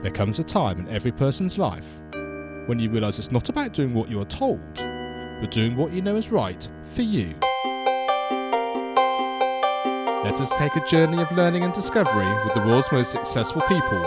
There 0.00 0.12
comes 0.12 0.38
a 0.38 0.44
time 0.44 0.78
in 0.78 0.88
every 0.90 1.10
person's 1.10 1.58
life 1.58 1.88
when 2.66 2.78
you 2.78 2.88
realise 2.88 3.18
it's 3.18 3.32
not 3.32 3.48
about 3.48 3.72
doing 3.72 3.94
what 3.94 4.08
you 4.08 4.20
are 4.20 4.26
told, 4.26 4.60
but 5.40 5.50
doing 5.50 5.76
what 5.76 5.92
you 5.92 6.00
know 6.00 6.14
is 6.14 6.30
right 6.30 6.68
for 6.92 7.02
you. 7.02 7.34
Let 10.22 10.40
us 10.40 10.50
take 10.56 10.76
a 10.76 10.86
journey 10.86 11.20
of 11.20 11.32
learning 11.32 11.64
and 11.64 11.74
discovery 11.74 12.32
with 12.44 12.54
the 12.54 12.60
world's 12.60 12.92
most 12.92 13.10
successful 13.10 13.60
people 13.62 13.98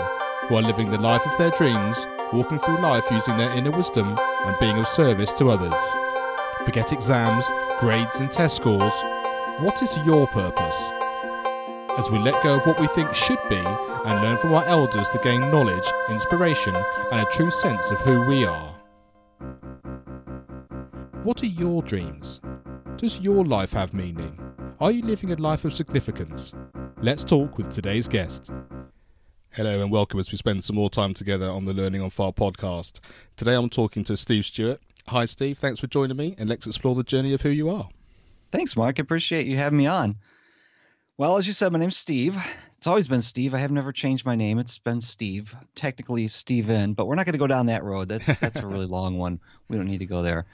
who 0.48 0.56
are 0.56 0.62
living 0.62 0.90
the 0.90 0.96
life 0.96 1.26
of 1.26 1.36
their 1.36 1.50
dreams, 1.50 2.06
walking 2.32 2.58
through 2.58 2.78
life 2.78 3.04
using 3.10 3.36
their 3.36 3.52
inner 3.54 3.70
wisdom 3.70 4.16
and 4.46 4.58
being 4.58 4.78
of 4.78 4.88
service 4.88 5.32
to 5.34 5.50
others. 5.50 5.78
Forget 6.64 6.94
exams, 6.94 7.44
grades, 7.80 8.18
and 8.18 8.32
test 8.32 8.56
scores. 8.56 8.94
What 9.58 9.82
is 9.82 9.94
your 10.06 10.26
purpose? 10.28 10.90
As 11.98 12.10
we 12.10 12.18
let 12.18 12.42
go 12.42 12.54
of 12.54 12.66
what 12.66 12.80
we 12.80 12.86
think 12.86 13.14
should 13.14 13.40
be 13.50 13.62
and 14.04 14.22
learn 14.22 14.36
from 14.38 14.54
our 14.54 14.64
elders 14.64 15.08
to 15.10 15.18
gain 15.22 15.40
knowledge, 15.40 15.86
inspiration, 16.08 16.74
and 17.10 17.20
a 17.20 17.30
true 17.32 17.50
sense 17.50 17.90
of 17.90 17.98
who 17.98 18.22
we 18.22 18.44
are. 18.44 18.74
What 21.22 21.42
are 21.42 21.46
your 21.46 21.82
dreams? 21.82 22.40
Does 22.96 23.20
your 23.20 23.44
life 23.44 23.72
have 23.72 23.94
meaning? 23.94 24.38
Are 24.80 24.90
you 24.90 25.02
living 25.02 25.32
a 25.32 25.36
life 25.36 25.64
of 25.64 25.72
significance? 25.72 26.52
Let's 27.00 27.22
talk 27.22 27.58
with 27.58 27.72
today's 27.72 28.08
guest. 28.08 28.50
Hello 29.50 29.82
and 29.82 29.92
welcome 29.92 30.18
as 30.18 30.32
we 30.32 30.38
spend 30.38 30.64
some 30.64 30.76
more 30.76 30.90
time 30.90 31.14
together 31.14 31.48
on 31.48 31.64
the 31.64 31.72
Learning 31.74 32.00
on 32.00 32.10
Fire 32.10 32.32
podcast. 32.32 32.98
Today 33.36 33.54
I'm 33.54 33.68
talking 33.68 34.02
to 34.04 34.16
Steve 34.16 34.44
Stewart. 34.46 34.80
Hi, 35.08 35.26
Steve. 35.26 35.58
Thanks 35.58 35.78
for 35.78 35.86
joining 35.86 36.16
me, 36.16 36.34
and 36.38 36.48
let's 36.48 36.66
explore 36.66 36.94
the 36.94 37.04
journey 37.04 37.34
of 37.34 37.42
who 37.42 37.50
you 37.50 37.68
are. 37.68 37.88
Thanks, 38.50 38.76
Mark. 38.76 38.98
Appreciate 38.98 39.46
you 39.46 39.56
having 39.56 39.78
me 39.78 39.86
on. 39.86 40.16
Well, 41.18 41.36
as 41.36 41.46
you 41.46 41.52
said, 41.52 41.72
my 41.72 41.78
name's 41.78 41.96
Steve. 41.96 42.36
It's 42.82 42.88
always 42.88 43.06
been 43.06 43.22
Steve. 43.22 43.54
I 43.54 43.58
have 43.58 43.70
never 43.70 43.92
changed 43.92 44.26
my 44.26 44.34
name. 44.34 44.58
It's 44.58 44.78
been 44.78 45.00
Steve. 45.00 45.54
Technically 45.76 46.26
Steven, 46.26 46.94
but 46.94 47.06
we're 47.06 47.14
not 47.14 47.26
going 47.26 47.34
to 47.34 47.38
go 47.38 47.46
down 47.46 47.66
that 47.66 47.84
road. 47.84 48.08
That's 48.08 48.40
that's 48.40 48.58
a 48.58 48.66
really 48.66 48.86
long 48.98 49.18
one. 49.18 49.38
We 49.68 49.76
don't 49.76 49.86
need 49.86 49.98
to 49.98 50.06
go 50.06 50.22
there. 50.22 50.46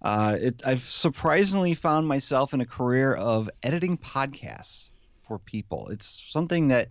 Uh, 0.00 0.38
it, 0.40 0.62
I've 0.64 0.88
surprisingly 0.88 1.74
found 1.74 2.08
myself 2.08 2.54
in 2.54 2.62
a 2.62 2.64
career 2.64 3.12
of 3.12 3.50
editing 3.62 3.98
podcasts 3.98 4.92
for 5.28 5.38
people. 5.38 5.88
It's 5.88 6.24
something 6.30 6.68
that 6.68 6.88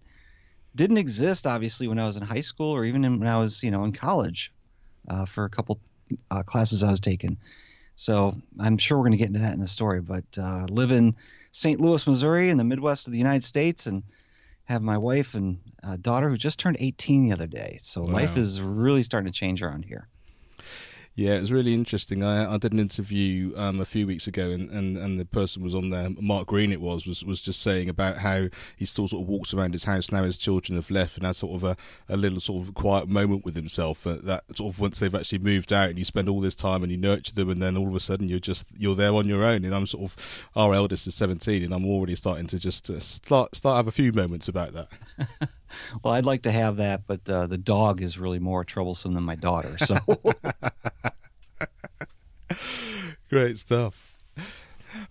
didn't 0.75 0.99
exist, 0.99 1.47
obviously, 1.47 1.87
when 1.87 1.97
I 1.97 2.05
was 2.05 2.17
in 2.17 2.21
high 2.21 2.41
school 2.41 2.75
or 2.75 2.85
even 2.85 3.01
when 3.01 3.27
I 3.27 3.39
was, 3.39 3.63
you 3.63 3.71
know, 3.71 3.85
in 3.85 3.93
college 3.93 4.53
uh, 5.09 5.25
for 5.25 5.45
a 5.45 5.49
couple 5.49 5.79
uh, 6.29 6.43
classes 6.43 6.83
I 6.83 6.91
was 6.91 6.99
taking. 6.99 7.39
So 7.95 8.39
I'm 8.59 8.77
sure 8.77 8.99
we're 8.99 9.05
going 9.05 9.13
to 9.13 9.17
get 9.17 9.29
into 9.29 9.39
that 9.39 9.55
in 9.55 9.59
the 9.59 9.67
story. 9.67 10.01
But 10.01 10.25
uh, 10.37 10.67
live 10.69 10.91
in 10.91 11.15
St. 11.51 11.81
Louis, 11.81 12.05
Missouri, 12.05 12.51
in 12.51 12.59
the 12.59 12.63
Midwest 12.63 13.07
of 13.07 13.13
the 13.13 13.17
United 13.17 13.43
States, 13.43 13.87
and 13.87 14.03
have 14.65 14.81
my 14.81 14.97
wife 14.97 15.33
and 15.33 15.59
uh, 15.83 15.97
daughter 15.97 16.29
who 16.29 16.37
just 16.37 16.59
turned 16.59 16.77
18 16.79 17.25
the 17.27 17.33
other 17.33 17.47
day. 17.47 17.77
So 17.81 18.01
wow. 18.01 18.13
life 18.13 18.37
is 18.37 18.61
really 18.61 19.03
starting 19.03 19.31
to 19.31 19.37
change 19.37 19.61
around 19.61 19.83
here. 19.85 20.07
Yeah, 21.15 21.33
it 21.33 21.41
was 21.41 21.51
really 21.51 21.75
interesting. 21.75 22.23
I, 22.23 22.55
I 22.55 22.57
did 22.57 22.73
an 22.73 22.79
interview 22.79 23.53
um, 23.55 23.79
a 23.79 23.85
few 23.85 24.07
weeks 24.07 24.25
ago, 24.25 24.49
and, 24.49 24.71
and, 24.71 24.97
and 24.97 25.19
the 25.19 25.25
person 25.25 25.61
was 25.61 25.75
on 25.75 25.91
there, 25.91 26.09
Mark 26.19 26.47
Green, 26.47 26.71
it 26.71 26.81
was, 26.81 27.05
was 27.05 27.23
was 27.23 27.39
just 27.39 27.61
saying 27.61 27.87
about 27.87 28.17
how 28.17 28.47
he 28.75 28.85
still 28.85 29.07
sort 29.07 29.21
of 29.21 29.27
walks 29.27 29.53
around 29.53 29.73
his 29.73 29.83
house 29.83 30.11
now 30.11 30.23
his 30.23 30.37
children 30.37 30.75
have 30.75 30.89
left, 30.89 31.15
and 31.17 31.25
has 31.25 31.37
sort 31.37 31.55
of 31.55 31.63
a, 31.63 31.77
a 32.09 32.17
little 32.17 32.39
sort 32.39 32.67
of 32.67 32.73
quiet 32.73 33.07
moment 33.07 33.45
with 33.45 33.55
himself. 33.55 34.07
Uh, 34.07 34.17
that 34.23 34.43
sort 34.55 34.73
of 34.73 34.79
once 34.79 34.97
they've 34.97 35.13
actually 35.13 35.37
moved 35.37 35.71
out, 35.71 35.89
and 35.89 35.99
you 35.99 36.05
spend 36.05 36.27
all 36.27 36.41
this 36.41 36.55
time 36.55 36.81
and 36.81 36.91
you 36.91 36.97
nurture 36.97 37.33
them, 37.33 37.49
and 37.51 37.61
then 37.61 37.77
all 37.77 37.89
of 37.89 37.95
a 37.95 37.99
sudden 37.99 38.27
you're 38.27 38.39
just 38.39 38.65
you're 38.75 38.95
there 38.95 39.13
on 39.13 39.27
your 39.27 39.43
own. 39.43 39.65
And 39.65 39.75
I'm 39.75 39.85
sort 39.85 40.05
of 40.05 40.49
our 40.55 40.73
eldest 40.73 41.05
is 41.05 41.13
17, 41.13 41.63
and 41.63 41.75
I'm 41.75 41.85
already 41.85 42.15
starting 42.15 42.47
to 42.47 42.57
just 42.57 42.89
uh, 42.89 42.99
start 42.99 43.55
start 43.55 43.77
have 43.77 43.87
a 43.87 43.91
few 43.91 44.11
moments 44.13 44.47
about 44.47 44.73
that. 44.73 44.87
well, 46.03 46.13
I'd 46.13 46.25
like 46.25 46.43
to 46.43 46.51
have 46.51 46.77
that, 46.77 47.07
but 47.07 47.27
uh, 47.29 47.47
the 47.47 47.57
dog 47.57 48.01
is 48.01 48.17
really 48.17 48.39
more 48.39 48.63
troublesome 48.63 49.13
than 49.13 49.23
my 49.23 49.35
daughter. 49.35 49.77
So 49.77 49.97
great 53.29 53.57
stuff. 53.57 54.17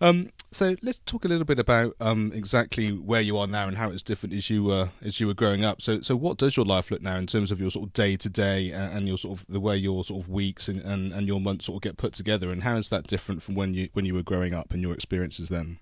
Um, 0.00 0.30
so 0.50 0.76
let's 0.82 1.00
talk 1.06 1.24
a 1.24 1.28
little 1.28 1.44
bit 1.44 1.58
about 1.58 1.96
um, 1.98 2.30
exactly 2.34 2.92
where 2.92 3.20
you 3.20 3.38
are 3.38 3.46
now 3.46 3.68
and 3.68 3.78
how 3.78 3.90
it's 3.90 4.02
different 4.02 4.34
as 4.34 4.50
you 4.50 4.64
were 4.64 4.90
as 5.02 5.18
you 5.18 5.26
were 5.26 5.34
growing 5.34 5.64
up. 5.64 5.80
So, 5.80 6.02
so 6.02 6.14
what 6.14 6.36
does 6.36 6.56
your 6.56 6.66
life 6.66 6.90
look 6.90 7.02
now 7.02 7.16
in 7.16 7.26
terms 7.26 7.50
of 7.50 7.60
your 7.60 7.70
sort 7.70 7.88
of 7.88 7.92
day 7.92 8.16
to 8.16 8.28
day 8.28 8.70
and 8.70 9.08
your 9.08 9.18
sort 9.18 9.40
of 9.40 9.46
the 9.48 9.60
way 9.60 9.76
your 9.76 10.04
sort 10.04 10.22
of 10.22 10.28
weeks 10.28 10.68
and, 10.68 10.80
and, 10.80 11.12
and 11.12 11.26
your 11.26 11.40
months 11.40 11.66
sort 11.66 11.76
of 11.76 11.82
get 11.82 11.96
put 11.96 12.12
together, 12.12 12.50
and 12.50 12.62
how 12.62 12.76
is 12.76 12.90
that 12.90 13.06
different 13.06 13.42
from 13.42 13.54
when 13.54 13.74
you 13.74 13.88
when 13.94 14.04
you 14.04 14.14
were 14.14 14.22
growing 14.22 14.54
up 14.54 14.72
and 14.72 14.82
your 14.82 14.92
experiences 14.92 15.48
then? 15.48 15.78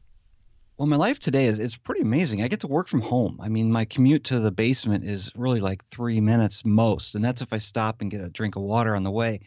Well, 0.80 0.86
my 0.86 0.96
life 0.96 1.20
today 1.20 1.44
is 1.44 1.58
it's 1.58 1.76
pretty 1.76 2.00
amazing. 2.00 2.40
I 2.40 2.48
get 2.48 2.60
to 2.60 2.66
work 2.66 2.88
from 2.88 3.02
home. 3.02 3.38
I 3.42 3.50
mean, 3.50 3.70
my 3.70 3.84
commute 3.84 4.24
to 4.24 4.40
the 4.40 4.50
basement 4.50 5.04
is 5.04 5.30
really 5.36 5.60
like 5.60 5.86
three 5.90 6.22
minutes 6.22 6.64
most, 6.64 7.14
and 7.14 7.22
that's 7.22 7.42
if 7.42 7.52
I 7.52 7.58
stop 7.58 8.00
and 8.00 8.10
get 8.10 8.22
a 8.22 8.30
drink 8.30 8.56
of 8.56 8.62
water 8.62 8.96
on 8.96 9.02
the 9.02 9.10
way. 9.10 9.40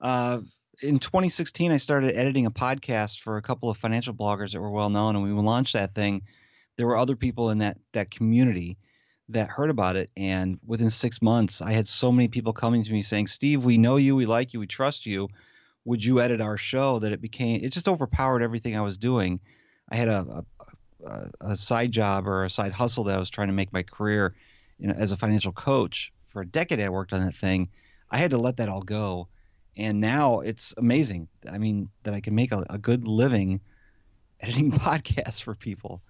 Uh, 0.00 0.40
in 0.82 0.98
2016, 0.98 1.70
I 1.70 1.76
started 1.76 2.16
editing 2.16 2.46
a 2.46 2.50
podcast 2.50 3.20
for 3.20 3.36
a 3.36 3.42
couple 3.42 3.70
of 3.70 3.76
financial 3.76 4.12
bloggers 4.12 4.54
that 4.54 4.60
were 4.60 4.72
well 4.72 4.90
known, 4.90 5.14
and 5.14 5.22
we 5.22 5.30
launched 5.30 5.74
that 5.74 5.94
thing. 5.94 6.22
There 6.76 6.88
were 6.88 6.96
other 6.96 7.14
people 7.14 7.50
in 7.50 7.58
that 7.58 7.78
that 7.92 8.10
community 8.10 8.76
that 9.28 9.48
heard 9.48 9.70
about 9.70 9.94
it, 9.94 10.10
and 10.16 10.58
within 10.66 10.90
six 10.90 11.22
months, 11.22 11.62
I 11.62 11.74
had 11.74 11.86
so 11.86 12.10
many 12.10 12.26
people 12.26 12.52
coming 12.52 12.82
to 12.82 12.92
me 12.92 13.02
saying, 13.02 13.28
"Steve, 13.28 13.64
we 13.64 13.78
know 13.78 13.98
you, 13.98 14.16
we 14.16 14.26
like 14.26 14.52
you, 14.52 14.58
we 14.58 14.66
trust 14.66 15.06
you. 15.06 15.28
Would 15.84 16.04
you 16.04 16.20
edit 16.20 16.40
our 16.40 16.56
show?" 16.56 16.98
That 16.98 17.12
it 17.12 17.20
became 17.20 17.62
it 17.62 17.68
just 17.68 17.86
overpowered 17.86 18.42
everything 18.42 18.76
I 18.76 18.80
was 18.80 18.98
doing. 18.98 19.38
I 19.88 19.96
had 19.96 20.08
a, 20.08 20.44
a, 21.04 21.30
a 21.40 21.56
side 21.56 21.92
job 21.92 22.26
or 22.26 22.44
a 22.44 22.50
side 22.50 22.72
hustle 22.72 23.04
that 23.04 23.16
I 23.16 23.20
was 23.20 23.30
trying 23.30 23.48
to 23.48 23.54
make 23.54 23.72
my 23.72 23.82
career 23.82 24.34
you 24.78 24.88
know, 24.88 24.94
as 24.96 25.12
a 25.12 25.16
financial 25.16 25.52
coach. 25.52 26.12
For 26.28 26.42
a 26.42 26.46
decade, 26.46 26.80
I 26.80 26.88
worked 26.88 27.12
on 27.12 27.24
that 27.24 27.34
thing. 27.34 27.68
I 28.10 28.18
had 28.18 28.32
to 28.32 28.38
let 28.38 28.58
that 28.58 28.68
all 28.68 28.82
go. 28.82 29.28
And 29.76 30.00
now 30.00 30.40
it's 30.40 30.74
amazing. 30.76 31.28
I 31.50 31.58
mean, 31.58 31.90
that 32.02 32.14
I 32.14 32.20
can 32.20 32.34
make 32.34 32.52
a, 32.52 32.64
a 32.70 32.78
good 32.78 33.06
living 33.06 33.60
editing 34.40 34.70
podcasts 34.72 35.42
for 35.42 35.54
people. 35.54 36.02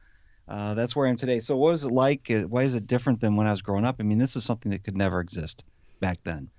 Uh, 0.49 0.75
that's 0.75 0.95
where 0.95 1.07
I 1.07 1.11
am 1.11 1.17
today. 1.17 1.41
So, 1.41 1.57
what 1.57 1.75
is 1.75 1.85
it 1.85 1.91
like? 1.91 2.31
Uh, 2.31 2.43
why 2.43 2.63
is 2.63 2.75
it 2.75 2.87
different 2.87 3.21
than 3.21 3.35
when 3.35 3.49
I 3.49 3.51
was 3.51 3.63
growing 3.63 3.85
up? 3.85 3.97
I 3.99 4.05
mean, 4.05 4.19
this 4.19 4.37
is 4.37 4.45
something 4.45 4.71
that 4.73 4.85
could 4.85 4.97
never 4.97 5.21
exist 5.21 5.65
back 6.01 6.19
then. 6.23 6.51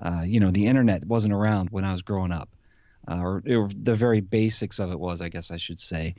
Uh, 0.00 0.22
you 0.24 0.40
know, 0.40 0.50
the 0.50 0.66
internet 0.66 1.04
wasn't 1.04 1.32
around 1.32 1.70
when 1.70 1.84
I 1.84 1.92
was 1.92 2.02
growing 2.02 2.32
up, 2.32 2.48
uh, 3.06 3.20
or, 3.20 3.42
or, 3.48 3.68
the 3.68 3.94
very 3.94 4.20
basics 4.20 4.78
of 4.80 4.90
it 4.90 4.98
was, 4.98 5.20
I 5.20 5.28
guess 5.28 5.50
I 5.50 5.56
should 5.56 5.80
say 5.80 6.14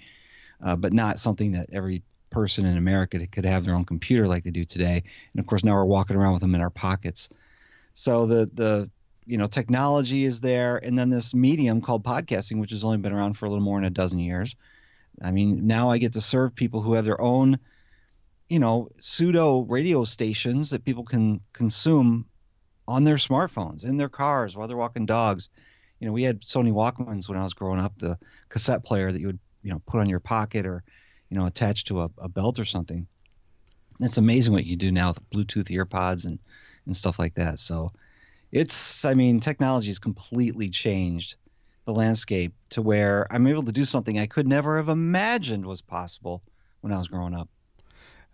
uh, 0.62 0.76
but 0.76 0.94
not 0.94 1.20
something 1.20 1.54
that 1.54 1.70
every 1.74 2.04
person 2.30 2.66
in 2.66 2.78
America 2.78 3.26
could 3.28 3.46
have 3.46 3.66
their 3.66 3.76
own 3.76 3.86
computer 3.86 4.28
like 4.28 4.44
they 4.44 4.52
do 4.52 4.66
today. 4.66 5.04
And 5.34 5.40
of 5.40 5.48
course, 5.48 5.64
now 5.64 5.74
we're 5.74 5.86
walking 5.86 6.16
around 6.16 6.34
with 6.34 6.42
them 6.42 6.56
in 6.56 6.62
our 6.62 6.70
pockets. 6.70 7.30
So 7.94 8.26
the 8.26 8.50
the 8.54 8.90
you 9.26 9.38
know 9.38 9.48
technology 9.48 10.24
is 10.24 10.42
there, 10.42 10.78
and 10.78 10.98
then 10.98 11.10
this 11.10 11.34
medium 11.34 11.82
called 11.82 12.04
podcasting, 12.04 12.60
which 12.60 12.72
has 12.72 12.84
only 12.84 12.98
been 12.98 13.14
around 13.14 13.34
for 13.34 13.46
a 13.46 13.50
little 13.50 13.64
more 13.64 13.78
than 13.78 13.86
a 13.86 13.90
dozen 13.90 14.20
years. 14.20 14.56
I 15.22 15.32
mean, 15.32 15.68
now 15.68 15.90
I 15.90 15.98
get 15.98 16.14
to 16.14 16.22
serve 16.22 16.56
people 16.56 16.82
who 16.82 16.94
have 16.94 17.06
their 17.06 17.20
own, 17.20 17.60
you 18.48 18.60
know, 18.60 18.90
pseudo 19.00 19.62
radio 19.62 20.04
stations 20.04 20.70
that 20.70 20.86
people 20.86 21.04
can 21.04 21.42
consume 21.52 22.26
on 22.88 23.04
their 23.04 23.18
smartphones, 23.18 23.84
in 23.84 23.98
their 23.98 24.10
cars, 24.10 24.56
while 24.56 24.68
they're 24.68 24.78
walking 24.78 25.06
dogs. 25.06 25.50
You 26.00 26.08
know, 26.08 26.14
we 26.14 26.24
had 26.24 26.42
Sony 26.42 26.72
Walkmans 26.72 27.28
when 27.28 27.38
I 27.38 27.44
was 27.44 27.54
growing 27.54 27.82
up, 27.82 27.98
the 27.98 28.18
cassette 28.48 28.86
player 28.86 29.12
that 29.12 29.20
you 29.20 29.28
would 29.28 29.40
you 29.62 29.72
know 29.72 29.82
put 29.86 30.00
on 30.00 30.10
your 30.10 30.20
pocket 30.20 30.66
or 30.66 30.84
you 31.30 31.38
know 31.38 31.46
attached 31.46 31.88
to 31.88 32.02
a, 32.02 32.10
a 32.18 32.30
belt 32.30 32.60
or 32.60 32.66
something. 32.66 33.08
It's 34.02 34.18
amazing 34.18 34.54
what 34.54 34.66
you 34.66 34.78
do 34.78 34.92
now 34.92 35.10
with 35.10 35.30
Bluetooth 35.30 35.70
earpods 35.70 36.26
and 36.26 36.40
and 36.86 36.96
stuff 36.96 37.20
like 37.20 37.36
that. 37.36 37.60
So 37.60 37.92
it's 38.52 39.06
I 39.06 39.14
mean 39.14 39.40
technology 39.40 39.90
has 39.90 40.00
completely 40.00 40.70
changed 40.70 41.36
the 41.86 41.94
landscape 41.94 42.54
to 42.70 42.82
where 42.82 43.28
I'm 43.32 43.48
able 43.48 43.64
to 43.64 43.72
do 43.72 43.86
something 43.86 44.20
I 44.20 44.28
could 44.28 44.48
never 44.48 44.78
have 44.78 44.90
imagined 44.90 45.66
was 45.66 45.82
possible 45.82 46.44
when 46.82 46.94
I 46.94 46.98
was 46.98 47.08
growing 47.08 47.34
up 47.34 47.50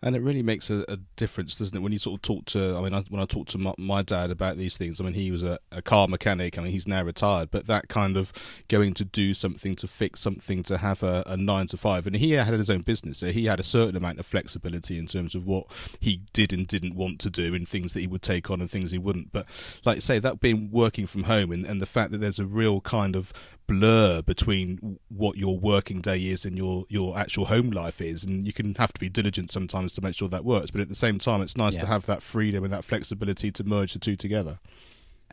and 0.01 0.15
it 0.15 0.21
really 0.21 0.43
makes 0.43 0.69
a, 0.69 0.85
a, 0.87 0.97
difference, 1.15 1.55
doesn't 1.55 1.75
it? 1.75 1.79
When 1.79 1.91
you 1.91 1.97
sort 1.97 2.19
of 2.19 2.21
talk 2.21 2.45
to, 2.47 2.75
I 2.77 2.81
mean, 2.81 2.93
I, 2.93 3.01
when 3.09 3.21
I 3.21 3.25
talk 3.25 3.47
to 3.47 3.57
my, 3.57 3.73
my, 3.77 4.03
dad 4.03 4.29
about 4.29 4.57
these 4.57 4.77
things, 4.77 4.99
I 4.99 5.03
mean, 5.03 5.13
he 5.13 5.31
was 5.31 5.41
a, 5.41 5.57
a, 5.71 5.81
car 5.81 6.07
mechanic. 6.07 6.57
I 6.57 6.61
mean, 6.61 6.71
he's 6.71 6.87
now 6.87 7.01
retired, 7.01 7.49
but 7.49 7.65
that 7.67 7.87
kind 7.87 8.17
of 8.17 8.31
going 8.67 8.93
to 8.95 9.05
do 9.05 9.33
something 9.33 9.73
to 9.75 9.87
fix 9.87 10.19
something 10.19 10.63
to 10.63 10.77
have 10.77 11.01
a, 11.01 11.23
a 11.25 11.37
nine 11.37 11.67
to 11.67 11.77
five, 11.77 12.05
and 12.05 12.17
he 12.17 12.31
had 12.31 12.53
his 12.53 12.69
own 12.69 12.81
business, 12.81 13.19
so 13.19 13.27
he 13.27 13.45
had 13.45 13.59
a 13.59 13.63
certain 13.63 13.95
amount 13.95 14.19
of 14.19 14.25
flexibility 14.25 14.99
in 14.99 15.07
terms 15.07 15.33
of 15.33 15.47
what 15.47 15.67
he 15.99 16.21
did 16.33 16.53
and 16.53 16.67
didn't 16.67 16.95
want 16.95 17.19
to 17.21 17.29
do, 17.29 17.55
and 17.55 17.67
things 17.67 17.93
that 17.93 18.01
he 18.01 18.07
would 18.07 18.21
take 18.21 18.51
on 18.51 18.61
and 18.61 18.69
things 18.69 18.91
he 18.91 18.97
wouldn't. 18.97 19.31
But 19.31 19.47
like 19.85 19.97
I 19.97 19.99
say, 20.01 20.19
that 20.19 20.39
being 20.39 20.69
working 20.71 21.07
from 21.07 21.23
home 21.23 21.51
and, 21.51 21.65
and 21.65 21.81
the 21.81 21.85
fact 21.85 22.11
that 22.11 22.19
there's 22.19 22.39
a 22.39 22.45
real 22.45 22.81
kind 22.81 23.15
of 23.15 23.33
blur 23.67 24.21
between 24.21 24.99
what 25.09 25.37
your 25.37 25.57
working 25.57 26.01
day 26.01 26.19
is 26.19 26.45
and 26.45 26.57
your 26.57 26.85
your 26.89 27.17
actual 27.17 27.45
home 27.45 27.69
life 27.69 28.01
is 28.01 28.23
and 28.23 28.45
you 28.45 28.53
can 28.53 28.75
have 28.75 28.93
to 28.93 28.99
be 28.99 29.09
diligent 29.09 29.51
sometimes 29.51 29.91
to 29.91 30.01
make 30.01 30.15
sure 30.15 30.29
that 30.29 30.45
works 30.45 30.71
but 30.71 30.81
at 30.81 30.89
the 30.89 30.95
same 30.95 31.17
time 31.17 31.41
it's 31.41 31.57
nice 31.57 31.75
yeah. 31.75 31.81
to 31.81 31.87
have 31.87 32.05
that 32.05 32.21
freedom 32.21 32.63
and 32.63 32.71
that 32.71 32.85
flexibility 32.85 33.51
to 33.51 33.63
merge 33.63 33.93
the 33.93 33.99
two 33.99 34.15
together 34.15 34.59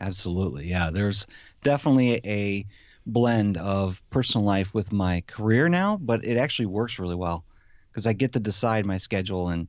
absolutely 0.00 0.66
yeah 0.66 0.90
there's 0.90 1.26
definitely 1.62 2.20
a 2.24 2.64
blend 3.06 3.56
of 3.58 4.00
personal 4.10 4.46
life 4.46 4.72
with 4.72 4.92
my 4.92 5.22
career 5.26 5.68
now 5.68 5.98
but 6.00 6.24
it 6.24 6.38
actually 6.38 6.66
works 6.66 6.98
really 6.98 7.16
well 7.16 7.44
because 7.90 8.06
i 8.06 8.12
get 8.12 8.32
to 8.32 8.40
decide 8.40 8.86
my 8.86 8.96
schedule 8.96 9.48
and 9.48 9.68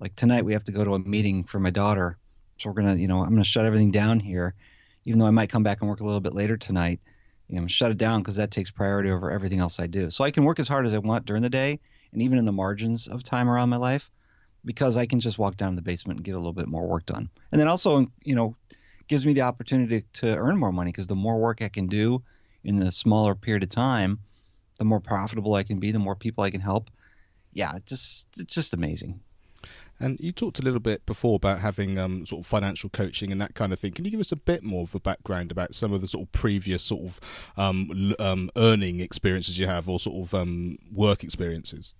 like 0.00 0.14
tonight 0.16 0.44
we 0.44 0.52
have 0.52 0.64
to 0.64 0.72
go 0.72 0.84
to 0.84 0.94
a 0.94 0.98
meeting 0.98 1.44
for 1.44 1.58
my 1.58 1.70
daughter 1.70 2.18
So 2.58 2.70
we're 2.70 2.74
gonna, 2.74 2.96
you 2.96 3.08
know, 3.08 3.22
I'm 3.22 3.30
gonna 3.30 3.44
shut 3.44 3.66
everything 3.66 3.90
down 3.90 4.20
here, 4.20 4.54
even 5.04 5.18
though 5.18 5.26
I 5.26 5.30
might 5.30 5.50
come 5.50 5.62
back 5.62 5.80
and 5.80 5.88
work 5.88 6.00
a 6.00 6.04
little 6.04 6.20
bit 6.20 6.34
later 6.34 6.56
tonight. 6.56 7.00
You 7.48 7.60
know, 7.60 7.66
shut 7.66 7.92
it 7.92 7.98
down 7.98 8.20
because 8.20 8.36
that 8.36 8.50
takes 8.50 8.70
priority 8.70 9.10
over 9.10 9.30
everything 9.30 9.60
else 9.60 9.78
I 9.78 9.86
do. 9.86 10.10
So 10.10 10.24
I 10.24 10.30
can 10.30 10.44
work 10.44 10.58
as 10.58 10.66
hard 10.66 10.86
as 10.86 10.94
I 10.94 10.98
want 10.98 11.26
during 11.26 11.42
the 11.42 11.50
day 11.50 11.78
and 12.12 12.22
even 12.22 12.38
in 12.38 12.44
the 12.44 12.52
margins 12.52 13.06
of 13.06 13.22
time 13.22 13.48
around 13.48 13.68
my 13.68 13.76
life 13.76 14.10
because 14.64 14.96
I 14.96 15.06
can 15.06 15.20
just 15.20 15.38
walk 15.38 15.56
down 15.56 15.72
to 15.72 15.76
the 15.76 15.82
basement 15.82 16.18
and 16.18 16.24
get 16.24 16.34
a 16.34 16.38
little 16.38 16.52
bit 16.52 16.66
more 16.66 16.86
work 16.86 17.06
done. 17.06 17.30
And 17.52 17.60
then 17.60 17.68
also, 17.68 18.08
you 18.24 18.34
know, 18.34 18.56
gives 19.08 19.24
me 19.24 19.32
the 19.32 19.42
opportunity 19.42 20.04
to 20.14 20.36
earn 20.36 20.56
more 20.56 20.72
money 20.72 20.90
because 20.90 21.06
the 21.06 21.14
more 21.14 21.38
work 21.38 21.62
I 21.62 21.68
can 21.68 21.86
do 21.86 22.22
in 22.64 22.82
a 22.82 22.90
smaller 22.90 23.36
period 23.36 23.62
of 23.62 23.70
time, 23.70 24.18
the 24.78 24.84
more 24.84 25.00
profitable 25.00 25.54
I 25.54 25.62
can 25.62 25.78
be, 25.78 25.92
the 25.92 26.00
more 26.00 26.16
people 26.16 26.42
I 26.42 26.50
can 26.50 26.60
help. 26.60 26.90
Yeah, 27.52 27.76
it's 27.76 27.90
just 27.90 28.26
it's 28.36 28.54
just 28.54 28.74
amazing. 28.74 29.20
And 29.98 30.20
you 30.20 30.30
talked 30.30 30.58
a 30.58 30.62
little 30.62 30.80
bit 30.80 31.06
before 31.06 31.36
about 31.36 31.60
having 31.60 31.98
um, 31.98 32.26
sort 32.26 32.40
of 32.40 32.46
financial 32.46 32.90
coaching 32.90 33.32
and 33.32 33.40
that 33.40 33.54
kind 33.54 33.72
of 33.72 33.80
thing. 33.80 33.92
Can 33.92 34.04
you 34.04 34.10
give 34.10 34.20
us 34.20 34.32
a 34.32 34.36
bit 34.36 34.62
more 34.62 34.82
of 34.82 34.94
a 34.94 35.00
background 35.00 35.50
about 35.50 35.74
some 35.74 35.92
of 35.92 36.02
the 36.02 36.08
sort 36.08 36.24
of 36.24 36.32
previous 36.32 36.82
sort 36.82 37.04
of 37.04 37.20
um, 37.56 38.14
um, 38.18 38.50
earning 38.56 39.00
experiences 39.00 39.58
you 39.58 39.66
have 39.66 39.88
or 39.88 39.98
sort 39.98 40.26
of 40.26 40.34
um, 40.34 40.78
work 40.92 41.24
experiences? 41.24 41.94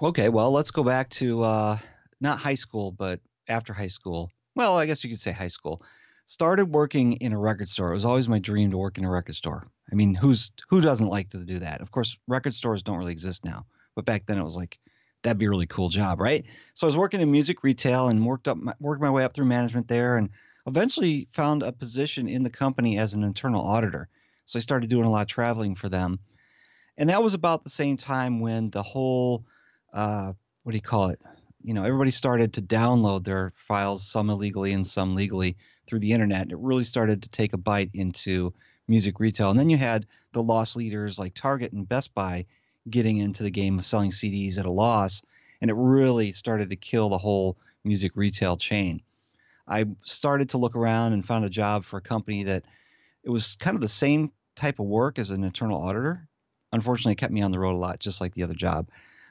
Okay, 0.00 0.28
well, 0.28 0.52
let's 0.52 0.70
go 0.70 0.84
back 0.84 1.08
to 1.10 1.42
uh, 1.42 1.78
not 2.20 2.38
high 2.38 2.54
school, 2.54 2.92
but 2.92 3.20
after 3.48 3.72
high 3.72 3.88
school. 3.88 4.30
Well, 4.54 4.78
I 4.78 4.86
guess 4.86 5.02
you 5.02 5.10
could 5.10 5.20
say 5.20 5.32
high 5.32 5.48
school. 5.48 5.82
Started 6.26 6.66
working 6.72 7.14
in 7.14 7.32
a 7.32 7.38
record 7.38 7.68
store. 7.68 7.90
It 7.90 7.94
was 7.94 8.04
always 8.04 8.28
my 8.28 8.38
dream 8.38 8.70
to 8.70 8.78
work 8.78 8.98
in 8.98 9.04
a 9.04 9.10
record 9.10 9.34
store. 9.34 9.66
I 9.90 9.94
mean, 9.94 10.14
who's 10.14 10.52
who 10.70 10.80
doesn't 10.80 11.08
like 11.08 11.28
to 11.30 11.38
do 11.38 11.58
that? 11.58 11.80
Of 11.80 11.90
course, 11.90 12.16
record 12.28 12.54
stores 12.54 12.82
don't 12.82 12.98
really 12.98 13.12
exist 13.12 13.44
now, 13.44 13.66
but 13.94 14.04
back 14.04 14.26
then 14.26 14.38
it 14.38 14.44
was 14.44 14.56
like 14.56 14.78
that'd 15.24 15.38
be 15.38 15.46
a 15.46 15.50
really 15.50 15.66
cool 15.66 15.88
job, 15.88 16.20
right? 16.20 16.44
So 16.74 16.86
I 16.86 16.88
was 16.88 16.96
working 16.96 17.20
in 17.20 17.30
music 17.30 17.64
retail 17.64 18.08
and 18.08 18.24
worked 18.24 18.46
up 18.46 18.56
my, 18.56 18.74
worked 18.78 19.02
my 19.02 19.10
way 19.10 19.24
up 19.24 19.34
through 19.34 19.46
management 19.46 19.88
there, 19.88 20.16
and 20.16 20.30
eventually 20.66 21.26
found 21.32 21.62
a 21.62 21.72
position 21.72 22.28
in 22.28 22.44
the 22.44 22.50
company 22.50 22.98
as 22.98 23.14
an 23.14 23.24
internal 23.24 23.62
auditor. 23.62 24.08
So 24.44 24.58
I 24.58 24.62
started 24.62 24.88
doing 24.88 25.06
a 25.06 25.10
lot 25.10 25.22
of 25.22 25.28
traveling 25.28 25.74
for 25.74 25.88
them, 25.88 26.20
and 26.96 27.10
that 27.10 27.22
was 27.22 27.34
about 27.34 27.64
the 27.64 27.70
same 27.70 27.96
time 27.96 28.38
when 28.38 28.70
the 28.70 28.82
whole 28.82 29.44
uh, 29.92 30.32
what 30.62 30.72
do 30.72 30.76
you 30.76 30.82
call 30.82 31.08
it? 31.08 31.20
You 31.62 31.72
know, 31.72 31.84
everybody 31.84 32.10
started 32.10 32.54
to 32.54 32.62
download 32.62 33.24
their 33.24 33.52
files, 33.56 34.06
some 34.06 34.28
illegally 34.28 34.72
and 34.72 34.86
some 34.86 35.14
legally, 35.14 35.56
through 35.86 36.00
the 36.00 36.12
internet. 36.12 36.50
It 36.50 36.58
really 36.58 36.84
started 36.84 37.22
to 37.22 37.28
take 37.30 37.54
a 37.54 37.58
bite 37.58 37.90
into 37.94 38.52
music 38.86 39.18
retail, 39.20 39.50
and 39.50 39.58
then 39.58 39.70
you 39.70 39.78
had 39.78 40.06
the 40.32 40.42
loss 40.42 40.76
leaders 40.76 41.18
like 41.18 41.32
Target 41.34 41.72
and 41.72 41.88
Best 41.88 42.14
Buy 42.14 42.44
getting 42.88 43.18
into 43.18 43.42
the 43.42 43.50
game 43.50 43.78
of 43.78 43.84
selling 43.84 44.10
CDs 44.10 44.58
at 44.58 44.66
a 44.66 44.70
loss, 44.70 45.22
and 45.60 45.70
it 45.70 45.74
really 45.74 46.32
started 46.32 46.70
to 46.70 46.76
kill 46.76 47.08
the 47.08 47.18
whole 47.18 47.56
music 47.84 48.12
retail 48.16 48.56
chain. 48.56 49.02
I 49.66 49.86
started 50.04 50.50
to 50.50 50.58
look 50.58 50.76
around 50.76 51.12
and 51.12 51.24
found 51.24 51.44
a 51.44 51.50
job 51.50 51.84
for 51.84 51.96
a 51.96 52.02
company 52.02 52.44
that 52.44 52.64
it 53.22 53.30
was 53.30 53.56
kind 53.56 53.74
of 53.74 53.80
the 53.80 53.88
same 53.88 54.30
type 54.56 54.78
of 54.78 54.86
work 54.86 55.18
as 55.18 55.30
an 55.30 55.44
internal 55.44 55.80
auditor. 55.80 56.28
Unfortunately, 56.72 57.12
it 57.12 57.18
kept 57.18 57.32
me 57.32 57.42
on 57.42 57.50
the 57.50 57.58
road 57.58 57.74
a 57.74 57.78
lot, 57.78 58.00
just 58.00 58.20
like 58.20 58.34
the 58.34 58.42
other 58.42 58.54
job. 58.54 58.88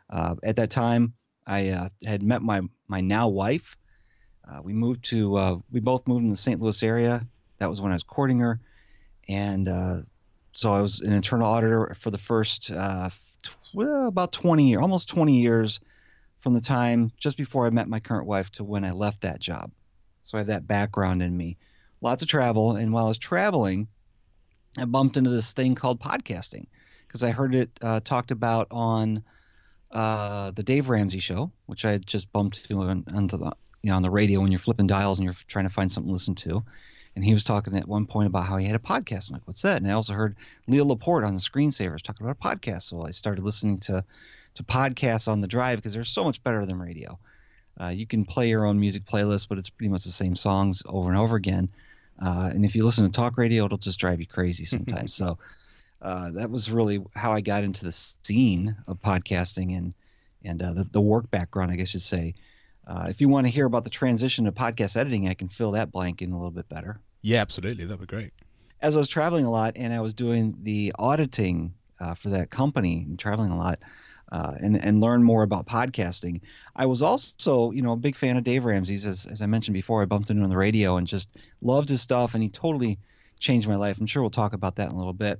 Uh, 0.10 0.36
at 0.44 0.56
that 0.56 0.72
time, 0.72 1.14
I 1.46 1.70
uh, 1.70 1.90
had 2.06 2.24
met 2.24 2.42
my 2.42 2.62
my 2.88 3.02
now 3.02 3.28
wife. 3.28 3.78
Uh, 4.48 4.62
we 4.64 4.74
moved 4.74 5.06
to 5.06 5.36
uh, 5.36 5.58
we 5.72 5.80
both 5.80 6.08
moved 6.08 6.24
in 6.24 6.30
the 6.30 6.36
St. 6.36 6.60
Louis 6.62 6.82
area. 6.84 7.26
That 7.60 7.70
was 7.70 7.82
when 7.82 7.92
I 7.92 7.96
was 7.96 8.04
courting 8.04 8.40
her, 8.40 8.60
and 9.28 9.68
uh, 9.68 9.98
so 10.54 10.72
I 10.72 10.82
was 10.82 11.02
an 11.02 11.14
internal 11.14 11.48
auditor 11.48 11.96
for 12.00 12.12
the 12.12 12.18
first 12.18 12.72
uh, 12.72 13.10
well, 13.74 14.08
about 14.08 14.32
20 14.32 14.70
years, 14.70 14.82
almost 14.82 15.10
20 15.10 15.40
years 15.40 15.80
from 16.40 16.54
the 16.54 16.62
time 16.62 17.12
just 17.18 17.38
before 17.38 17.66
I 17.66 17.70
met 17.70 17.88
my 17.88 18.00
current 18.00 18.28
wife 18.28 18.52
to 18.54 18.64
when 18.64 18.84
I 18.84 18.92
left 18.92 19.22
that 19.22 19.40
job. 19.40 19.72
So 20.24 20.38
I 20.38 20.40
have 20.40 20.48
that 20.48 20.68
background 20.68 21.22
in 21.22 21.36
me. 21.36 21.58
Lots 22.02 22.22
of 22.22 22.28
travel. 22.28 22.76
And 22.76 22.92
while 22.92 23.06
I 23.06 23.10
was 23.10 23.18
traveling, 23.18 23.88
I 24.78 24.86
bumped 24.86 25.18
into 25.18 25.30
this 25.30 25.54
thing 25.54 25.76
called 25.76 26.00
podcasting 26.00 26.66
because 27.08 27.24
I 27.24 27.32
heard 27.32 27.56
it 27.56 27.70
uh, 27.82 28.00
talked 28.00 28.32
about 28.32 28.68
on 28.72 29.24
uh, 29.92 30.52
the 30.52 30.64
Dave 30.64 30.90
Ramsey 30.90 31.20
show, 31.20 31.52
which 31.66 31.86
I 31.86 31.92
had 31.92 32.06
just 32.06 32.32
bumped 32.34 32.66
to 32.66 32.80
on, 32.80 33.06
onto 33.14 33.38
the, 33.38 33.54
you 33.82 33.90
know, 33.90 33.96
on 33.96 34.02
the 34.02 34.10
radio 34.10 34.42
when 34.42 34.52
you're 34.52 34.60
flipping 34.60 34.88
dials 34.88 35.20
and 35.20 35.26
you're 35.26 35.36
trying 35.48 35.66
to 35.66 35.74
find 35.74 35.92
something 35.92 36.10
to 36.10 36.14
listen 36.14 36.36
to 36.36 36.64
and 37.16 37.24
he 37.24 37.34
was 37.34 37.44
talking 37.44 37.76
at 37.78 37.88
one 37.88 38.06
point 38.06 38.28
about 38.28 38.46
how 38.46 38.58
he 38.58 38.66
had 38.66 38.76
a 38.76 38.80
podcast. 38.80 39.30
I'm 39.30 39.34
like, 39.34 39.48
what's 39.48 39.62
that? 39.62 39.78
And 39.78 39.90
I 39.90 39.94
also 39.94 40.14
heard 40.14 40.36
Leo 40.68 40.86
Laporte 40.86 41.24
on 41.24 41.36
the 41.36 41.40
Screensavers 41.40 42.02
talking 42.02 42.26
about 42.26 42.38
a 42.40 42.48
podcast. 42.58 42.84
So 42.84 43.04
I 43.04 43.12
started 43.12 43.44
listening 43.44 43.78
to 43.80 44.04
to 44.56 44.64
podcasts 44.64 45.28
on 45.28 45.42
the 45.42 45.48
drive 45.48 45.80
because 45.80 45.94
they're 45.94 46.04
so 46.04 46.24
much 46.24 46.44
better 46.44 46.66
than 46.66 46.80
radio. 46.80 47.18
Uh, 47.80 47.88
you 47.88 48.06
can 48.06 48.24
play 48.24 48.50
your 48.50 48.66
own 48.66 48.80
music 48.80 49.04
playlist, 49.06 49.48
but 49.50 49.58
it's 49.58 49.70
pretty 49.70 49.90
much 49.90 50.04
the 50.04 50.12
same 50.12 50.36
songs 50.36 50.84
over 50.86 51.10
and 51.10 51.18
over 51.18 51.36
again. 51.36 51.70
Uh, 52.22 52.52
and 52.54 52.64
if 52.64 52.76
you 52.76 52.86
listen 52.86 53.04
to 53.04 53.12
talk 53.12 53.38
radio, 53.38 53.66
it'll 53.66 53.80
just 53.80 54.00
drive 54.00 54.20
you 54.20 54.28
crazy 54.28 54.66
sometimes. 54.66 55.12
so 55.16 55.40
uh, 56.04 56.32
that 56.32 56.52
was 56.52 56.70
really 56.70 57.04
how 57.16 57.34
I 57.34 57.42
got 57.42 57.64
into 57.64 57.84
the 57.84 57.92
scene 57.92 58.76
of 58.88 59.02
podcasting 59.02 59.76
and 59.76 59.94
and 60.46 60.62
uh, 60.62 60.74
the, 60.74 60.84
the 60.84 61.02
work 61.02 61.32
background, 61.32 61.72
I 61.72 61.78
guess 61.78 61.94
you'd 61.94 62.02
say. 62.02 62.36
Uh, 62.86 63.08
if 63.10 63.22
you 63.22 63.30
want 63.30 63.48
to 63.48 63.54
hear 63.54 63.66
about 63.66 63.84
the 63.84 63.90
transition 63.90 64.46
to 64.46 64.52
podcast 64.52 64.98
editing, 64.98 65.28
I 65.28 65.34
can 65.34 65.48
fill 65.48 65.72
that 65.72 65.92
blank 65.92 66.22
in 66.22 66.32
a 66.32 66.36
little 66.36 66.52
bit 66.52 66.68
better. 66.70 67.00
Yeah, 67.22 67.42
absolutely. 67.42 67.86
That'd 67.86 68.02
be 68.02 68.06
great. 68.06 68.34
As 68.82 68.96
I 68.96 69.00
was 69.00 69.08
traveling 69.08 69.46
a 69.46 69.52
lot 69.52 69.74
and 69.78 69.94
I 69.94 70.02
was 70.02 70.14
doing 70.14 70.58
the 70.62 70.94
auditing 71.00 71.74
uh, 72.00 72.16
for 72.16 72.30
that 72.30 72.50
company 72.50 73.06
and 73.08 73.18
traveling 73.18 73.52
a 73.52 73.58
lot 73.58 73.80
uh, 74.32 74.56
and, 74.60 74.76
and 74.84 75.00
learn 75.00 75.24
more 75.24 75.44
about 75.44 75.66
podcasting, 75.66 76.42
I 76.76 76.86
was 76.86 77.02
also, 77.02 77.72
you 77.72 77.82
know, 77.82 77.94
a 77.94 77.98
big 77.98 78.18
fan 78.18 78.36
of 78.36 78.44
Dave 78.44 78.66
Ramsey's. 78.66 79.06
As, 79.06 79.26
as 79.26 79.42
I 79.42 79.46
mentioned 79.46 79.74
before, 79.74 80.02
I 80.02 80.06
bumped 80.06 80.30
into 80.30 80.42
him 80.42 80.44
on 80.44 80.50
the 80.50 80.58
radio 80.58 80.98
and 80.98 81.08
just 81.08 81.38
loved 81.62 81.88
his 81.88 82.02
stuff, 82.02 82.34
and 82.34 82.44
he 82.44 82.50
totally 82.50 83.00
changed 83.40 83.70
my 83.70 83.76
life. 83.78 84.00
I'm 84.00 84.08
sure 84.08 84.22
we'll 84.22 84.30
talk 84.30 84.52
about 84.52 84.76
that 84.76 84.90
in 84.90 84.96
a 84.96 84.98
little 84.98 85.14
bit. 85.14 85.40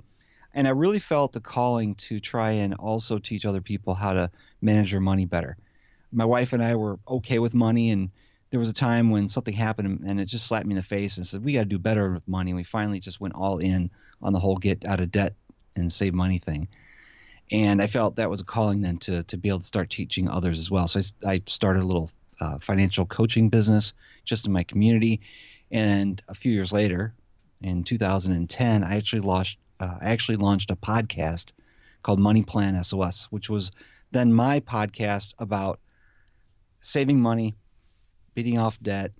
And 0.54 0.66
I 0.66 0.70
really 0.70 1.00
felt 1.00 1.32
the 1.32 1.40
calling 1.40 1.96
to 1.96 2.20
try 2.20 2.52
and 2.52 2.74
also 2.74 3.18
teach 3.18 3.44
other 3.44 3.60
people 3.60 3.94
how 3.94 4.14
to 4.14 4.30
manage 4.62 4.92
their 4.92 5.00
money 5.00 5.26
better 5.26 5.58
my 6.14 6.24
wife 6.24 6.52
and 6.52 6.62
I 6.62 6.76
were 6.76 6.98
okay 7.08 7.38
with 7.38 7.54
money, 7.54 7.90
and 7.90 8.10
there 8.50 8.60
was 8.60 8.68
a 8.68 8.74
time 8.74 9.10
when 9.10 9.28
something 9.28 9.52
happened 9.52 10.04
and 10.06 10.20
it 10.20 10.26
just 10.26 10.46
slapped 10.46 10.64
me 10.64 10.74
in 10.74 10.76
the 10.76 10.82
face 10.82 11.16
and 11.16 11.26
said 11.26 11.44
we 11.44 11.54
got 11.54 11.60
to 11.60 11.64
do 11.64 11.78
better 11.78 12.12
with 12.12 12.28
money. 12.28 12.52
And 12.52 12.56
we 12.56 12.62
finally 12.62 13.00
just 13.00 13.20
went 13.20 13.34
all 13.34 13.58
in 13.58 13.90
on 14.22 14.32
the 14.32 14.38
whole 14.38 14.56
get 14.56 14.84
out 14.84 15.00
of 15.00 15.10
debt 15.10 15.34
and 15.74 15.92
save 15.92 16.14
money 16.14 16.38
thing. 16.38 16.68
And 17.50 17.82
I 17.82 17.88
felt 17.88 18.14
that 18.16 18.30
was 18.30 18.40
a 18.40 18.44
calling 18.44 18.80
then 18.80 18.98
to 18.98 19.24
to 19.24 19.36
be 19.36 19.48
able 19.48 19.58
to 19.58 19.66
start 19.66 19.90
teaching 19.90 20.28
others 20.28 20.60
as 20.60 20.70
well. 20.70 20.86
So 20.86 21.00
I, 21.26 21.32
I 21.32 21.42
started 21.46 21.82
a 21.82 21.86
little 21.86 22.10
uh, 22.40 22.58
financial 22.60 23.06
coaching 23.06 23.48
business 23.48 23.92
just 24.24 24.46
in 24.46 24.52
my 24.52 24.62
community. 24.62 25.20
And 25.72 26.22
a 26.28 26.34
few 26.34 26.52
years 26.52 26.72
later, 26.72 27.12
in 27.60 27.82
2010, 27.82 28.84
I 28.84 28.96
actually 28.96 29.22
launched 29.22 29.58
uh, 29.80 29.98
I 30.00 30.10
actually 30.10 30.36
launched 30.36 30.70
a 30.70 30.76
podcast 30.76 31.50
called 32.04 32.20
Money 32.20 32.44
Plan 32.44 32.82
SOS, 32.84 33.24
which 33.30 33.50
was 33.50 33.72
then 34.12 34.32
my 34.32 34.60
podcast 34.60 35.34
about 35.40 35.80
saving 36.84 37.18
money, 37.18 37.54
beating 38.34 38.58
off 38.58 38.78
debt, 38.82 39.12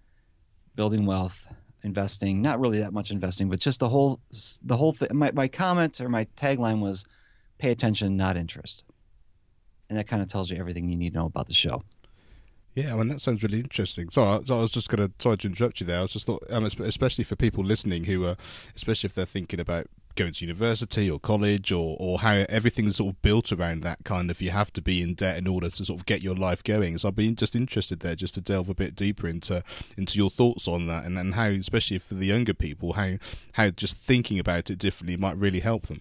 building 0.77 1.07
wealth, 1.07 1.47
investing. 1.83 2.43
Not 2.43 2.61
really 2.61 2.81
that 2.81 2.93
much 2.93 3.11
investing, 3.11 3.49
but 3.49 3.59
just 3.59 3.81
the 3.81 3.89
whole 3.89 4.21
the 4.63 4.77
whole 4.77 4.93
thing. 4.93 5.09
My, 5.13 5.33
my 5.33 5.49
comment 5.49 6.01
or 6.01 6.09
my 6.09 6.27
tagline 6.37 6.81
was, 6.81 7.07
"Pay 7.59 7.71
attention, 7.71 8.17
not 8.17 8.37
interest," 8.37 8.85
and 9.89 9.99
that 9.99 10.07
kind 10.07 10.23
of 10.23 10.29
tells 10.29 10.51
you 10.51 10.59
everything 10.59 10.89
you 10.89 10.97
need 10.97 11.15
to 11.15 11.19
know 11.19 11.27
about 11.27 11.49
the 11.49 11.55
show. 11.55 11.83
Yeah, 12.75 12.93
I 12.93 12.97
mean 12.97 13.09
that 13.09 13.21
sounds 13.21 13.43
really 13.43 13.61
interesting. 13.61 14.11
So, 14.11 14.43
so 14.45 14.59
I 14.59 14.61
was 14.61 14.73
just 14.73 14.89
going 14.89 15.09
to 15.09 15.15
sorry 15.21 15.39
to 15.39 15.47
interrupt 15.47 15.81
you 15.81 15.87
there. 15.87 15.99
I 15.99 16.03
was 16.03 16.13
just 16.13 16.27
thought, 16.27 16.45
um, 16.51 16.65
especially 16.65 17.25
for 17.25 17.37
people 17.37 17.65
listening 17.65 18.05
who 18.05 18.27
are, 18.27 18.37
especially 18.77 19.09
if 19.09 19.15
they're 19.15 19.25
thinking 19.25 19.61
about 19.61 19.87
going 20.15 20.33
to 20.33 20.45
university 20.45 21.11
or 21.11 21.19
college 21.19 21.73
or, 21.73 21.97
or 21.99 22.19
how 22.19 22.45
everything's 22.49 22.97
sort 22.97 23.15
of 23.15 23.23
built 23.23 23.53
around 23.53 23.83
that 23.83 24.05
kind 24.05 24.31
of 24.31 24.41
you 24.41 24.51
have 24.51 24.73
to 24.73 24.83
be 24.83 25.03
in 25.03 25.15
debt 25.15 25.37
in 25.37 25.47
order 25.47 25.69
to 25.69 25.85
sort 25.85 25.99
of 25.99 26.07
get 26.07 26.23
your 26.23 26.35
life 26.35 26.63
going. 26.63 26.97
So 26.99 27.09
I'd 27.09 27.17
be 27.17 27.31
just 27.33 27.57
interested 27.57 28.01
there 28.01 28.15
just 28.15 28.35
to 28.35 28.41
delve 28.41 28.69
a 28.69 28.75
bit 28.75 28.95
deeper 28.95 29.29
into 29.29 29.63
into 29.97 30.19
your 30.19 30.31
thoughts 30.31 30.69
on 30.69 30.87
that 30.87 31.05
and, 31.05 31.19
and 31.19 31.35
how 31.35 31.47
especially 31.47 31.99
for 31.99 32.15
the 32.15 32.27
younger 32.27 32.55
people 32.55 32.95
how 32.95 33.15
how 33.53 33.71
just 33.71 33.97
thinking 33.99 34.39
about 34.39 34.71
it 34.71 34.79
differently 34.79 35.17
might 35.17 35.37
really 35.37 35.61
help 35.61 35.87
them. 35.87 36.01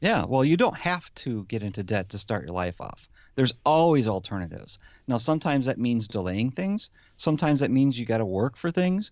Yeah, 0.00 0.24
well 0.24 0.44
you 0.44 0.56
don't 0.56 0.76
have 0.76 1.12
to 1.16 1.44
get 1.44 1.62
into 1.62 1.82
debt 1.82 2.08
to 2.10 2.18
start 2.18 2.44
your 2.44 2.54
life 2.54 2.80
off. 2.80 3.08
There's 3.34 3.54
always 3.64 4.08
alternatives. 4.08 4.78
Now 5.06 5.16
sometimes 5.18 5.66
that 5.66 5.78
means 5.78 6.08
delaying 6.08 6.50
things. 6.50 6.90
Sometimes 7.16 7.60
that 7.60 7.70
means 7.70 7.98
you 7.98 8.06
got 8.06 8.18
to 8.18 8.24
work 8.24 8.56
for 8.56 8.70
things. 8.70 9.10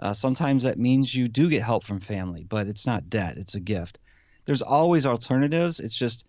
Uh, 0.00 0.12
sometimes 0.12 0.64
that 0.64 0.78
means 0.78 1.14
you 1.14 1.28
do 1.28 1.48
get 1.48 1.62
help 1.62 1.84
from 1.84 2.00
family, 2.00 2.44
but 2.48 2.66
it's 2.66 2.86
not 2.86 3.08
debt, 3.08 3.36
it's 3.36 3.54
a 3.54 3.60
gift. 3.60 3.98
There's 4.44 4.62
always 4.62 5.06
alternatives. 5.06 5.78
It's 5.78 5.96
just, 5.96 6.26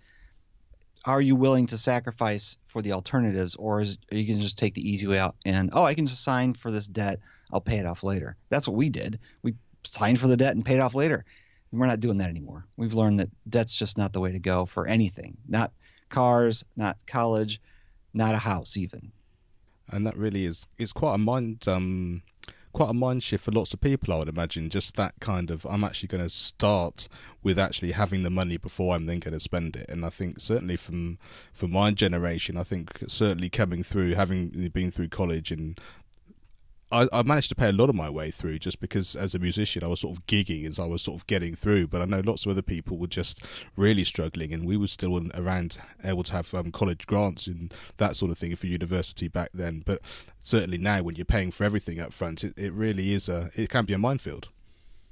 are 1.06 1.22
you 1.22 1.36
willing 1.36 1.66
to 1.68 1.78
sacrifice 1.78 2.58
for 2.68 2.82
the 2.82 2.92
alternatives, 2.92 3.56
or 3.56 3.82
is, 3.82 3.98
are 4.12 4.18
you 4.18 4.28
going 4.28 4.38
to 4.38 4.44
just 4.44 4.60
take 4.60 4.76
the 4.76 4.88
easy 4.88 5.08
way 5.08 5.18
out 5.18 5.36
and, 5.46 5.70
oh, 5.74 5.84
I 5.84 5.96
can 5.96 6.06
just 6.06 6.24
sign 6.24 6.54
for 6.54 6.72
this 6.72 6.88
debt, 6.88 7.20
I'll 7.52 7.62
pay 7.62 7.78
it 7.78 7.86
off 7.86 8.04
later? 8.04 8.36
That's 8.50 8.68
what 8.68 8.78
we 8.78 8.90
did. 8.90 9.20
We 9.42 9.56
signed 9.84 10.20
for 10.20 10.28
the 10.28 10.38
debt 10.38 10.56
and 10.56 10.64
paid 10.64 10.80
off 10.80 10.96
later. 10.96 11.26
And 11.72 11.80
we're 11.80 11.88
not 11.88 12.00
doing 12.02 12.20
that 12.20 12.30
anymore. 12.30 12.66
We've 12.78 12.94
learned 12.94 13.20
that 13.20 13.30
debt's 13.50 13.76
just 13.76 13.98
not 13.98 14.14
the 14.14 14.20
way 14.20 14.32
to 14.32 14.40
go 14.40 14.66
for 14.66 14.88
anything, 14.88 15.36
not 15.48 15.72
cars, 16.10 16.64
not 16.78 16.98
college, 17.08 17.60
not 18.14 18.36
a 18.36 18.38
house 18.38 18.78
even. 18.78 19.12
And 19.90 20.06
that 20.06 20.16
really 20.16 20.46
is 20.46 20.68
it's 20.78 20.94
quite 20.94 21.16
a 21.16 21.18
mind 21.18 21.68
um, 21.68 22.22
quite 22.74 22.90
a 22.90 22.94
mind 22.94 23.24
shift 23.24 23.46
for 23.46 23.52
lots 23.52 23.74
of 23.74 23.80
people. 23.80 24.14
I 24.14 24.18
would 24.18 24.28
imagine 24.28 24.70
just 24.70 24.96
that 24.96 25.14
kind 25.20 25.52
of 25.52 25.66
I'm 25.70 25.84
actually 25.84 26.08
going 26.08 26.24
to 26.24 26.30
start 26.30 27.08
with 27.42 27.60
actually 27.60 27.92
having 27.92 28.24
the 28.24 28.30
money 28.30 28.58
before 28.58 28.96
I'm 28.96 29.06
then 29.06 29.20
going 29.20 29.34
to 29.34 29.40
spend 29.40 29.76
it. 29.76 29.90
And 29.90 30.06
I 30.06 30.10
think 30.10 30.40
certainly 30.40 30.76
from 30.76 31.20
from 31.54 31.72
my 31.72 31.92
generation, 31.92 32.58
I 32.58 32.64
think 32.64 32.90
certainly 33.08 33.50
coming 33.50 33.84
through 33.84 34.16
having 34.16 34.50
been 34.74 34.92
through 34.92 35.10
college 35.10 35.52
and 35.52 35.80
I, 36.94 37.08
I, 37.12 37.24
managed 37.24 37.50
to 37.50 37.56
pay 37.56 37.70
a 37.70 37.74
lot 37.74 37.90
of 37.90 37.96
my 37.96 38.10
way 38.10 38.30
through 38.30 38.60
just 38.60 38.80
because 38.80 39.16
as 39.16 39.34
a 39.34 39.40
musician 39.40 39.84
I 39.84 39.88
was 39.88 40.02
sort 40.02 40.16
of 40.16 40.28
gigging 40.28 40.68
as 40.68 40.78
I 40.78 40.86
was 40.86 41.02
sort 41.02 41.20
of 41.20 41.26
getting 41.26 41.56
through. 41.56 41.88
But 41.88 42.02
I 42.02 42.06
know 42.06 42.22
lots 42.24 42.46
of 42.46 42.52
other 42.52 42.62
people 42.62 42.98
were 42.98 43.08
just 43.08 43.44
really 43.76 44.04
struggling, 44.04 44.54
and 44.54 44.66
we 44.66 44.78
were 44.78 44.88
still 44.88 45.20
around 45.34 45.80
able 46.04 46.24
to 46.24 46.34
have 46.34 46.54
um, 46.54 46.72
college 46.72 47.08
grants 47.08 47.48
and 47.48 47.74
that 47.98 48.16
sort 48.16 48.32
of 48.32 48.38
thing 48.38 48.56
for 48.56 48.68
university 48.68 49.28
back 49.28 49.50
then. 49.54 49.82
But 49.84 50.02
certainly 50.40 50.78
now, 50.78 51.02
when 51.02 51.16
you're 51.16 51.26
paying 51.26 51.52
for 51.52 51.64
everything 51.64 52.00
up 52.00 52.14
front, 52.14 52.44
it, 52.44 52.54
it 52.58 52.72
really 52.74 53.14
is 53.14 53.28
a 53.28 53.50
it 53.56 53.70
can 53.70 53.86
be 53.86 53.94
a 53.94 53.98
minefield. 53.98 54.50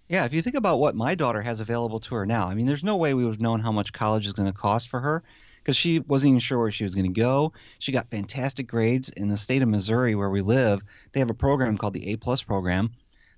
Yeah, 0.07 0.25
if 0.25 0.33
you 0.33 0.41
think 0.41 0.57
about 0.57 0.79
what 0.79 0.93
my 0.93 1.15
daughter 1.15 1.41
has 1.41 1.61
available 1.61 1.99
to 2.01 2.15
her 2.15 2.25
now, 2.25 2.47
I 2.47 2.53
mean, 2.53 2.65
there's 2.65 2.83
no 2.83 2.97
way 2.97 3.13
we 3.13 3.23
would 3.23 3.35
have 3.35 3.41
known 3.41 3.61
how 3.61 3.71
much 3.71 3.93
college 3.93 4.27
is 4.27 4.33
going 4.33 4.51
to 4.51 4.53
cost 4.53 4.89
for 4.89 4.99
her 4.99 5.23
because 5.61 5.77
she 5.77 5.99
wasn't 5.99 6.29
even 6.29 6.39
sure 6.39 6.59
where 6.59 6.71
she 6.71 6.83
was 6.83 6.95
going 6.95 7.13
to 7.13 7.19
go. 7.19 7.53
She 7.79 7.91
got 7.91 8.09
fantastic 8.09 8.67
grades 8.67 9.09
in 9.09 9.27
the 9.27 9.37
state 9.37 9.61
of 9.61 9.69
Missouri 9.69 10.15
where 10.15 10.29
we 10.29 10.41
live. 10.41 10.81
They 11.11 11.19
have 11.19 11.29
a 11.29 11.35
program 11.35 11.77
called 11.77 11.93
the 11.93 12.11
A 12.11 12.17
Plus 12.17 12.43
program. 12.43 12.91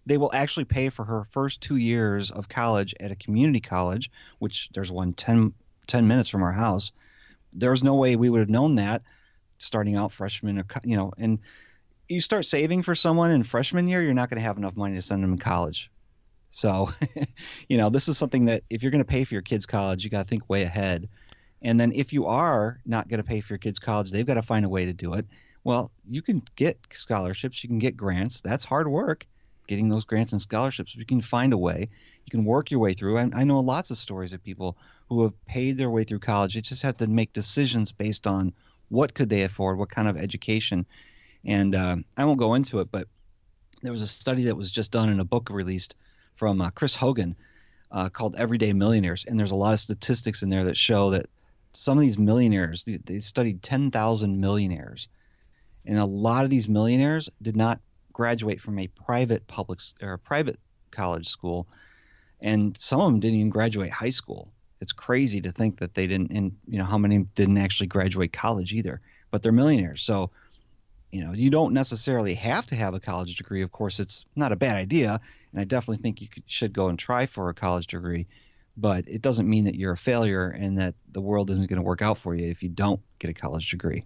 They 0.05 0.17
will 0.17 0.31
actually 0.33 0.65
pay 0.65 0.89
for 0.89 1.05
her 1.05 1.23
first 1.25 1.61
two 1.61 1.77
years 1.77 2.29
of 2.29 2.49
college 2.49 2.93
at 2.99 3.11
a 3.11 3.15
community 3.15 3.61
college, 3.61 4.11
which 4.39 4.69
there's 4.73 4.91
one 4.91 5.13
10, 5.13 5.53
10 5.87 6.07
minutes 6.07 6.29
from 6.29 6.43
our 6.43 6.51
house. 6.51 6.91
There's 7.53 7.83
no 7.83 7.95
way 7.95 8.15
we 8.15 8.29
would 8.29 8.39
have 8.39 8.49
known 8.49 8.75
that 8.75 9.03
starting 9.63 9.95
out 9.95 10.11
freshman 10.11 10.59
or 10.59 10.65
you 10.83 10.95
know 10.95 11.11
and 11.17 11.39
you 12.09 12.19
start 12.19 12.45
saving 12.45 12.81
for 12.81 12.95
someone 12.95 13.31
in 13.31 13.43
freshman 13.43 13.87
year 13.87 14.01
you're 14.01 14.13
not 14.13 14.29
going 14.29 14.37
to 14.37 14.45
have 14.45 14.57
enough 14.57 14.75
money 14.75 14.95
to 14.95 15.01
send 15.01 15.23
them 15.23 15.37
to 15.37 15.43
college 15.43 15.89
so 16.49 16.89
you 17.69 17.77
know 17.77 17.89
this 17.89 18.07
is 18.07 18.17
something 18.17 18.45
that 18.45 18.61
if 18.69 18.83
you're 18.83 18.91
going 18.91 19.03
to 19.03 19.09
pay 19.09 19.23
for 19.23 19.33
your 19.33 19.41
kids 19.41 19.65
college 19.65 20.03
you 20.03 20.09
got 20.09 20.23
to 20.23 20.29
think 20.29 20.49
way 20.49 20.63
ahead 20.63 21.07
and 21.63 21.79
then 21.79 21.91
if 21.93 22.13
you 22.13 22.25
are 22.27 22.79
not 22.85 23.07
going 23.07 23.19
to 23.21 23.27
pay 23.27 23.41
for 23.41 23.53
your 23.53 23.59
kids' 23.59 23.79
college, 23.79 24.11
they've 24.11 24.25
got 24.25 24.35
to 24.35 24.41
find 24.41 24.65
a 24.65 24.69
way 24.69 24.85
to 24.85 24.93
do 24.93 25.13
it. 25.13 25.25
Well, 25.63 25.91
you 26.09 26.21
can 26.21 26.43
get 26.55 26.77
scholarships, 26.91 27.63
you 27.63 27.69
can 27.69 27.79
get 27.79 27.95
grants. 27.95 28.41
That's 28.41 28.65
hard 28.65 28.87
work, 28.89 29.25
getting 29.67 29.89
those 29.89 30.03
grants 30.03 30.33
and 30.33 30.41
scholarships. 30.41 30.93
You 30.93 31.05
can 31.05 31.21
find 31.21 31.53
a 31.53 31.57
way. 31.57 31.89
You 32.25 32.31
can 32.31 32.43
work 32.43 32.69
your 32.69 32.81
way 32.81 32.93
through. 32.93 33.17
I, 33.17 33.29
I 33.33 33.43
know 33.45 33.59
lots 33.61 33.91
of 33.91 33.97
stories 33.97 34.33
of 34.33 34.43
people 34.43 34.77
who 35.07 35.23
have 35.23 35.45
paid 35.45 35.77
their 35.77 35.89
way 35.89 36.03
through 36.03 36.19
college. 36.19 36.55
They 36.55 36.61
just 36.61 36.81
have 36.81 36.97
to 36.97 37.07
make 37.07 37.31
decisions 37.31 37.91
based 37.91 38.27
on 38.27 38.53
what 38.89 39.13
could 39.13 39.29
they 39.29 39.43
afford, 39.43 39.77
what 39.77 39.89
kind 39.89 40.09
of 40.09 40.17
education. 40.17 40.85
And 41.45 41.75
uh, 41.75 41.97
I 42.17 42.25
won't 42.25 42.39
go 42.39 42.55
into 42.55 42.79
it, 42.79 42.89
but 42.91 43.07
there 43.81 43.91
was 43.91 44.01
a 44.01 44.07
study 44.07 44.45
that 44.45 44.57
was 44.57 44.71
just 44.71 44.91
done 44.91 45.09
in 45.09 45.19
a 45.19 45.25
book 45.25 45.49
released 45.49 45.95
from 46.35 46.61
uh, 46.61 46.71
Chris 46.71 46.95
Hogan 46.95 47.35
uh, 47.91 48.09
called 48.09 48.35
Everyday 48.35 48.73
Millionaires, 48.73 49.25
and 49.25 49.39
there's 49.39 49.51
a 49.51 49.55
lot 49.55 49.73
of 49.73 49.79
statistics 49.79 50.41
in 50.41 50.49
there 50.49 50.65
that 50.65 50.77
show 50.77 51.11
that 51.11 51.27
some 51.73 51.97
of 51.97 52.01
these 52.01 52.19
millionaires, 52.19 52.83
they, 52.83 53.19
studied 53.19 53.61
10,000 53.61 54.39
millionaires. 54.39 55.07
And 55.85 55.99
a 55.99 56.05
lot 56.05 56.43
of 56.43 56.49
these 56.49 56.69
millionaires 56.69 57.29
did 57.41 57.57
not 57.57 57.81
graduate 58.13 58.61
from 58.61 58.79
a 58.79 58.87
private 58.87 59.47
public 59.47 59.79
or 60.01 60.17
private 60.17 60.59
college 60.91 61.27
school. 61.27 61.67
And 62.39 62.77
some 62.77 63.01
of 63.01 63.07
them 63.07 63.19
didn't 63.19 63.37
even 63.37 63.49
graduate 63.49 63.89
high 63.89 64.11
school. 64.11 64.51
It's 64.81 64.91
crazy 64.91 65.41
to 65.41 65.51
think 65.51 65.77
that 65.79 65.95
they 65.95 66.07
didn't, 66.07 66.31
and 66.31 66.57
you 66.67 66.77
know, 66.77 66.85
how 66.85 66.97
many 66.97 67.23
didn't 67.35 67.57
actually 67.57 67.87
graduate 67.87 68.33
college 68.33 68.73
either, 68.73 69.01
but 69.31 69.41
they're 69.41 69.51
millionaires. 69.51 70.03
So, 70.03 70.29
you 71.11 71.23
know, 71.23 71.31
you 71.31 71.49
don't 71.49 71.73
necessarily 71.73 72.33
have 72.35 72.67
to 72.67 72.75
have 72.75 72.93
a 72.93 72.99
college 72.99 73.35
degree. 73.35 73.61
Of 73.61 73.71
course, 73.71 73.99
it's 73.99 74.25
not 74.35 74.51
a 74.51 74.57
bad 74.57 74.75
idea. 74.75 75.19
And 75.51 75.61
I 75.61 75.63
definitely 75.63 76.01
think 76.01 76.21
you 76.21 76.27
should 76.47 76.73
go 76.73 76.87
and 76.87 76.99
try 76.99 77.25
for 77.25 77.49
a 77.49 77.53
college 77.53 77.87
degree 77.87 78.27
but 78.75 79.07
it 79.07 79.21
doesn't 79.21 79.49
mean 79.49 79.65
that 79.65 79.75
you're 79.75 79.93
a 79.93 79.97
failure 79.97 80.49
and 80.49 80.77
that 80.77 80.95
the 81.11 81.21
world 81.21 81.49
isn't 81.49 81.69
going 81.69 81.77
to 81.77 81.83
work 81.83 82.01
out 82.01 82.17
for 82.17 82.35
you 82.35 82.49
if 82.49 82.63
you 82.63 82.69
don't 82.69 83.01
get 83.19 83.29
a 83.29 83.33
college 83.33 83.69
degree. 83.69 84.05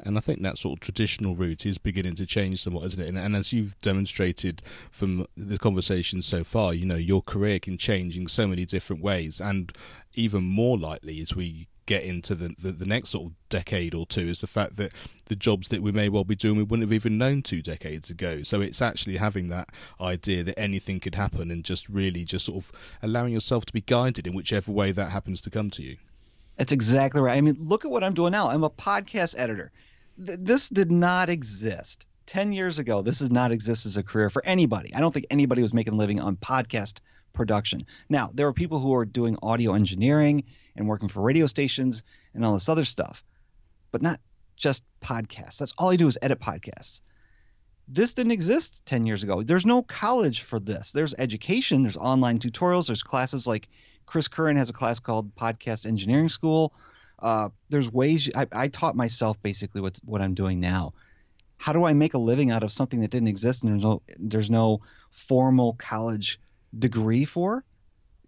And 0.00 0.18
I 0.18 0.20
think 0.20 0.42
that 0.42 0.58
sort 0.58 0.78
of 0.78 0.80
traditional 0.80 1.34
route 1.34 1.64
is 1.64 1.78
beginning 1.78 2.16
to 2.16 2.26
change 2.26 2.62
somewhat, 2.62 2.84
isn't 2.84 3.02
it? 3.02 3.08
And, 3.08 3.18
and, 3.18 3.34
as 3.34 3.52
you've 3.52 3.78
demonstrated 3.78 4.62
from 4.90 5.26
the 5.36 5.58
conversation 5.58 6.20
so 6.20 6.44
far, 6.44 6.74
you 6.74 6.84
know, 6.84 6.96
your 6.96 7.22
career 7.22 7.58
can 7.58 7.78
change 7.78 8.16
in 8.16 8.28
so 8.28 8.46
many 8.46 8.66
different 8.66 9.02
ways. 9.02 9.40
And 9.40 9.72
even 10.14 10.44
more 10.44 10.76
likely 10.76 11.20
as 11.22 11.34
we 11.34 11.68
get 11.86 12.02
into 12.02 12.34
the, 12.34 12.54
the, 12.58 12.72
the 12.72 12.84
next 12.84 13.10
sort 13.10 13.26
of 13.26 13.32
decade 13.48 13.94
or 13.94 14.06
two 14.06 14.28
is 14.28 14.40
the 14.40 14.46
fact 14.46 14.76
that 14.76 14.92
the 15.26 15.36
jobs 15.36 15.68
that 15.68 15.82
we 15.82 15.92
may 15.92 16.08
well 16.08 16.24
be 16.24 16.34
doing 16.34 16.56
we 16.56 16.62
wouldn't 16.62 16.88
have 16.88 16.92
even 16.92 17.16
known 17.16 17.42
two 17.42 17.62
decades 17.62 18.10
ago. 18.10 18.42
So 18.42 18.60
it's 18.60 18.82
actually 18.82 19.16
having 19.16 19.48
that 19.48 19.70
idea 20.00 20.42
that 20.44 20.58
anything 20.58 21.00
could 21.00 21.14
happen 21.14 21.50
and 21.50 21.64
just 21.64 21.88
really 21.88 22.24
just 22.24 22.46
sort 22.46 22.64
of 22.64 22.72
allowing 23.02 23.32
yourself 23.32 23.64
to 23.66 23.72
be 23.72 23.80
guided 23.80 24.26
in 24.26 24.34
whichever 24.34 24.72
way 24.72 24.92
that 24.92 25.10
happens 25.10 25.40
to 25.42 25.50
come 25.50 25.70
to 25.70 25.82
you. 25.82 25.96
That's 26.56 26.72
exactly 26.72 27.20
right. 27.20 27.36
I 27.36 27.40
mean, 27.40 27.56
look 27.58 27.84
at 27.84 27.90
what 27.90 28.02
I'm 28.02 28.14
doing 28.14 28.32
now. 28.32 28.48
I'm 28.48 28.64
a 28.64 28.70
podcast 28.70 29.34
editor. 29.38 29.72
Th- 30.24 30.38
this 30.40 30.68
did 30.68 30.90
not 30.90 31.28
exist 31.28 32.06
10 32.26 32.52
years 32.52 32.78
ago. 32.78 33.02
This 33.02 33.20
did 33.20 33.32
not 33.32 33.52
exist 33.52 33.86
as 33.86 33.96
a 33.96 34.02
career 34.02 34.30
for 34.30 34.44
anybody. 34.44 34.94
I 34.94 35.00
don't 35.00 35.12
think 35.12 35.26
anybody 35.30 35.62
was 35.62 35.74
making 35.74 35.94
a 35.94 35.96
living 35.96 36.20
on 36.20 36.36
podcast 36.36 37.00
production. 37.36 37.86
Now, 38.08 38.30
there 38.34 38.48
are 38.48 38.52
people 38.52 38.80
who 38.80 38.94
are 38.94 39.04
doing 39.04 39.38
audio 39.42 39.74
engineering 39.74 40.44
and 40.74 40.88
working 40.88 41.08
for 41.08 41.20
radio 41.20 41.46
stations 41.46 42.02
and 42.34 42.44
all 42.44 42.54
this 42.54 42.68
other 42.68 42.84
stuff, 42.84 43.22
but 43.92 44.02
not 44.02 44.20
just 44.56 44.82
podcasts. 45.02 45.58
That's 45.58 45.74
all 45.78 45.90
I 45.90 45.96
do 45.96 46.08
is 46.08 46.18
edit 46.20 46.40
podcasts. 46.40 47.02
This 47.88 48.14
didn't 48.14 48.32
exist 48.32 48.84
10 48.86 49.06
years 49.06 49.22
ago. 49.22 49.42
There's 49.42 49.66
no 49.66 49.82
college 49.82 50.40
for 50.40 50.58
this. 50.58 50.90
There's 50.90 51.14
education, 51.18 51.82
there's 51.82 51.96
online 51.96 52.40
tutorials, 52.40 52.88
there's 52.88 53.02
classes 53.02 53.46
like 53.46 53.68
Chris 54.06 54.28
Curran 54.28 54.56
has 54.56 54.70
a 54.70 54.72
class 54.72 54.98
called 54.98 55.34
Podcast 55.36 55.86
Engineering 55.86 56.28
School. 56.28 56.72
Uh, 57.18 57.50
there's 57.68 57.90
ways 57.92 58.30
I, 58.34 58.46
I, 58.52 58.68
taught 58.68 58.94
myself 58.94 59.40
basically 59.42 59.80
what 59.80 59.98
what 60.04 60.20
I'm 60.20 60.34
doing 60.34 60.60
now. 60.60 60.92
How 61.56 61.72
do 61.72 61.84
I 61.84 61.94
make 61.94 62.14
a 62.14 62.18
living 62.18 62.50
out 62.50 62.62
of 62.62 62.70
something 62.70 63.00
that 63.00 63.10
didn't 63.10 63.28
exist 63.28 63.62
and 63.62 63.72
there's 63.72 63.82
no 63.82 64.02
there's 64.18 64.50
no 64.50 64.80
formal 65.10 65.74
college 65.78 66.38
degree 66.78 67.24
for, 67.24 67.64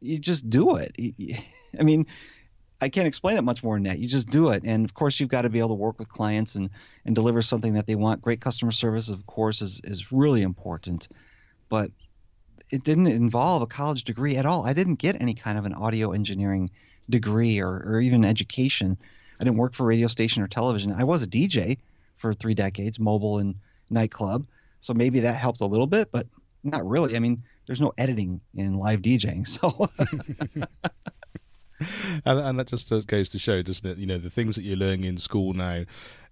you 0.00 0.18
just 0.18 0.48
do 0.48 0.76
it. 0.76 0.96
I 1.78 1.82
mean, 1.82 2.06
I 2.80 2.88
can't 2.88 3.08
explain 3.08 3.36
it 3.36 3.42
much 3.42 3.64
more 3.64 3.76
than 3.76 3.84
that. 3.84 3.98
You 3.98 4.06
just 4.06 4.30
do 4.30 4.50
it, 4.50 4.62
and 4.64 4.84
of 4.84 4.94
course, 4.94 5.18
you've 5.18 5.28
got 5.28 5.42
to 5.42 5.48
be 5.48 5.58
able 5.58 5.70
to 5.70 5.74
work 5.74 5.98
with 5.98 6.08
clients 6.08 6.54
and 6.54 6.70
and 7.04 7.14
deliver 7.14 7.42
something 7.42 7.74
that 7.74 7.86
they 7.86 7.96
want. 7.96 8.22
Great 8.22 8.40
customer 8.40 8.70
service, 8.70 9.08
of 9.08 9.26
course, 9.26 9.62
is 9.62 9.80
is 9.82 10.12
really 10.12 10.42
important, 10.42 11.08
but 11.68 11.90
it 12.70 12.84
didn't 12.84 13.08
involve 13.08 13.62
a 13.62 13.66
college 13.66 14.04
degree 14.04 14.36
at 14.36 14.46
all. 14.46 14.64
I 14.66 14.72
didn't 14.72 14.96
get 14.96 15.20
any 15.20 15.34
kind 15.34 15.58
of 15.58 15.64
an 15.64 15.72
audio 15.72 16.12
engineering 16.12 16.70
degree 17.08 17.60
or, 17.60 17.82
or 17.86 18.00
even 18.00 18.24
education. 18.24 18.96
I 19.40 19.44
didn't 19.44 19.56
work 19.56 19.74
for 19.74 19.86
radio 19.86 20.08
station 20.08 20.42
or 20.42 20.48
television. 20.48 20.92
I 20.92 21.04
was 21.04 21.22
a 21.22 21.26
DJ 21.26 21.78
for 22.16 22.34
three 22.34 22.54
decades, 22.54 22.98
mobile 22.98 23.38
and 23.38 23.54
nightclub. 23.90 24.46
So 24.80 24.92
maybe 24.94 25.20
that 25.20 25.36
helped 25.36 25.60
a 25.60 25.66
little 25.66 25.86
bit, 25.86 26.10
but 26.12 26.26
not 26.70 26.86
really. 26.86 27.16
I 27.16 27.18
mean, 27.18 27.42
there's 27.66 27.80
no 27.80 27.92
editing 27.98 28.40
in 28.54 28.78
live 28.78 29.02
DJing, 29.02 29.46
so. 29.46 29.88
and, 32.24 32.38
and, 32.38 32.58
that 32.58 32.68
just 32.68 32.90
goes 33.06 33.28
to 33.30 33.38
show, 33.38 33.62
doesn't 33.62 33.86
it? 33.86 33.98
You 33.98 34.06
know, 34.06 34.18
the 34.18 34.30
things 34.30 34.56
that 34.56 34.62
you're 34.62 34.76
learning 34.76 35.04
in 35.04 35.18
school 35.18 35.52
now, 35.54 35.84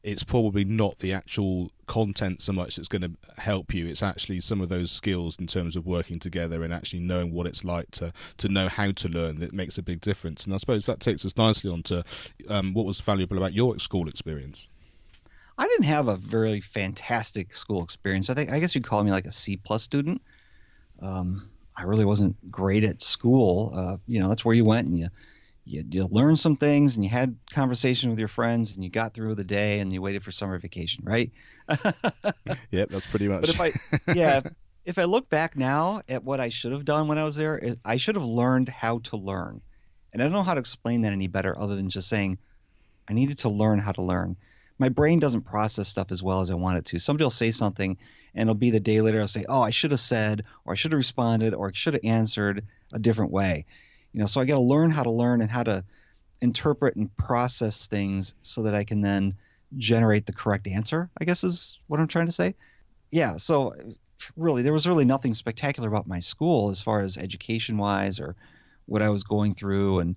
it's 0.03 0.23
probably 0.23 0.65
not 0.65 0.99
the 0.99 1.13
actual 1.13 1.73
content 1.87 2.41
so 2.41 2.53
much 2.53 2.77
that's 2.77 2.89
going 2.89 3.03
to 3.03 3.13
help 3.41 3.75
you. 3.75 3.87
It's 3.87 4.03
actually 4.03 4.41
some 4.41 4.61
of 4.61 4.69
those 4.69 4.91
skills 4.91 5.37
in 5.39 5.47
terms 5.47 5.77
of 5.77 5.87
working 5.87 6.19
together 6.19 6.63
and 6.63 6.73
actually 6.73 7.01
knowing 7.01 7.33
what 7.33 7.47
it's 7.47 7.65
like 7.65 7.91
to 7.93 8.13
to 8.39 8.49
know 8.49 8.69
how 8.69 8.93
to 8.93 9.09
learn 9.09 9.41
that 9.41 9.53
makes 9.53 9.79
a 9.79 9.83
big 9.83 10.01
difference. 10.01 10.45
And 10.45 10.55
I 10.55 10.59
suppose 10.59 10.87
that 10.87 11.01
takes 11.01 11.25
us 11.25 11.37
nicely 11.37 11.71
on 11.71 11.83
to 11.85 12.05
um, 12.49 12.73
what 12.73 12.87
was 12.87 13.01
valuable 13.01 13.37
about 13.37 13.53
your 13.53 13.79
school 13.79 14.09
experience. 14.09 14.69
I 15.59 15.67
didn't 15.67 15.85
have 15.85 16.09
a 16.09 16.17
very 16.17 16.61
fantastic 16.61 17.55
school 17.55 17.83
experience. 17.83 18.29
I 18.29 18.35
think 18.35 18.51
I 18.51 18.61
guess 18.61 18.75
you'd 18.75 18.85
call 18.85 19.03
me 19.03 19.11
like 19.11 19.27
a 19.27 19.33
C 19.33 19.57
plus 19.57 19.83
student. 19.83 20.23
Um, 21.01 21.51
I 21.77 21.83
really 21.85 22.05
wasn't 22.05 22.51
great 22.51 22.85
at 22.85 23.03
school. 23.03 23.73
Uh, 23.75 23.97
you 24.07 24.21
know, 24.21 24.29
that's 24.29 24.45
where 24.45 24.55
you 24.55 24.65
went 24.65 24.89
and 24.89 24.99
you, 24.99 25.09
you 25.65 25.85
you 25.91 26.07
learned 26.07 26.39
some 26.39 26.57
things 26.57 26.97
and 26.97 27.05
you 27.05 27.11
had 27.11 27.37
conversation 27.51 28.11
with 28.11 28.19
your 28.19 28.29
friends 28.29 28.75
and 28.75 28.85
you 28.85 28.91
got 28.91 29.15
through 29.15 29.35
the 29.35 29.45
day 29.45 29.81
and 29.81 29.93
you 29.93 30.03
waited 30.03 30.23
for 30.23 30.31
summer 30.31 30.59
vacation, 30.59 31.05
right? 31.05 31.31
yep, 32.71 32.89
that's 32.91 33.07
pretty 33.11 33.29
much. 33.29 33.43
But 33.43 33.51
if 33.51 33.61
I 33.61 33.73
yeah, 34.15 34.43
if 34.85 34.99
I 34.99 35.05
look 35.05 35.29
back 35.29 35.57
now 35.57 36.03
at 36.09 36.23
what 36.23 36.39
I 36.39 36.51
should 36.51 36.73
have 36.73 36.85
done 36.85 37.09
when 37.09 37.19
I 37.19 37.25
was 37.25 37.37
there, 37.37 37.61
I 37.85 37.97
should 37.97 38.15
have 38.15 38.25
learned 38.25 38.69
how 38.69 38.99
to 38.99 39.17
learn. 39.17 39.61
And 40.13 40.23
I 40.23 40.27
don't 40.27 40.33
know 40.33 40.43
how 40.43 40.55
to 40.55 40.61
explain 40.61 41.03
that 41.03 41.13
any 41.13 41.29
better 41.29 41.59
other 41.59 41.77
than 41.77 41.91
just 41.91 42.09
saying 42.09 42.39
I 43.09 43.13
needed 43.13 43.39
to 43.39 43.49
learn 43.49 43.79
how 43.79 43.93
to 43.93 44.03
learn 44.03 44.37
my 44.79 44.89
brain 44.89 45.19
doesn't 45.19 45.43
process 45.43 45.89
stuff 45.89 46.13
as 46.13 46.23
well 46.23 46.41
as 46.41 46.51
I 46.51 46.55
want 46.55 46.79
it 46.79 46.85
to. 46.87 46.99
Somebody 46.99 47.25
will 47.25 47.31
say 47.31 47.51
something, 47.51 47.97
and 48.35 48.43
it'll 48.43 48.55
be 48.55 48.71
the 48.71 48.81
day 48.81 49.01
later. 49.01 49.21
I'll 49.21 49.27
say, 49.27 49.45
"Oh, 49.49 49.61
I 49.61 49.71
should 49.71 49.91
have 49.91 50.01
said, 50.01 50.45
or 50.65 50.73
I 50.73 50.77
should 50.77 50.93
have 50.93 50.99
responded, 50.99 51.55
or 51.55 51.69
I 51.69 51.73
should 51.73 51.95
have 51.95 52.05
answered 52.05 52.65
a 52.93 52.99
different 52.99 53.33
way." 53.33 53.65
You 54.13 54.21
know, 54.21 54.27
so 54.27 54.41
I 54.41 54.45
got 54.45 54.55
to 54.55 54.61
learn 54.61 54.91
how 54.91 55.03
to 55.03 55.11
learn 55.11 55.41
and 55.41 55.51
how 55.51 55.63
to 55.63 55.85
interpret 56.41 56.97
and 56.97 57.15
process 57.17 57.89
things 57.89 58.35
so 58.43 58.63
that 58.63 58.75
I 58.75 58.85
can 58.85 59.01
then 59.01 59.35
generate 59.77 60.27
the 60.27 60.33
correct 60.33 60.67
answer. 60.67 61.11
I 61.21 61.25
guess 61.25 61.45
is 61.45 61.79
what 61.87 62.01
I'm 62.01 62.09
trying 62.09 62.27
to 62.27 62.33
say. 62.33 62.55
Yeah. 63.11 63.37
So 63.37 63.75
really 64.37 64.63
there 64.63 64.73
was 64.73 64.87
really 64.87 65.05
nothing 65.05 65.35
spectacular 65.35 65.89
about 65.89 66.07
my 66.07 66.21
school 66.21 66.71
as 66.71 66.81
far 66.81 67.01
as 67.01 67.17
education 67.17 67.79
wise 67.79 68.21
or 68.21 68.37
what 68.87 69.03
I 69.03 69.11
was 69.11 69.25
going 69.25 69.55
through 69.55 70.01
and 70.01 70.17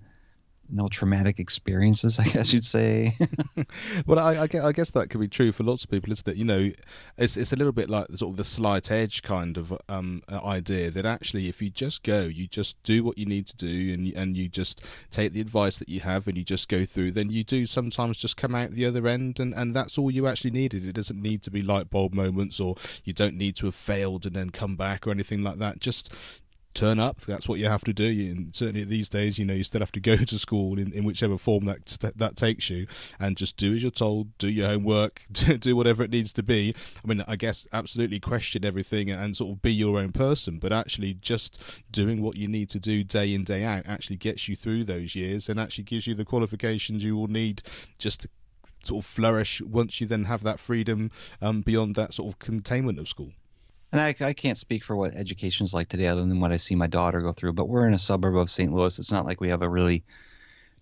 no 0.72 0.88
traumatic 0.88 1.38
experiences, 1.38 2.18
I 2.18 2.24
guess 2.24 2.52
you'd 2.52 2.64
say. 2.64 3.16
well, 4.06 4.18
I, 4.18 4.42
I, 4.42 4.72
guess 4.72 4.90
that 4.90 5.10
could 5.10 5.20
be 5.20 5.28
true 5.28 5.52
for 5.52 5.64
lots 5.64 5.84
of 5.84 5.90
people, 5.90 6.12
isn't 6.12 6.28
it? 6.28 6.36
You 6.36 6.44
know, 6.44 6.70
it's 7.16 7.36
it's 7.36 7.52
a 7.52 7.56
little 7.56 7.72
bit 7.72 7.88
like 7.88 8.06
sort 8.16 8.32
of 8.32 8.36
the 8.36 8.44
slight 8.44 8.90
edge 8.90 9.22
kind 9.22 9.56
of 9.56 9.72
um, 9.88 10.22
idea 10.30 10.90
that 10.90 11.06
actually, 11.06 11.48
if 11.48 11.60
you 11.60 11.70
just 11.70 12.02
go, 12.02 12.22
you 12.22 12.46
just 12.46 12.82
do 12.82 13.04
what 13.04 13.18
you 13.18 13.26
need 13.26 13.46
to 13.46 13.56
do, 13.56 13.92
and 13.92 14.12
and 14.14 14.36
you 14.36 14.48
just 14.48 14.82
take 15.10 15.32
the 15.32 15.40
advice 15.40 15.78
that 15.78 15.88
you 15.88 16.00
have, 16.00 16.26
and 16.26 16.36
you 16.36 16.44
just 16.44 16.68
go 16.68 16.84
through, 16.84 17.12
then 17.12 17.30
you 17.30 17.44
do 17.44 17.66
sometimes 17.66 18.18
just 18.18 18.36
come 18.36 18.54
out 18.54 18.70
the 18.70 18.86
other 18.86 19.06
end, 19.06 19.40
and 19.40 19.54
and 19.54 19.74
that's 19.74 19.98
all 19.98 20.10
you 20.10 20.26
actually 20.26 20.50
needed. 20.50 20.86
It 20.86 20.92
doesn't 20.92 21.20
need 21.20 21.42
to 21.42 21.50
be 21.50 21.62
light 21.62 21.90
bulb 21.90 22.14
moments, 22.14 22.60
or 22.60 22.76
you 23.04 23.12
don't 23.12 23.36
need 23.36 23.56
to 23.56 23.66
have 23.66 23.74
failed 23.74 24.26
and 24.26 24.34
then 24.34 24.50
come 24.50 24.76
back 24.76 25.06
or 25.06 25.10
anything 25.10 25.42
like 25.42 25.58
that. 25.58 25.80
Just 25.80 26.12
turn 26.74 26.98
up. 26.98 27.20
That's 27.22 27.48
what 27.48 27.58
you 27.58 27.66
have 27.66 27.84
to 27.84 27.92
do. 27.92 28.06
And 28.06 28.54
certainly 28.54 28.84
these 28.84 29.08
days, 29.08 29.38
you 29.38 29.44
know, 29.44 29.54
you 29.54 29.64
still 29.64 29.80
have 29.80 29.92
to 29.92 30.00
go 30.00 30.16
to 30.24 30.38
school 30.38 30.78
in, 30.78 30.92
in 30.92 31.04
whichever 31.04 31.38
form 31.38 31.64
that 31.66 31.98
that 32.16 32.36
takes 32.36 32.70
you, 32.70 32.86
and 33.18 33.36
just 33.36 33.56
do 33.56 33.74
as 33.74 33.82
you're 33.82 33.90
told. 33.90 34.36
Do 34.38 34.48
your 34.48 34.68
homework. 34.68 35.22
Do 35.60 35.76
whatever 35.76 36.02
it 36.02 36.10
needs 36.10 36.32
to 36.34 36.42
be. 36.42 36.74
I 37.02 37.08
mean, 37.08 37.24
I 37.26 37.36
guess 37.36 37.66
absolutely 37.72 38.20
question 38.20 38.64
everything 38.64 39.10
and 39.10 39.36
sort 39.36 39.52
of 39.52 39.62
be 39.62 39.72
your 39.72 39.98
own 39.98 40.12
person, 40.12 40.58
but 40.58 40.72
actually 40.72 41.14
just 41.14 41.60
doing 41.90 42.22
what 42.22 42.36
you 42.36 42.48
need 42.48 42.70
to 42.70 42.78
do 42.78 43.04
day 43.04 43.34
in 43.34 43.44
day 43.44 43.64
out 43.64 43.84
actually 43.86 44.16
gets 44.16 44.48
you 44.48 44.56
through 44.56 44.84
those 44.84 45.14
years 45.14 45.48
and 45.48 45.58
actually 45.58 45.84
gives 45.84 46.06
you 46.06 46.14
the 46.14 46.24
qualifications 46.24 47.04
you 47.04 47.16
will 47.16 47.28
need 47.28 47.62
just 47.98 48.22
to 48.22 48.28
sort 48.82 49.04
of 49.04 49.10
flourish 49.10 49.60
once 49.60 50.00
you 50.00 50.06
then 50.06 50.24
have 50.24 50.42
that 50.42 50.58
freedom 50.58 51.10
um, 51.40 51.60
beyond 51.60 51.94
that 51.94 52.14
sort 52.14 52.32
of 52.32 52.38
containment 52.38 52.98
of 52.98 53.08
school 53.08 53.32
and 53.92 54.00
I, 54.00 54.14
I 54.20 54.32
can't 54.32 54.58
speak 54.58 54.84
for 54.84 54.94
what 54.94 55.14
education 55.14 55.64
is 55.64 55.74
like 55.74 55.88
today 55.88 56.06
other 56.06 56.24
than 56.24 56.40
what 56.40 56.52
I 56.52 56.56
see 56.56 56.74
my 56.74 56.86
daughter 56.86 57.20
go 57.20 57.32
through, 57.32 57.54
but 57.54 57.68
we're 57.68 57.86
in 57.86 57.94
a 57.94 57.98
suburb 57.98 58.36
of 58.36 58.50
St. 58.50 58.72
Louis. 58.72 58.98
It's 58.98 59.10
not 59.10 59.26
like 59.26 59.40
we 59.40 59.48
have 59.48 59.62
a 59.62 59.68
really 59.68 60.04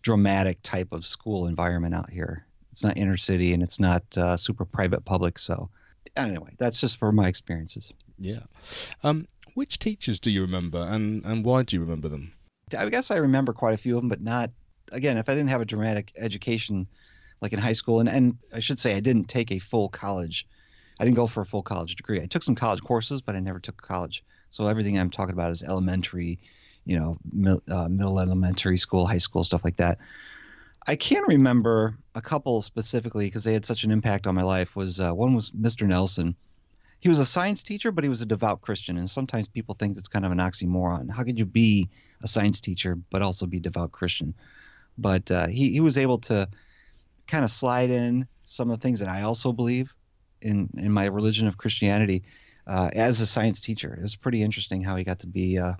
dramatic 0.02 0.58
type 0.62 0.92
of 0.92 1.06
school 1.06 1.46
environment 1.46 1.94
out 1.94 2.10
here. 2.10 2.46
It's 2.70 2.84
not 2.84 2.98
inner 2.98 3.16
city 3.16 3.54
and 3.54 3.62
it's 3.62 3.80
not 3.80 4.02
uh, 4.16 4.36
super 4.36 4.64
private 4.64 5.04
public. 5.04 5.38
So, 5.38 5.70
anyway, 6.16 6.50
that's 6.58 6.80
just 6.80 6.98
for 6.98 7.10
my 7.10 7.28
experiences. 7.28 7.92
Yeah. 8.18 8.40
Um, 9.02 9.26
which 9.54 9.78
teachers 9.78 10.20
do 10.20 10.30
you 10.30 10.42
remember 10.42 10.86
and, 10.88 11.24
and 11.24 11.44
why 11.44 11.62
do 11.62 11.76
you 11.76 11.80
remember 11.80 12.08
them? 12.08 12.32
I 12.76 12.90
guess 12.90 13.10
I 13.10 13.16
remember 13.16 13.54
quite 13.54 13.74
a 13.74 13.78
few 13.78 13.96
of 13.96 14.02
them, 14.02 14.10
but 14.10 14.20
not, 14.20 14.50
again, 14.92 15.16
if 15.16 15.28
I 15.28 15.34
didn't 15.34 15.50
have 15.50 15.62
a 15.62 15.64
dramatic 15.64 16.12
education 16.16 16.86
like 17.40 17.52
in 17.52 17.58
high 17.58 17.72
school, 17.72 18.00
and, 18.00 18.08
and 18.08 18.36
I 18.52 18.60
should 18.60 18.78
say 18.78 18.94
I 18.94 19.00
didn't 19.00 19.28
take 19.28 19.50
a 19.50 19.58
full 19.58 19.88
college 19.88 20.46
I 20.98 21.04
didn't 21.04 21.16
go 21.16 21.26
for 21.26 21.42
a 21.42 21.46
full 21.46 21.62
college 21.62 21.94
degree. 21.96 22.20
I 22.20 22.26
took 22.26 22.42
some 22.42 22.54
college 22.54 22.80
courses, 22.80 23.20
but 23.20 23.36
I 23.36 23.40
never 23.40 23.60
took 23.60 23.80
college. 23.80 24.24
So 24.50 24.66
everything 24.66 24.98
I'm 24.98 25.10
talking 25.10 25.32
about 25.32 25.50
is 25.50 25.62
elementary, 25.62 26.40
you 26.84 26.98
know, 26.98 27.18
mil, 27.32 27.62
uh, 27.68 27.88
middle 27.88 28.18
elementary 28.18 28.78
school, 28.78 29.06
high 29.06 29.18
school, 29.18 29.44
stuff 29.44 29.64
like 29.64 29.76
that. 29.76 29.98
I 30.86 30.96
can 30.96 31.22
remember 31.28 31.96
a 32.14 32.22
couple 32.22 32.62
specifically 32.62 33.26
because 33.26 33.44
they 33.44 33.52
had 33.52 33.66
such 33.66 33.84
an 33.84 33.90
impact 33.90 34.26
on 34.26 34.34
my 34.34 34.42
life. 34.42 34.74
Was 34.74 34.98
uh, 34.98 35.12
one 35.12 35.34
was 35.34 35.50
Mr. 35.50 35.86
Nelson. 35.86 36.34
He 37.00 37.08
was 37.08 37.20
a 37.20 37.26
science 37.26 37.62
teacher, 37.62 37.92
but 37.92 38.02
he 38.02 38.10
was 38.10 38.22
a 38.22 38.26
devout 38.26 38.60
Christian, 38.60 38.98
and 38.98 39.08
sometimes 39.08 39.46
people 39.46 39.76
think 39.78 39.96
it's 39.96 40.08
kind 40.08 40.24
of 40.24 40.32
an 40.32 40.38
oxymoron. 40.38 41.10
How 41.10 41.22
could 41.22 41.38
you 41.38 41.44
be 41.44 41.90
a 42.22 42.26
science 42.26 42.60
teacher 42.60 42.98
but 43.10 43.22
also 43.22 43.46
be 43.46 43.60
devout 43.60 43.92
Christian? 43.92 44.34
But 44.96 45.30
uh, 45.30 45.46
he 45.46 45.72
he 45.72 45.80
was 45.80 45.98
able 45.98 46.18
to 46.20 46.48
kind 47.28 47.44
of 47.44 47.50
slide 47.50 47.90
in 47.90 48.26
some 48.42 48.70
of 48.70 48.80
the 48.80 48.82
things 48.82 49.00
that 49.00 49.08
I 49.08 49.22
also 49.22 49.52
believe 49.52 49.94
in 50.40 50.70
in 50.76 50.92
my 50.92 51.06
religion 51.06 51.46
of 51.46 51.56
Christianity 51.56 52.24
uh, 52.66 52.90
as 52.92 53.20
a 53.20 53.26
science 53.26 53.60
teacher. 53.62 53.94
It 53.94 54.02
was 54.02 54.16
pretty 54.16 54.42
interesting 54.42 54.82
how 54.82 54.96
he 54.96 55.04
got 55.04 55.20
to 55.20 55.26
be 55.26 55.58
uh, 55.58 55.74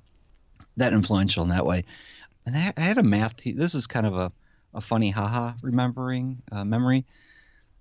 that 0.77 0.93
influential 0.93 1.43
in 1.43 1.51
that 1.51 1.67
way. 1.67 1.85
And 2.47 2.57
I, 2.57 2.73
I 2.77 2.81
had 2.81 2.99
a 2.99 3.03
math. 3.03 3.37
Te- 3.37 3.53
this 3.53 3.75
is 3.75 3.87
kind 3.87 4.07
of 4.07 4.17
a 4.17 4.33
a 4.75 4.81
funny 4.81 5.11
haha 5.11 5.53
remembering 5.63 6.43
uh, 6.53 6.65
memory. 6.65 7.05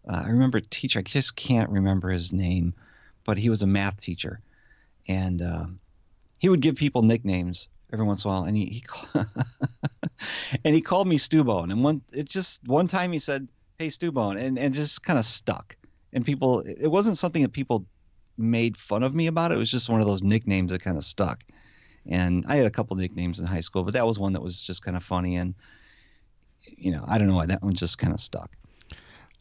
Uh, 0.07 0.23
I 0.25 0.29
remember 0.29 0.59
a 0.59 0.61
teacher. 0.61 0.99
I 0.99 1.01
just 1.01 1.35
can't 1.35 1.69
remember 1.69 2.09
his 2.09 2.31
name, 2.31 2.73
but 3.25 3.37
he 3.37 3.49
was 3.49 3.61
a 3.61 3.67
math 3.67 3.99
teacher, 3.99 4.41
and 5.07 5.41
um, 5.41 5.79
he 6.37 6.49
would 6.49 6.61
give 6.61 6.75
people 6.75 7.01
nicknames 7.01 7.67
every 7.91 8.05
once 8.05 8.23
in 8.23 8.29
a 8.29 8.33
while. 8.33 8.43
And 8.43 8.55
he, 8.55 8.65
he 8.65 8.83
and 10.65 10.75
he 10.75 10.81
called 10.81 11.07
me 11.07 11.17
Stewbone. 11.17 11.71
And 11.71 11.83
one 11.83 12.01
it 12.11 12.29
just 12.29 12.65
one 12.67 12.87
time 12.87 13.11
he 13.11 13.19
said, 13.19 13.47
"Hey 13.79 13.87
Stewbone," 13.87 14.41
and 14.41 14.57
and 14.57 14.73
just 14.73 15.03
kind 15.03 15.19
of 15.19 15.25
stuck 15.25 15.76
and 16.13 16.25
people 16.25 16.59
it 16.61 16.87
wasn't 16.87 17.17
something 17.17 17.41
that 17.41 17.53
people 17.53 17.85
made 18.37 18.77
fun 18.77 19.03
of 19.03 19.15
me 19.15 19.27
about 19.27 19.51
it. 19.51 19.57
was 19.57 19.71
just 19.71 19.89
one 19.89 19.99
of 19.99 20.07
those 20.07 20.21
nicknames 20.21 20.71
that 20.71 20.81
kind 20.81 20.97
of 20.97 21.03
stuck. 21.03 21.43
And 22.05 22.45
I 22.47 22.55
had 22.55 22.67
a 22.67 22.71
couple 22.71 22.95
nicknames 22.95 23.39
in 23.39 23.45
high 23.45 23.61
school, 23.61 23.83
but 23.83 23.93
that 23.93 24.05
was 24.05 24.19
one 24.19 24.33
that 24.33 24.41
was 24.41 24.61
just 24.61 24.83
kind 24.83 24.95
of 24.95 25.03
funny 25.03 25.37
and 25.37 25.55
you 26.77 26.91
know, 26.91 27.03
I 27.07 27.17
don't 27.17 27.27
know 27.27 27.35
why 27.35 27.45
that 27.47 27.63
one 27.63 27.73
just 27.73 27.97
kind 27.97 28.13
of 28.13 28.19
stuck. 28.19 28.51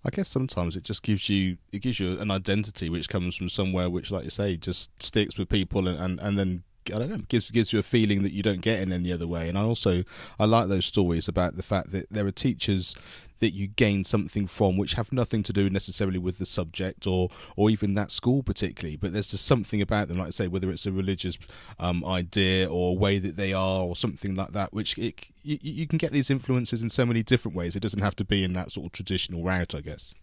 I 0.05 0.11
guess 0.11 0.29
sometimes 0.29 0.77
it 0.77 0.85
just 0.85 1.03
gives 1.03 1.29
you 1.29 1.59
it 1.73 1.81
gives 1.83 1.99
you 1.99 2.21
an 2.21 2.31
identity 2.31 2.89
which 2.89 3.09
comes 3.09 3.37
from 3.37 3.49
somewhere 3.49 3.91
which, 3.91 4.11
like 4.11 4.25
you 4.25 4.31
say, 4.31 4.57
just 4.57 4.91
sticks 5.03 5.37
with 5.37 5.49
people 5.49 5.89
and, 5.89 5.99
and, 5.99 6.21
and 6.21 6.39
then 6.39 6.63
I 6.93 6.99
don't 6.99 7.11
know, 7.11 7.21
gives 7.29 7.51
gives 7.51 7.73
you 7.73 7.79
a 7.79 7.83
feeling 7.83 8.23
that 8.23 8.33
you 8.33 8.43
don't 8.43 8.61
get 8.61 8.81
in 8.81 8.93
any 8.93 9.13
other 9.13 9.27
way. 9.27 9.49
And 9.49 9.59
I 9.59 9.63
also 9.63 10.05
I 10.39 10.45
like 10.45 10.69
those 10.69 10.87
stories 10.87 11.29
about 11.29 11.57
the 11.57 11.63
fact 11.63 11.93
that 11.93 12.07
there 12.11 12.27
are 12.27 12.33
teachers 12.33 12.95
that 13.39 13.53
you 13.53 13.67
gain 13.67 14.05
something 14.05 14.47
from 14.47 14.77
which 14.77 14.95
have 14.95 15.13
nothing 15.13 15.43
to 15.43 15.53
do 15.53 15.69
necessarily 15.69 16.19
with 16.19 16.39
the 16.39 16.47
subject 16.47 17.07
or 17.07 17.29
or 17.57 17.71
even 17.71 17.95
that 17.95 18.11
school 18.11 18.43
particularly 18.43 18.97
but 18.97 19.13
there's 19.13 19.31
just 19.31 19.45
something 19.45 19.83
about 19.83 20.09
them 20.09 20.19
like 20.19 20.29
I 20.29 20.31
say 20.31 20.49
whether 20.49 20.71
it's 20.71 20.87
a 20.87 20.93
religious 20.93 21.37
um, 21.79 22.05
idea 22.05 22.69
or 22.69 22.97
way 22.97 23.19
that 23.19 23.37
they 23.37 23.53
are 23.53 23.83
or 23.83 23.97
something 23.97 24.35
like 24.35 24.53
that 24.53 24.73
which 24.73 24.97
it, 24.99 25.27
you, 25.43 25.59
you 25.61 25.87
can 25.87 25.99
get 25.99 26.13
these 26.13 26.31
influences 26.31 26.83
in 26.83 26.89
so 26.89 27.05
many 27.05 27.23
different 27.23 27.57
ways. 27.57 27.77
It 27.77 27.81
doesn't 27.81 28.03
have 28.03 28.17
to 28.17 28.25
be 28.25 28.43
in 28.43 28.53
that 28.55 28.73
sort 28.73 28.87
of 28.87 28.93
traditional 28.93 29.45
route 29.45 29.75
I 29.75 29.81
guess. 29.81 30.15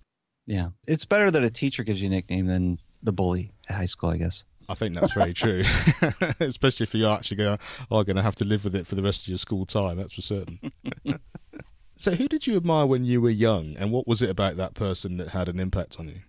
Yeah. 0.45 0.69
It's 0.87 1.05
better 1.05 1.31
that 1.31 1.43
a 1.43 1.49
teacher 1.49 1.83
gives 1.83 2.01
you 2.01 2.07
a 2.07 2.11
nickname 2.11 2.47
than 2.47 2.79
the 3.01 3.13
bully 3.13 3.51
at 3.69 3.75
high 3.75 3.85
school 3.85 4.09
I 4.09 4.17
guess 4.17 4.45
I 4.69 4.75
think 4.75 4.95
that's 4.95 5.13
very 5.13 5.33
true, 5.33 5.63
especially 6.39 6.85
if 6.85 6.93
you 6.93 7.07
actually 7.07 7.37
go, 7.37 7.57
are 7.91 8.03
going 8.03 8.15
to 8.15 8.21
have 8.21 8.35
to 8.37 8.45
live 8.45 8.63
with 8.63 8.75
it 8.75 8.87
for 8.87 8.95
the 8.95 9.01
rest 9.01 9.23
of 9.23 9.27
your 9.27 9.37
school 9.37 9.65
time. 9.65 9.97
That's 9.97 10.13
for 10.13 10.21
certain. 10.21 10.71
so, 11.97 12.11
who 12.11 12.27
did 12.27 12.47
you 12.47 12.55
admire 12.55 12.85
when 12.85 13.03
you 13.03 13.21
were 13.21 13.29
young, 13.29 13.75
and 13.77 13.91
what 13.91 14.07
was 14.07 14.21
it 14.21 14.29
about 14.29 14.57
that 14.57 14.73
person 14.73 15.17
that 15.17 15.29
had 15.29 15.49
an 15.49 15.59
impact 15.59 15.99
on 15.99 16.07
you? 16.07 16.21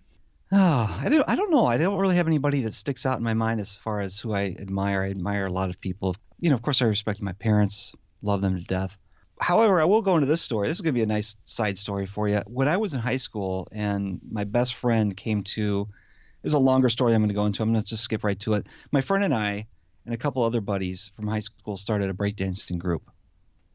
Oh, 0.51 0.99
I 1.01 1.09
don't. 1.09 1.27
I 1.27 1.35
don't 1.35 1.51
know. 1.51 1.65
I 1.65 1.77
don't 1.77 1.97
really 1.97 2.17
have 2.17 2.27
anybody 2.27 2.61
that 2.61 2.73
sticks 2.73 3.05
out 3.05 3.17
in 3.17 3.23
my 3.23 3.33
mind 3.33 3.59
as 3.59 3.73
far 3.73 3.99
as 3.99 4.19
who 4.19 4.33
I 4.33 4.55
admire. 4.59 5.01
I 5.01 5.09
admire 5.09 5.45
a 5.47 5.51
lot 5.51 5.69
of 5.69 5.79
people. 5.79 6.15
You 6.39 6.49
know, 6.49 6.55
of 6.55 6.61
course, 6.61 6.81
I 6.81 6.85
respect 6.85 7.21
my 7.21 7.33
parents, 7.33 7.93
love 8.21 8.41
them 8.41 8.57
to 8.57 8.63
death. 8.63 8.97
However, 9.39 9.81
I 9.81 9.85
will 9.85 10.01
go 10.01 10.15
into 10.15 10.27
this 10.27 10.41
story. 10.41 10.67
This 10.67 10.77
is 10.77 10.81
going 10.81 10.93
to 10.93 10.99
be 10.99 11.03
a 11.03 11.07
nice 11.07 11.35
side 11.43 11.77
story 11.77 12.05
for 12.05 12.27
you. 12.29 12.39
When 12.47 12.67
I 12.67 12.77
was 12.77 12.93
in 12.93 12.99
high 12.99 13.17
school, 13.17 13.67
and 13.71 14.19
my 14.29 14.43
best 14.43 14.75
friend 14.75 15.15
came 15.15 15.43
to 15.55 15.89
is 16.45 16.53
a 16.53 16.59
longer 16.59 16.89
story 16.89 17.13
I'm 17.13 17.21
going 17.21 17.29
to 17.29 17.35
go 17.35 17.45
into. 17.45 17.63
I'm 17.63 17.71
going 17.71 17.83
to 17.83 17.89
just 17.89 18.03
skip 18.03 18.23
right 18.23 18.39
to 18.41 18.53
it. 18.53 18.67
My 18.91 19.01
friend 19.01 19.23
and 19.23 19.33
I 19.33 19.67
and 20.05 20.13
a 20.13 20.17
couple 20.17 20.43
other 20.43 20.61
buddies 20.61 21.11
from 21.15 21.27
high 21.27 21.39
school 21.39 21.75
started 21.75 22.09
a 22.09 22.13
breakdancing 22.13 22.77
group. 22.77 23.09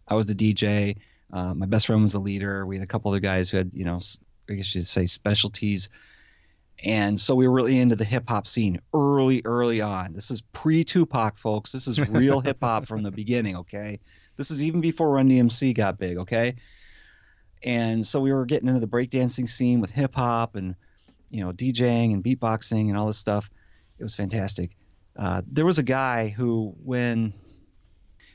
I 0.06 0.14
was 0.14 0.26
the 0.26 0.34
DJ. 0.34 0.96
Uh, 1.32 1.54
my 1.54 1.66
best 1.66 1.86
friend 1.86 2.00
was 2.02 2.12
the 2.12 2.20
leader. 2.20 2.64
We 2.64 2.76
had 2.76 2.84
a 2.84 2.86
couple 2.86 3.10
other 3.10 3.20
guys 3.20 3.50
who 3.50 3.56
had, 3.56 3.72
you 3.74 3.84
know, 3.84 4.00
I 4.48 4.54
guess 4.54 4.74
you'd 4.74 4.86
say 4.86 5.06
specialties. 5.06 5.90
And 6.82 7.20
so 7.20 7.34
we 7.34 7.46
were 7.46 7.54
really 7.54 7.78
into 7.78 7.96
the 7.96 8.04
hip 8.04 8.28
hop 8.28 8.46
scene 8.46 8.80
early, 8.94 9.42
early 9.44 9.80
on. 9.80 10.14
This 10.14 10.30
is 10.30 10.40
pre 10.40 10.84
Tupac, 10.84 11.38
folks. 11.38 11.72
This 11.72 11.86
is 11.88 11.98
real 12.08 12.40
hip 12.44 12.58
hop 12.62 12.86
from 12.86 13.02
the 13.02 13.10
beginning, 13.10 13.56
okay? 13.58 14.00
This 14.36 14.50
is 14.50 14.62
even 14.62 14.80
before 14.80 15.12
Run 15.12 15.28
DMC 15.28 15.74
got 15.74 15.98
big, 15.98 16.18
okay? 16.18 16.54
And 17.62 18.06
so 18.06 18.20
we 18.20 18.32
were 18.32 18.46
getting 18.46 18.68
into 18.68 18.80
the 18.80 18.86
breakdancing 18.86 19.48
scene 19.48 19.80
with 19.80 19.90
hip 19.90 20.14
hop 20.14 20.56
and 20.56 20.76
you 21.30 21.42
know, 21.42 21.52
DJing 21.52 22.12
and 22.12 22.22
beatboxing 22.22 22.88
and 22.88 22.96
all 22.96 23.06
this 23.06 23.18
stuff. 23.18 23.50
It 23.98 24.02
was 24.02 24.14
fantastic. 24.14 24.76
Uh, 25.16 25.42
there 25.46 25.66
was 25.66 25.78
a 25.78 25.82
guy 25.82 26.28
who, 26.28 26.74
when, 26.84 27.32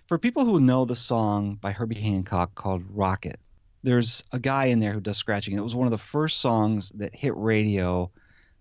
for 0.08 0.18
people 0.18 0.46
who 0.46 0.60
know 0.60 0.86
the 0.86 0.96
song 0.96 1.56
by 1.56 1.72
Herbie 1.72 2.00
Hancock 2.00 2.56
called 2.56 2.84
Rockit, 2.96 3.36
there's 3.84 4.24
a 4.32 4.40
guy 4.40 4.66
in 4.66 4.80
there 4.80 4.92
who 4.92 5.00
does 5.00 5.18
scratching. 5.18 5.56
It 5.56 5.64
was 5.64 5.76
one 5.76 5.88
of 5.88 5.92
the 5.92 5.98
first 5.98 6.40
songs 6.40 6.90
that 6.96 7.16
hit 7.16 7.36
radio 7.36 8.10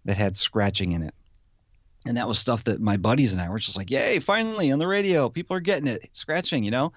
that 0.05 0.17
had 0.17 0.37
scratching 0.37 0.93
in 0.93 1.03
it. 1.03 1.15
And 2.07 2.19
that 2.19 2.29
was 2.29 2.39
stuff 2.39 2.65
that 2.65 2.81
my 2.81 2.99
buddies 2.99 3.33
and 3.33 3.41
I 3.41 3.49
were 3.49 3.59
just 3.59 3.79
like, 3.79 3.91
yay, 3.91 4.19
finally 4.19 4.71
on 4.71 4.79
the 4.79 4.87
radio. 4.87 5.31
People 5.31 5.57
are 5.57 5.61
getting 5.61 5.89
it. 5.89 6.11
Scratching, 6.13 6.63
you 6.63 6.71
know? 6.71 6.93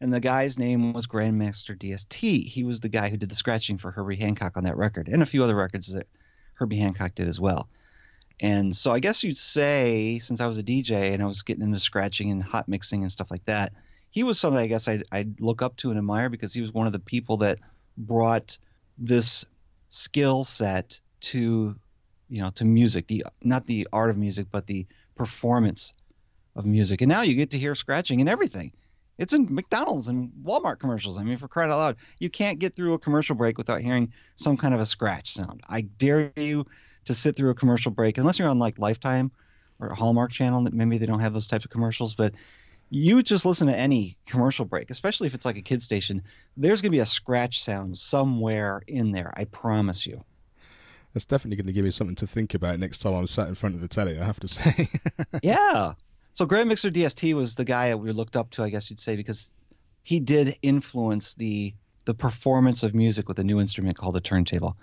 And 0.00 0.12
the 0.12 0.20
guy's 0.20 0.58
name 0.58 0.92
was 0.92 1.06
Grandmaster 1.06 1.76
DST. 1.76 2.44
He 2.44 2.64
was 2.64 2.80
the 2.80 2.88
guy 2.88 3.08
who 3.08 3.16
did 3.16 3.28
the 3.28 3.36
scratching 3.36 3.78
for 3.78 3.90
Herbie 3.90 4.16
Hancock 4.16 4.56
on 4.56 4.64
that 4.64 4.76
record 4.76 5.08
and 5.08 5.22
a 5.22 5.26
few 5.26 5.42
other 5.44 5.54
records 5.54 5.92
that 5.92 6.08
Herbie 6.58 6.78
Hancock 6.78 7.14
did 7.14 7.28
as 7.28 7.40
well. 7.40 7.68
And 8.40 8.76
so 8.76 8.92
I 8.92 9.00
guess 9.00 9.24
you'd 9.24 9.36
say, 9.36 10.18
since 10.20 10.40
I 10.40 10.46
was 10.46 10.58
a 10.58 10.62
DJ 10.62 11.12
and 11.12 11.22
I 11.22 11.26
was 11.26 11.42
getting 11.42 11.64
into 11.64 11.80
scratching 11.80 12.30
and 12.30 12.42
hot 12.42 12.68
mixing 12.68 13.02
and 13.02 13.10
stuff 13.10 13.30
like 13.30 13.44
that, 13.46 13.72
he 14.10 14.22
was 14.22 14.38
somebody 14.38 14.64
I 14.64 14.68
guess 14.68 14.86
I'd, 14.88 15.02
I'd 15.10 15.40
look 15.40 15.60
up 15.62 15.76
to 15.78 15.90
and 15.90 15.98
admire 15.98 16.28
because 16.28 16.52
he 16.52 16.60
was 16.60 16.72
one 16.72 16.86
of 16.86 16.92
the 16.92 16.98
people 16.98 17.38
that 17.38 17.58
brought 17.96 18.58
this 18.96 19.44
skill 19.90 20.44
set 20.44 21.00
to 21.20 21.74
you 22.28 22.42
know, 22.42 22.50
to 22.50 22.64
music, 22.64 23.06
the 23.06 23.24
not 23.42 23.66
the 23.66 23.88
art 23.92 24.10
of 24.10 24.18
music, 24.18 24.48
but 24.50 24.66
the 24.66 24.86
performance 25.16 25.94
of 26.54 26.66
music. 26.66 27.00
And 27.00 27.08
now 27.08 27.22
you 27.22 27.34
get 27.34 27.50
to 27.50 27.58
hear 27.58 27.74
scratching 27.74 28.20
and 28.20 28.28
everything. 28.28 28.72
It's 29.18 29.32
in 29.32 29.52
McDonald's 29.52 30.08
and 30.08 30.30
Walmart 30.44 30.78
commercials. 30.78 31.18
I 31.18 31.24
mean, 31.24 31.38
for 31.38 31.48
crying 31.48 31.70
out 31.70 31.78
loud, 31.78 31.96
you 32.18 32.30
can't 32.30 32.58
get 32.58 32.74
through 32.74 32.94
a 32.94 32.98
commercial 32.98 33.34
break 33.34 33.58
without 33.58 33.80
hearing 33.80 34.12
some 34.36 34.56
kind 34.56 34.74
of 34.74 34.80
a 34.80 34.86
scratch 34.86 35.32
sound. 35.32 35.62
I 35.68 35.82
dare 35.82 36.32
you 36.36 36.66
to 37.06 37.14
sit 37.14 37.36
through 37.36 37.50
a 37.50 37.54
commercial 37.54 37.90
break, 37.90 38.18
unless 38.18 38.38
you're 38.38 38.48
on 38.48 38.58
like 38.58 38.78
Lifetime 38.78 39.32
or 39.80 39.94
Hallmark 39.94 40.30
channel 40.30 40.62
that 40.64 40.72
maybe 40.72 40.98
they 40.98 41.06
don't 41.06 41.20
have 41.20 41.34
those 41.34 41.48
types 41.48 41.64
of 41.64 41.70
commercials, 41.70 42.14
but 42.14 42.34
you 42.90 43.22
just 43.22 43.44
listen 43.44 43.66
to 43.66 43.76
any 43.76 44.16
commercial 44.26 44.64
break, 44.64 44.90
especially 44.90 45.26
if 45.26 45.34
it's 45.34 45.44
like 45.44 45.58
a 45.58 45.62
kid 45.62 45.82
station, 45.82 46.22
there's 46.56 46.80
going 46.80 46.90
to 46.90 46.96
be 46.96 47.00
a 47.00 47.06
scratch 47.06 47.62
sound 47.62 47.98
somewhere 47.98 48.82
in 48.86 49.12
there. 49.12 49.32
I 49.36 49.44
promise 49.44 50.06
you. 50.06 50.24
That's 51.12 51.24
definitely 51.24 51.56
going 51.56 51.66
to 51.66 51.72
give 51.72 51.84
me 51.84 51.90
something 51.90 52.16
to 52.16 52.26
think 52.26 52.54
about 52.54 52.78
next 52.78 52.98
time 52.98 53.14
I'm 53.14 53.26
sat 53.26 53.48
in 53.48 53.54
front 53.54 53.74
of 53.74 53.80
the 53.80 53.88
telly, 53.88 54.18
I 54.18 54.24
have 54.24 54.40
to 54.40 54.48
say. 54.48 54.88
yeah. 55.42 55.94
So 56.38 56.46
Grand 56.46 56.68
Mixer 56.68 56.92
DST 56.92 57.34
was 57.34 57.56
the 57.56 57.64
guy 57.64 57.88
that 57.88 57.98
we 57.98 58.12
looked 58.12 58.36
up 58.36 58.50
to, 58.50 58.62
I 58.62 58.70
guess 58.70 58.90
you'd 58.90 59.00
say, 59.00 59.16
because 59.16 59.52
he 60.04 60.20
did 60.20 60.54
influence 60.62 61.34
the 61.34 61.74
the 62.04 62.14
performance 62.14 62.84
of 62.84 62.94
music 62.94 63.26
with 63.26 63.40
a 63.40 63.42
new 63.42 63.58
instrument 63.58 63.96
called 63.96 64.16
a 64.16 64.20
turntable. 64.20 64.76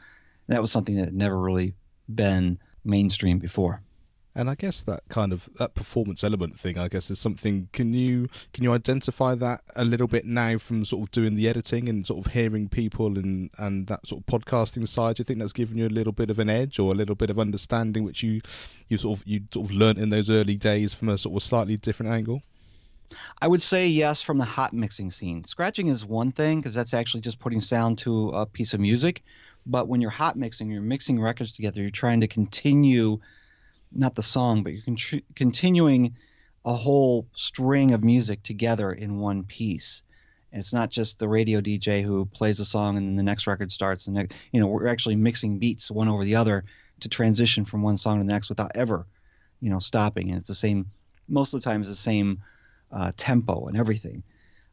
And 0.48 0.54
that 0.54 0.62
was 0.62 0.70
something 0.70 0.96
that 0.98 1.06
had 1.06 1.16
never 1.16 1.40
really 1.40 1.74
been 2.14 2.60
mainstream 2.84 3.40
before. 3.40 3.82
And 4.38 4.50
I 4.50 4.56
guess 4.56 4.82
that 4.84 5.04
kind 5.08 5.32
of 5.32 5.48
that 5.60 5.76
performance 5.76 6.22
element 6.22 6.60
thing, 6.60 6.78
I 6.78 6.90
guess, 6.90 7.10
is 7.10 7.20
something. 7.20 7.70
Can 7.72 7.94
you 7.94 8.28
can 8.54 8.66
you 8.66 8.74
identify 8.74 9.34
that 9.36 9.62
a 9.78 9.86
little 9.86 10.08
bit 10.08 10.26
now 10.26 10.58
from 10.58 10.84
sort 10.84 11.04
of 11.04 11.12
doing 11.12 11.36
the 11.36 11.48
editing 11.48 11.88
and 11.88 12.06
sort 12.06 12.26
of 12.26 12.34
hearing 12.34 12.68
people 12.68 13.18
and 13.18 13.50
and 13.58 13.88
that 13.88 14.06
sort 14.06 14.22
of 14.22 14.26
podcasting 14.26 14.86
side? 14.88 15.16
Do 15.16 15.22
you 15.22 15.26
think 15.26 15.40
that's 15.40 15.54
given 15.54 15.78
you 15.78 15.88
a 15.88 15.90
little 15.90 16.12
bit 16.12 16.30
of 16.30 16.38
an 16.40 16.50
edge 16.50 16.80
or 16.80 16.92
a 16.92 16.96
little 16.96 17.16
bit 17.16 17.30
of 17.30 17.40
understanding, 17.40 18.04
which 18.04 18.24
you 18.24 18.42
you 18.90 18.98
sort 18.98 19.20
of 19.20 19.28
you 19.28 19.44
sort 19.54 19.70
of 19.70 19.76
learnt 19.76 20.00
in 20.00 20.10
those 20.10 20.30
early 20.30 20.56
days 20.56 20.94
from 20.94 21.08
a 21.08 21.18
sort 21.18 21.36
of 21.38 21.42
slightly 21.42 21.78
different 21.78 22.12
angle? 22.12 22.42
I 23.42 23.48
would 23.48 23.62
say 23.62 23.88
yes 23.88 24.22
from 24.22 24.38
the 24.38 24.46
hot 24.46 24.74
mixing 24.74 25.12
scene. 25.12 25.46
Scratching 25.46 25.88
is 25.88 26.04
one 26.04 26.34
thing 26.34 26.60
because 26.60 26.74
that's 26.74 26.94
actually 26.94 27.22
just 27.22 27.40
putting 27.40 27.62
sound 27.62 28.00
to 28.00 28.32
a 28.32 28.46
piece 28.46 28.74
of 28.74 28.82
music. 28.82 29.24
But 29.66 29.88
when 29.88 30.02
you're 30.02 30.12
hot 30.12 30.36
mixing, 30.36 30.70
you're 30.70 30.82
mixing 30.82 31.22
records 31.22 31.54
together. 31.54 31.82
You're 31.82 31.90
trying 31.92 32.22
to 32.22 32.28
continue 32.28 33.20
not 33.96 34.16
the 34.16 34.24
song, 34.24 34.64
but 34.64 34.74
you're 34.74 34.84
con- 34.84 35.22
continuing 35.36 36.16
a 36.64 36.74
whole 36.74 37.28
string 37.36 37.92
of 37.92 38.04
music 38.04 38.44
together 38.44 38.92
in 38.92 39.20
one 39.20 39.44
piece. 39.44 40.04
And 40.52 40.60
it's 40.60 40.74
not 40.74 40.90
just 40.90 41.20
the 41.20 41.28
radio 41.28 41.62
DJ 41.62 42.04
who 42.04 42.26
plays 42.26 42.60
a 42.60 42.66
song 42.66 42.98
and 42.98 43.08
then 43.08 43.16
the 43.16 43.24
next 43.24 43.46
record 43.46 43.72
starts. 43.72 44.08
And 44.08 44.34
you 44.52 44.60
know, 44.60 44.68
we're 44.68 44.88
actually 44.88 45.16
mixing 45.16 45.60
beats 45.60 45.92
one 45.92 46.08
over 46.08 46.24
the 46.24 46.36
other 46.36 46.66
to 47.02 47.10
transition 47.10 47.66
from 47.66 47.82
one 47.82 47.98
song 47.98 48.20
to 48.20 48.26
the 48.26 48.32
next 48.32 48.50
without 48.50 48.72
ever, 48.76 49.06
you 49.60 49.70
know, 49.70 49.80
stopping. 49.80 50.30
And 50.30 50.40
it's 50.40 50.48
the 50.48 50.56
same. 50.56 50.92
Most 51.28 51.54
of 51.54 51.62
the 51.62 51.66
time, 51.66 51.82
it's 51.82 51.90
the 51.90 51.96
same 51.96 52.42
uh, 52.92 53.12
tempo 53.18 53.68
and 53.68 53.78
everything. 53.78 54.24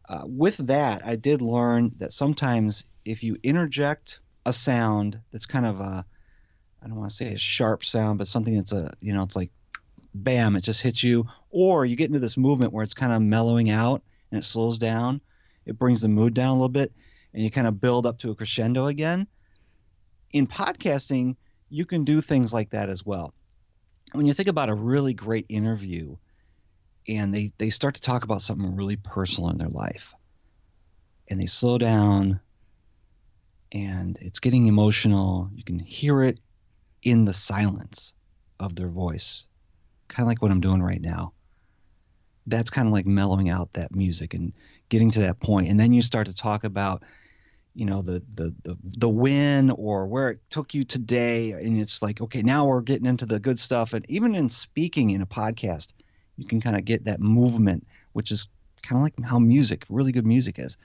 Uh, 0.08 0.22
with 0.26 0.56
that, 0.68 1.06
I 1.06 1.16
did 1.16 1.42
learn 1.42 1.92
that 1.98 2.12
sometimes 2.12 2.84
if 3.04 3.22
you 3.22 3.36
interject 3.42 4.20
a 4.44 4.52
sound 4.52 5.20
that's 5.30 5.46
kind 5.46 5.66
of 5.66 5.80
a 5.80 6.04
I 6.82 6.88
don't 6.88 6.96
want 6.96 7.10
to 7.10 7.16
say 7.16 7.32
a 7.32 7.38
sharp 7.38 7.84
sound, 7.84 8.18
but 8.18 8.28
something 8.28 8.56
that's 8.56 8.72
a 8.72 8.92
you 9.00 9.12
know 9.12 9.22
it's 9.22 9.36
like 9.36 9.50
bam, 10.14 10.56
it 10.56 10.62
just 10.62 10.82
hits 10.82 11.02
you, 11.02 11.26
or 11.50 11.86
you 11.86 11.96
get 11.96 12.08
into 12.08 12.18
this 12.18 12.36
movement 12.36 12.72
where 12.72 12.84
it's 12.84 12.94
kind 12.94 13.12
of 13.12 13.22
mellowing 13.22 13.70
out 13.70 14.02
and 14.30 14.38
it 14.38 14.44
slows 14.44 14.78
down. 14.78 15.20
It 15.64 15.78
brings 15.78 16.00
the 16.00 16.08
mood 16.08 16.34
down 16.34 16.50
a 16.50 16.54
little 16.54 16.68
bit, 16.68 16.92
and 17.32 17.42
you 17.42 17.50
kind 17.50 17.66
of 17.66 17.80
build 17.80 18.06
up 18.06 18.18
to 18.18 18.30
a 18.30 18.34
crescendo 18.34 18.86
again. 18.86 19.26
In 20.32 20.46
podcasting, 20.46 21.36
you 21.68 21.86
can 21.86 22.04
do 22.04 22.20
things 22.20 22.52
like 22.52 22.70
that 22.70 22.88
as 22.88 23.04
well. 23.04 23.32
When 24.12 24.26
you 24.26 24.34
think 24.34 24.48
about 24.48 24.68
a 24.68 24.74
really 24.74 25.14
great 25.14 25.46
interview, 25.48 26.16
and 27.08 27.34
they 27.34 27.52
they 27.58 27.70
start 27.70 27.94
to 27.94 28.00
talk 28.00 28.24
about 28.24 28.42
something 28.42 28.76
really 28.76 28.96
personal 28.96 29.50
in 29.50 29.58
their 29.58 29.68
life, 29.68 30.14
and 31.28 31.40
they 31.40 31.46
slow 31.46 31.78
down, 31.78 32.40
and 33.70 34.18
it's 34.20 34.40
getting 34.40 34.66
emotional. 34.66 35.48
You 35.54 35.64
can 35.64 35.78
hear 35.78 36.22
it 36.22 36.40
in 37.02 37.24
the 37.24 37.32
silence 37.32 38.14
of 38.60 38.76
their 38.76 38.88
voice, 38.88 39.46
kind 40.08 40.24
of 40.24 40.28
like 40.28 40.42
what 40.42 40.50
I'm 40.50 40.60
doing 40.60 40.82
right 40.82 41.00
now. 41.00 41.32
That's 42.46 42.70
kind 42.70 42.88
of 42.88 42.92
like 42.92 43.06
mellowing 43.06 43.48
out 43.48 43.72
that 43.74 43.94
music 43.94 44.34
and 44.34 44.52
getting 44.88 45.10
to 45.12 45.20
that 45.20 45.40
point. 45.40 45.68
And 45.68 45.78
then 45.78 45.92
you 45.92 46.02
start 46.02 46.26
to 46.26 46.34
talk 46.34 46.64
about, 46.64 47.02
you 47.74 47.86
know, 47.86 48.02
the 48.02 48.22
the 48.36 48.54
the, 48.64 48.76
the 48.82 49.08
win 49.08 49.70
or 49.70 50.06
where 50.06 50.30
it 50.30 50.40
took 50.50 50.74
you 50.74 50.84
today, 50.84 51.52
and 51.52 51.80
it's 51.80 52.02
like, 52.02 52.20
okay, 52.20 52.42
now 52.42 52.66
we're 52.66 52.80
getting 52.80 53.06
into 53.06 53.26
the 53.26 53.40
good 53.40 53.58
stuff. 53.58 53.92
And 53.92 54.04
even 54.08 54.34
in 54.34 54.48
speaking 54.48 55.10
in 55.10 55.22
a 55.22 55.26
podcast, 55.26 55.92
you 56.36 56.46
can 56.46 56.60
kind 56.60 56.76
of 56.76 56.84
get 56.84 57.04
that 57.04 57.20
movement, 57.20 57.86
which 58.12 58.30
is 58.30 58.48
kind 58.82 58.98
of 58.98 59.02
like 59.02 59.14
how 59.24 59.38
music, 59.38 59.84
really 59.88 60.12
good 60.12 60.26
music 60.26 60.58
is. 60.58 60.76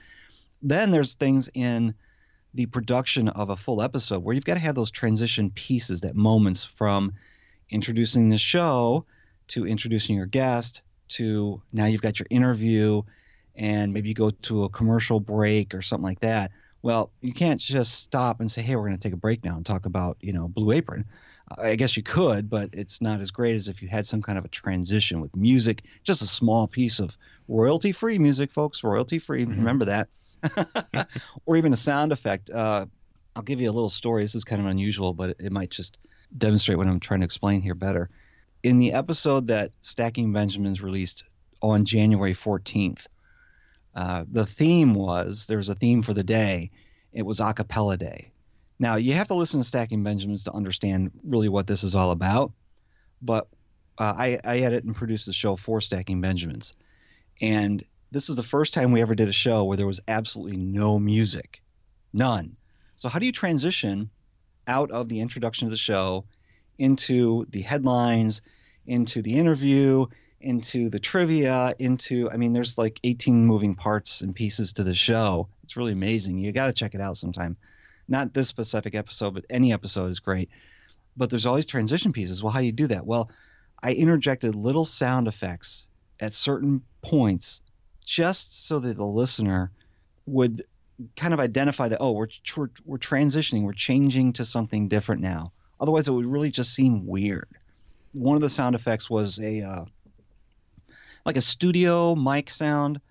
Then 0.62 0.90
there's 0.90 1.14
things 1.14 1.50
in 1.54 1.94
the 2.54 2.66
production 2.66 3.28
of 3.28 3.50
a 3.50 3.56
full 3.56 3.82
episode 3.82 4.22
where 4.22 4.34
you've 4.34 4.44
got 4.44 4.54
to 4.54 4.60
have 4.60 4.74
those 4.74 4.90
transition 4.90 5.50
pieces, 5.50 6.00
that 6.00 6.16
moments 6.16 6.64
from 6.64 7.12
introducing 7.70 8.28
the 8.28 8.38
show 8.38 9.04
to 9.48 9.66
introducing 9.66 10.16
your 10.16 10.26
guest 10.26 10.82
to 11.08 11.62
now 11.72 11.86
you've 11.86 12.02
got 12.02 12.18
your 12.18 12.26
interview 12.30 13.02
and 13.54 13.92
maybe 13.92 14.08
you 14.08 14.14
go 14.14 14.30
to 14.30 14.64
a 14.64 14.68
commercial 14.68 15.20
break 15.20 15.74
or 15.74 15.82
something 15.82 16.04
like 16.04 16.20
that. 16.20 16.50
Well, 16.80 17.10
you 17.20 17.32
can't 17.32 17.60
just 17.60 17.94
stop 17.94 18.40
and 18.40 18.50
say, 18.50 18.62
"Hey, 18.62 18.76
we're 18.76 18.82
going 18.82 18.96
to 18.96 18.98
take 18.98 19.12
a 19.12 19.16
break 19.16 19.44
now 19.44 19.56
and 19.56 19.66
talk 19.66 19.84
about, 19.84 20.16
you 20.20 20.32
know, 20.32 20.48
Blue 20.48 20.70
Apron." 20.72 21.06
I 21.56 21.76
guess 21.76 21.96
you 21.96 22.02
could, 22.02 22.50
but 22.50 22.70
it's 22.74 23.00
not 23.00 23.20
as 23.20 23.30
great 23.30 23.56
as 23.56 23.68
if 23.68 23.80
you 23.80 23.88
had 23.88 24.06
some 24.06 24.20
kind 24.20 24.36
of 24.38 24.44
a 24.44 24.48
transition 24.48 25.20
with 25.20 25.34
music, 25.34 25.82
just 26.02 26.20
a 26.20 26.26
small 26.26 26.68
piece 26.68 27.00
of 27.00 27.16
royalty-free 27.48 28.18
music, 28.18 28.52
folks, 28.52 28.84
royalty-free. 28.84 29.46
Mm-hmm. 29.46 29.58
Remember 29.58 29.86
that. 29.86 30.08
or 31.46 31.56
even 31.56 31.72
a 31.72 31.76
sound 31.76 32.12
effect. 32.12 32.50
Uh, 32.50 32.86
I'll 33.34 33.42
give 33.42 33.60
you 33.60 33.70
a 33.70 33.72
little 33.72 33.88
story. 33.88 34.24
This 34.24 34.34
is 34.34 34.44
kind 34.44 34.60
of 34.60 34.66
unusual, 34.66 35.14
but 35.14 35.36
it, 35.38 35.52
might 35.52 35.70
just 35.70 35.98
demonstrate 36.36 36.76
what 36.76 36.88
I'm 36.88 37.00
trying 37.00 37.20
to 37.20 37.24
explain 37.24 37.62
here 37.62 37.74
better. 37.74 38.10
In 38.62 38.78
the 38.78 38.92
episode 38.92 39.46
that 39.46 39.70
Stacking 39.80 40.32
Benjamins 40.32 40.82
released 40.82 41.24
on 41.62 41.84
January 41.84 42.34
14th, 42.34 43.06
uh, 43.94 44.24
the 44.30 44.46
theme 44.46 44.94
was 44.94 45.46
there 45.46 45.56
was 45.56 45.68
a 45.68 45.74
theme 45.74 46.02
for 46.02 46.14
the 46.14 46.24
day. 46.24 46.70
It 47.12 47.24
was 47.24 47.40
acapella 47.40 47.98
day. 47.98 48.32
Now 48.78 48.96
you 48.96 49.14
have 49.14 49.28
to 49.28 49.34
listen 49.34 49.60
to 49.60 49.64
Stacking 49.64 50.02
Benjamins 50.02 50.44
to 50.44 50.52
understand 50.52 51.12
really 51.24 51.48
what 51.48 51.66
this 51.66 51.82
is 51.82 51.94
all 51.94 52.10
about. 52.10 52.52
But 53.22 53.48
uh, 53.98 54.14
I, 54.16 54.38
I 54.44 54.58
edit 54.58 54.84
and 54.84 54.94
produce 54.94 55.24
the 55.24 55.32
show 55.32 55.56
for 55.56 55.80
Stacking 55.80 56.20
Benjamins, 56.20 56.74
and 57.40 57.84
this 58.10 58.28
is 58.28 58.36
the 58.36 58.42
first 58.42 58.74
time 58.74 58.92
we 58.92 59.02
ever 59.02 59.14
did 59.14 59.28
a 59.28 59.32
show 59.32 59.64
where 59.64 59.76
there 59.76 59.86
was 59.86 60.00
absolutely 60.08 60.56
no 60.56 60.98
music, 60.98 61.62
none. 62.12 62.56
So 62.96 63.08
how 63.08 63.18
do 63.18 63.26
you 63.26 63.32
transition 63.32 64.10
out 64.66 64.90
of 64.90 65.08
the 65.08 65.20
introduction 65.20 65.66
of 65.66 65.70
the 65.70 65.76
show 65.76 66.24
into 66.78 67.46
the 67.50 67.62
headlines, 67.62 68.40
into 68.86 69.22
the 69.22 69.34
interview, 69.34 70.06
into 70.40 70.88
the 70.88 70.98
trivia, 70.98 71.74
into 71.78 72.30
I 72.30 72.36
mean, 72.36 72.52
there's 72.52 72.78
like 72.78 73.00
18 73.04 73.44
moving 73.44 73.74
parts 73.74 74.20
and 74.20 74.34
pieces 74.34 74.74
to 74.74 74.84
the 74.84 74.94
show. 74.94 75.48
It's 75.64 75.76
really 75.76 75.92
amazing. 75.92 76.38
You 76.38 76.52
got 76.52 76.66
to 76.66 76.72
check 76.72 76.94
it 76.94 77.00
out 77.00 77.16
sometime. 77.16 77.56
Not 78.08 78.32
this 78.32 78.48
specific 78.48 78.94
episode, 78.94 79.34
but 79.34 79.44
any 79.50 79.72
episode 79.72 80.10
is 80.10 80.20
great. 80.20 80.48
But 81.16 81.30
there's 81.30 81.46
always 81.46 81.66
transition 81.66 82.12
pieces. 82.12 82.42
Well, 82.42 82.52
how 82.52 82.60
do 82.60 82.66
you 82.66 82.72
do 82.72 82.86
that? 82.86 83.06
Well, 83.06 83.30
I 83.82 83.92
interjected 83.92 84.54
little 84.54 84.84
sound 84.84 85.28
effects 85.28 85.88
at 86.20 86.32
certain 86.32 86.82
points 87.02 87.60
just 88.08 88.66
so 88.66 88.78
that 88.78 88.96
the 88.96 89.04
listener 89.04 89.70
would 90.24 90.62
kind 91.14 91.34
of 91.34 91.40
identify 91.40 91.88
that 91.88 91.98
oh 92.00 92.12
we're 92.12 92.28
we're, 92.56 92.70
we're 92.86 92.98
transitioning 92.98 93.62
we're 93.62 93.72
changing 93.74 94.32
to 94.32 94.46
something 94.46 94.88
different 94.88 95.20
now. 95.20 95.52
Otherwise 95.78 96.08
it 96.08 96.12
would 96.12 96.24
really 96.24 96.50
just 96.50 96.74
seem 96.74 97.06
weird. 97.06 97.48
One 98.12 98.34
of 98.34 98.40
the 98.40 98.48
sound 98.48 98.74
effects 98.74 99.10
was 99.10 99.38
a 99.38 99.60
uh, 99.60 99.84
like 101.26 101.36
a 101.36 101.42
studio 101.42 102.14
mic 102.14 102.48
sound. 102.48 103.02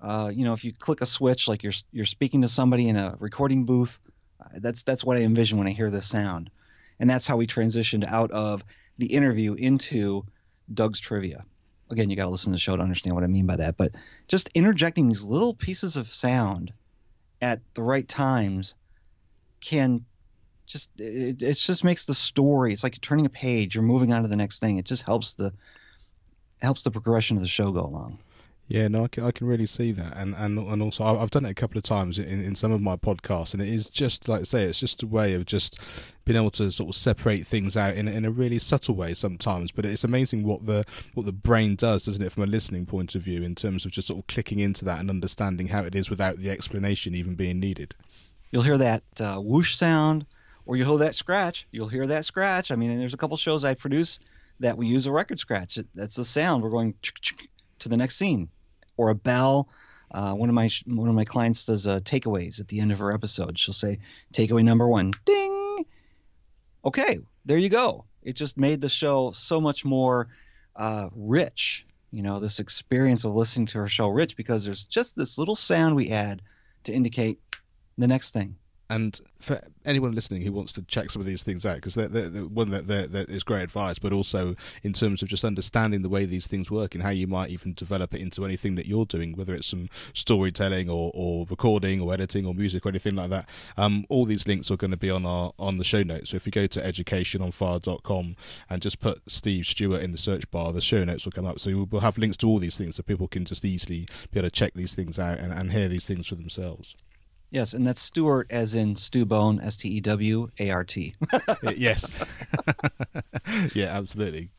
Uh, 0.00 0.30
you 0.32 0.44
know 0.44 0.52
if 0.52 0.64
you 0.64 0.72
click 0.72 1.00
a 1.00 1.06
switch 1.06 1.48
like 1.48 1.64
you're 1.64 1.72
you're 1.90 2.06
speaking 2.06 2.42
to 2.42 2.48
somebody 2.48 2.88
in 2.88 2.96
a 2.96 3.16
recording 3.18 3.64
booth 3.64 3.98
uh, 4.40 4.60
that's 4.60 4.84
that's 4.84 5.04
what 5.04 5.16
i 5.16 5.22
envision 5.22 5.58
when 5.58 5.66
i 5.66 5.72
hear 5.72 5.90
this 5.90 6.08
sound. 6.08 6.48
And 7.00 7.10
that's 7.10 7.26
how 7.26 7.36
we 7.36 7.48
transitioned 7.48 8.06
out 8.06 8.30
of 8.30 8.64
the 8.98 9.06
interview 9.06 9.54
into 9.54 10.24
doug's 10.72 11.00
trivia 11.00 11.44
again, 11.90 12.10
you 12.10 12.16
got 12.16 12.24
to 12.24 12.30
listen 12.30 12.52
to 12.52 12.56
the 12.56 12.60
show 12.60 12.76
to 12.76 12.82
understand 12.82 13.14
what 13.14 13.24
I 13.24 13.28
mean 13.28 13.46
by 13.46 13.56
that. 13.56 13.76
But 13.76 13.92
just 14.26 14.50
interjecting 14.54 15.08
these 15.08 15.22
little 15.22 15.54
pieces 15.54 15.96
of 15.96 16.12
sound 16.12 16.72
at 17.40 17.60
the 17.74 17.82
right 17.82 18.06
times 18.06 18.74
can 19.60 20.04
just 20.66 20.90
it, 20.98 21.42
it 21.42 21.54
just 21.54 21.84
makes 21.84 22.06
the 22.06 22.14
story. 22.14 22.72
It's 22.72 22.82
like 22.82 23.00
turning 23.00 23.26
a 23.26 23.30
page. 23.30 23.74
You're 23.74 23.82
moving 23.82 24.12
on 24.12 24.22
to 24.22 24.28
the 24.28 24.36
next 24.36 24.60
thing. 24.60 24.78
It 24.78 24.84
just 24.84 25.02
helps 25.02 25.34
the 25.34 25.52
helps 26.60 26.82
the 26.82 26.90
progression 26.90 27.36
of 27.36 27.42
the 27.42 27.48
show 27.48 27.72
go 27.72 27.80
along. 27.80 28.18
Yeah, 28.68 28.86
no, 28.88 29.04
I 29.04 29.08
can, 29.08 29.24
I 29.24 29.30
can 29.30 29.46
really 29.46 29.64
see 29.64 29.92
that, 29.92 30.14
and 30.14 30.34
and 30.34 30.58
and 30.58 30.82
also 30.82 31.02
I've 31.02 31.30
done 31.30 31.46
it 31.46 31.50
a 31.50 31.54
couple 31.54 31.78
of 31.78 31.84
times 31.84 32.18
in, 32.18 32.44
in 32.44 32.54
some 32.54 32.70
of 32.70 32.82
my 32.82 32.96
podcasts, 32.96 33.54
and 33.54 33.62
it 33.62 33.68
is 33.68 33.88
just 33.88 34.28
like 34.28 34.42
I 34.42 34.44
say, 34.44 34.64
it's 34.64 34.78
just 34.78 35.02
a 35.02 35.06
way 35.06 35.32
of 35.32 35.46
just 35.46 35.80
being 36.26 36.36
able 36.36 36.50
to 36.50 36.70
sort 36.70 36.90
of 36.90 36.94
separate 36.94 37.46
things 37.46 37.78
out 37.78 37.94
in 37.94 38.06
in 38.08 38.26
a 38.26 38.30
really 38.30 38.58
subtle 38.58 38.94
way 38.94 39.14
sometimes. 39.14 39.72
But 39.72 39.86
it's 39.86 40.04
amazing 40.04 40.44
what 40.44 40.66
the 40.66 40.84
what 41.14 41.24
the 41.24 41.32
brain 41.32 41.76
does, 41.76 42.04
doesn't 42.04 42.22
it, 42.22 42.30
from 42.30 42.42
a 42.42 42.46
listening 42.46 42.84
point 42.84 43.14
of 43.14 43.22
view, 43.22 43.42
in 43.42 43.54
terms 43.54 43.86
of 43.86 43.90
just 43.92 44.08
sort 44.08 44.20
of 44.20 44.26
clicking 44.26 44.58
into 44.58 44.84
that 44.84 45.00
and 45.00 45.08
understanding 45.08 45.68
how 45.68 45.84
it 45.84 45.94
is 45.94 46.10
without 46.10 46.36
the 46.36 46.50
explanation 46.50 47.14
even 47.14 47.36
being 47.36 47.58
needed. 47.58 47.94
You'll 48.50 48.64
hear 48.64 48.76
that 48.76 49.02
uh, 49.18 49.38
whoosh 49.38 49.76
sound, 49.76 50.26
or 50.66 50.76
you'll 50.76 50.90
hear 50.90 51.06
that 51.06 51.14
scratch. 51.14 51.66
You'll 51.70 51.88
hear 51.88 52.06
that 52.06 52.26
scratch. 52.26 52.70
I 52.70 52.76
mean, 52.76 52.98
there's 52.98 53.14
a 53.14 53.18
couple 53.18 53.38
shows 53.38 53.64
I 53.64 53.72
produce 53.72 54.18
that 54.60 54.76
we 54.76 54.88
use 54.88 55.06
a 55.06 55.12
record 55.12 55.38
scratch. 55.38 55.78
That's 55.94 56.16
the 56.16 56.24
sound. 56.26 56.62
We're 56.62 56.68
going 56.68 56.92
to 57.78 57.88
the 57.88 57.96
next 57.96 58.16
scene 58.16 58.50
or 58.98 59.08
a 59.08 59.14
bell. 59.14 59.70
Uh, 60.10 60.34
one 60.34 60.50
of 60.50 60.54
my 60.54 60.68
one 60.86 61.08
of 61.08 61.14
my 61.14 61.24
clients 61.24 61.64
does 61.64 61.86
uh, 61.86 62.00
takeaways 62.00 62.60
at 62.60 62.68
the 62.68 62.80
end 62.80 62.92
of 62.92 62.98
her 62.98 63.12
episode. 63.12 63.58
She'll 63.58 63.72
say 63.72 63.98
takeaway 64.34 64.64
number 64.64 64.86
one, 64.86 65.12
ding. 65.24 65.86
Okay, 66.84 67.18
there 67.46 67.58
you 67.58 67.70
go. 67.70 68.04
It 68.22 68.34
just 68.34 68.58
made 68.58 68.82
the 68.82 68.88
show 68.90 69.32
so 69.32 69.60
much 69.60 69.84
more 69.84 70.28
uh, 70.76 71.08
rich. 71.14 71.86
You 72.10 72.22
know, 72.22 72.40
this 72.40 72.58
experience 72.58 73.24
of 73.24 73.34
listening 73.34 73.66
to 73.68 73.78
her 73.78 73.88
show 73.88 74.08
rich 74.08 74.36
because 74.36 74.64
there's 74.64 74.84
just 74.84 75.16
this 75.16 75.38
little 75.38 75.56
sound 75.56 75.94
we 75.94 76.10
add 76.10 76.42
to 76.84 76.92
indicate 76.92 77.38
the 77.96 78.06
next 78.06 78.32
thing. 78.32 78.56
And 78.90 79.20
for 79.38 79.60
anyone 79.84 80.12
listening 80.12 80.42
who 80.42 80.52
wants 80.52 80.72
to 80.72 80.82
check 80.82 81.10
some 81.10 81.20
of 81.20 81.26
these 81.26 81.42
things 81.42 81.66
out, 81.66 81.76
because 81.76 81.94
they're, 81.94 82.08
they're, 82.08 82.28
they're, 82.28 82.44
one 82.44 82.70
that 82.70 83.14
is 83.28 83.42
great 83.42 83.62
advice, 83.62 83.98
but 83.98 84.12
also 84.12 84.54
in 84.82 84.94
terms 84.94 85.22
of 85.22 85.28
just 85.28 85.44
understanding 85.44 86.00
the 86.02 86.08
way 86.08 86.24
these 86.24 86.46
things 86.46 86.70
work 86.70 86.94
and 86.94 87.04
how 87.04 87.10
you 87.10 87.26
might 87.26 87.50
even 87.50 87.74
develop 87.74 88.14
it 88.14 88.20
into 88.20 88.44
anything 88.44 88.76
that 88.76 88.86
you're 88.86 89.04
doing, 89.04 89.36
whether 89.36 89.54
it's 89.54 89.66
some 89.66 89.90
storytelling 90.14 90.88
or, 90.88 91.10
or 91.14 91.44
recording 91.50 92.00
or 92.00 92.14
editing 92.14 92.46
or 92.46 92.54
music 92.54 92.86
or 92.86 92.88
anything 92.88 93.14
like 93.14 93.28
that. 93.28 93.46
Um, 93.76 94.06
all 94.08 94.24
these 94.24 94.46
links 94.46 94.70
are 94.70 94.76
going 94.76 94.90
to 94.90 94.96
be 94.96 95.10
on 95.10 95.26
our 95.26 95.52
on 95.58 95.76
the 95.76 95.84
show 95.84 96.02
notes. 96.02 96.30
So 96.30 96.36
if 96.36 96.46
you 96.46 96.52
go 96.52 96.66
to 96.66 96.80
educationonfire.com 96.80 98.36
and 98.70 98.82
just 98.82 99.00
put 99.00 99.20
Steve 99.26 99.66
Stewart 99.66 100.02
in 100.02 100.12
the 100.12 100.18
search 100.18 100.50
bar, 100.50 100.72
the 100.72 100.80
show 100.80 101.04
notes 101.04 101.26
will 101.26 101.32
come 101.32 101.46
up. 101.46 101.60
So 101.60 101.86
we'll 101.90 102.00
have 102.00 102.16
links 102.16 102.38
to 102.38 102.48
all 102.48 102.58
these 102.58 102.78
things 102.78 102.96
so 102.96 103.02
people 103.02 103.28
can 103.28 103.44
just 103.44 103.64
easily 103.66 104.08
be 104.30 104.38
able 104.38 104.48
to 104.48 104.50
check 104.50 104.72
these 104.74 104.94
things 104.94 105.18
out 105.18 105.38
and, 105.38 105.52
and 105.52 105.72
hear 105.72 105.88
these 105.88 106.06
things 106.06 106.26
for 106.26 106.36
themselves. 106.36 106.96
Yes, 107.50 107.72
and 107.72 107.86
that's 107.86 108.02
Stewart 108.02 108.46
as 108.50 108.74
in 108.74 108.94
Stew 108.96 109.24
Bone, 109.24 109.60
S 109.60 109.76
T 109.76 109.88
E 109.88 110.00
W 110.00 110.50
A 110.58 110.70
R 110.70 110.84
T. 110.84 111.14
yes. 111.76 112.18
yeah, 113.74 113.86
absolutely. 113.86 114.50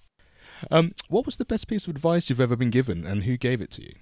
Um, 0.72 0.94
what 1.08 1.26
was 1.26 1.36
the 1.38 1.46
best 1.46 1.68
piece 1.68 1.88
of 1.88 1.96
advice 1.96 2.30
you've 2.30 2.42
ever 2.42 2.56
been 2.56 2.72
given, 2.72 3.06
and 3.06 3.24
who 3.24 3.38
gave 3.38 3.62
it 3.62 3.72
to 3.72 3.84
you? 3.84 3.94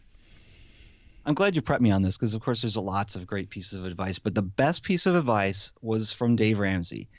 I'm 1.25 1.33
glad 1.33 1.55
you 1.55 1.61
prepped 1.61 1.81
me 1.81 1.91
on 1.91 2.01
this 2.01 2.15
because, 2.15 2.33
of 2.33 2.41
course, 2.41 2.61
there's 2.61 2.77
lots 2.77 3.17
of 3.17 3.27
great 3.27 3.49
pieces 3.49 3.77
of 3.77 3.85
advice. 3.85 4.17
But 4.17 4.33
the 4.33 4.41
best 4.41 4.83
piece 4.83 5.05
of 5.05 5.15
advice 5.15 5.73
was 5.81 6.13
from 6.13 6.37
Dave 6.37 6.57
Ramsey. 6.57 7.09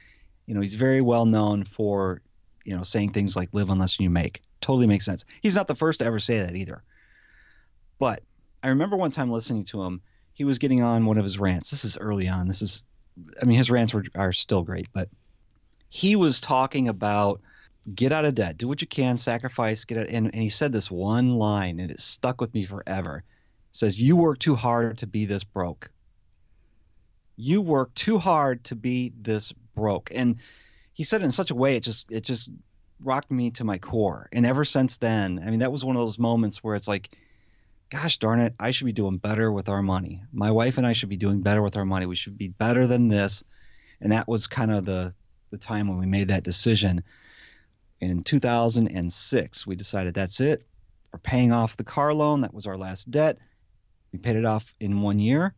You 0.46 0.54
know, 0.54 0.62
he's 0.62 0.74
very 0.74 1.02
well 1.02 1.26
known 1.26 1.64
for, 1.64 2.22
you 2.64 2.74
know, 2.74 2.82
saying 2.82 3.12
things 3.12 3.36
like 3.36 3.50
"live 3.52 3.68
unless 3.68 4.00
you 4.00 4.08
make." 4.08 4.42
Totally 4.62 4.86
makes 4.86 5.04
sense. 5.04 5.26
He's 5.42 5.54
not 5.54 5.68
the 5.68 5.74
first 5.74 5.98
to 5.98 6.06
ever 6.06 6.18
say 6.18 6.38
that 6.38 6.56
either. 6.56 6.82
But 7.98 8.22
I 8.62 8.68
remember 8.68 8.96
one 8.96 9.10
time 9.10 9.30
listening 9.30 9.64
to 9.64 9.82
him 9.82 10.00
he 10.38 10.44
was 10.44 10.60
getting 10.60 10.82
on 10.82 11.04
one 11.04 11.18
of 11.18 11.24
his 11.24 11.36
rants. 11.36 11.72
This 11.72 11.84
is 11.84 11.98
early 11.98 12.28
on. 12.28 12.46
This 12.46 12.62
is, 12.62 12.84
I 13.42 13.44
mean, 13.44 13.58
his 13.58 13.72
rants 13.72 13.92
were 13.92 14.04
are 14.14 14.32
still 14.32 14.62
great, 14.62 14.86
but 14.92 15.08
he 15.88 16.14
was 16.14 16.40
talking 16.40 16.86
about 16.86 17.40
get 17.92 18.12
out 18.12 18.24
of 18.24 18.36
debt, 18.36 18.56
do 18.56 18.68
what 18.68 18.80
you 18.80 18.86
can, 18.86 19.16
sacrifice, 19.16 19.84
get 19.84 19.98
out. 19.98 20.08
And, 20.08 20.26
and 20.26 20.40
he 20.40 20.48
said 20.48 20.70
this 20.70 20.92
one 20.92 21.34
line, 21.34 21.80
and 21.80 21.90
it 21.90 21.98
stuck 21.98 22.40
with 22.40 22.54
me 22.54 22.64
forever. 22.66 23.24
It 23.70 23.76
says, 23.76 24.00
"You 24.00 24.16
work 24.16 24.38
too 24.38 24.54
hard 24.54 24.98
to 24.98 25.08
be 25.08 25.24
this 25.24 25.42
broke. 25.42 25.90
You 27.36 27.60
work 27.60 27.92
too 27.94 28.18
hard 28.18 28.62
to 28.64 28.76
be 28.76 29.12
this 29.20 29.52
broke." 29.74 30.12
And 30.14 30.36
he 30.92 31.02
said 31.02 31.20
it 31.20 31.24
in 31.24 31.32
such 31.32 31.50
a 31.50 31.56
way 31.56 31.74
it 31.74 31.82
just 31.82 32.12
it 32.12 32.20
just 32.20 32.48
rocked 33.02 33.32
me 33.32 33.50
to 33.50 33.64
my 33.64 33.78
core. 33.78 34.28
And 34.30 34.46
ever 34.46 34.64
since 34.64 34.98
then, 34.98 35.42
I 35.44 35.50
mean, 35.50 35.58
that 35.60 35.72
was 35.72 35.84
one 35.84 35.96
of 35.96 36.00
those 36.00 36.18
moments 36.20 36.62
where 36.62 36.76
it's 36.76 36.86
like 36.86 37.10
gosh 37.90 38.18
darn 38.18 38.40
it, 38.40 38.54
I 38.58 38.70
should 38.70 38.86
be 38.86 38.92
doing 38.92 39.18
better 39.18 39.50
with 39.50 39.68
our 39.68 39.82
money. 39.82 40.22
My 40.32 40.50
wife 40.50 40.78
and 40.78 40.86
I 40.86 40.92
should 40.92 41.08
be 41.08 41.16
doing 41.16 41.42
better 41.42 41.62
with 41.62 41.76
our 41.76 41.84
money. 41.84 42.06
We 42.06 42.16
should 42.16 42.38
be 42.38 42.48
better 42.48 42.86
than 42.86 43.08
this. 43.08 43.44
And 44.00 44.12
that 44.12 44.28
was 44.28 44.46
kind 44.46 44.70
of 44.70 44.84
the 44.84 45.14
the 45.50 45.58
time 45.58 45.88
when 45.88 45.98
we 45.98 46.06
made 46.06 46.28
that 46.28 46.44
decision. 46.44 47.02
In 48.00 48.22
2006, 48.22 49.66
we 49.66 49.76
decided 49.76 50.14
that's 50.14 50.40
it. 50.40 50.66
We're 51.12 51.18
paying 51.20 51.52
off 51.52 51.76
the 51.76 51.84
car 51.84 52.12
loan. 52.12 52.42
That 52.42 52.54
was 52.54 52.66
our 52.66 52.76
last 52.76 53.10
debt. 53.10 53.38
We 54.12 54.18
paid 54.18 54.36
it 54.36 54.44
off 54.44 54.72
in 54.78 55.02
one 55.02 55.18
year. 55.18 55.54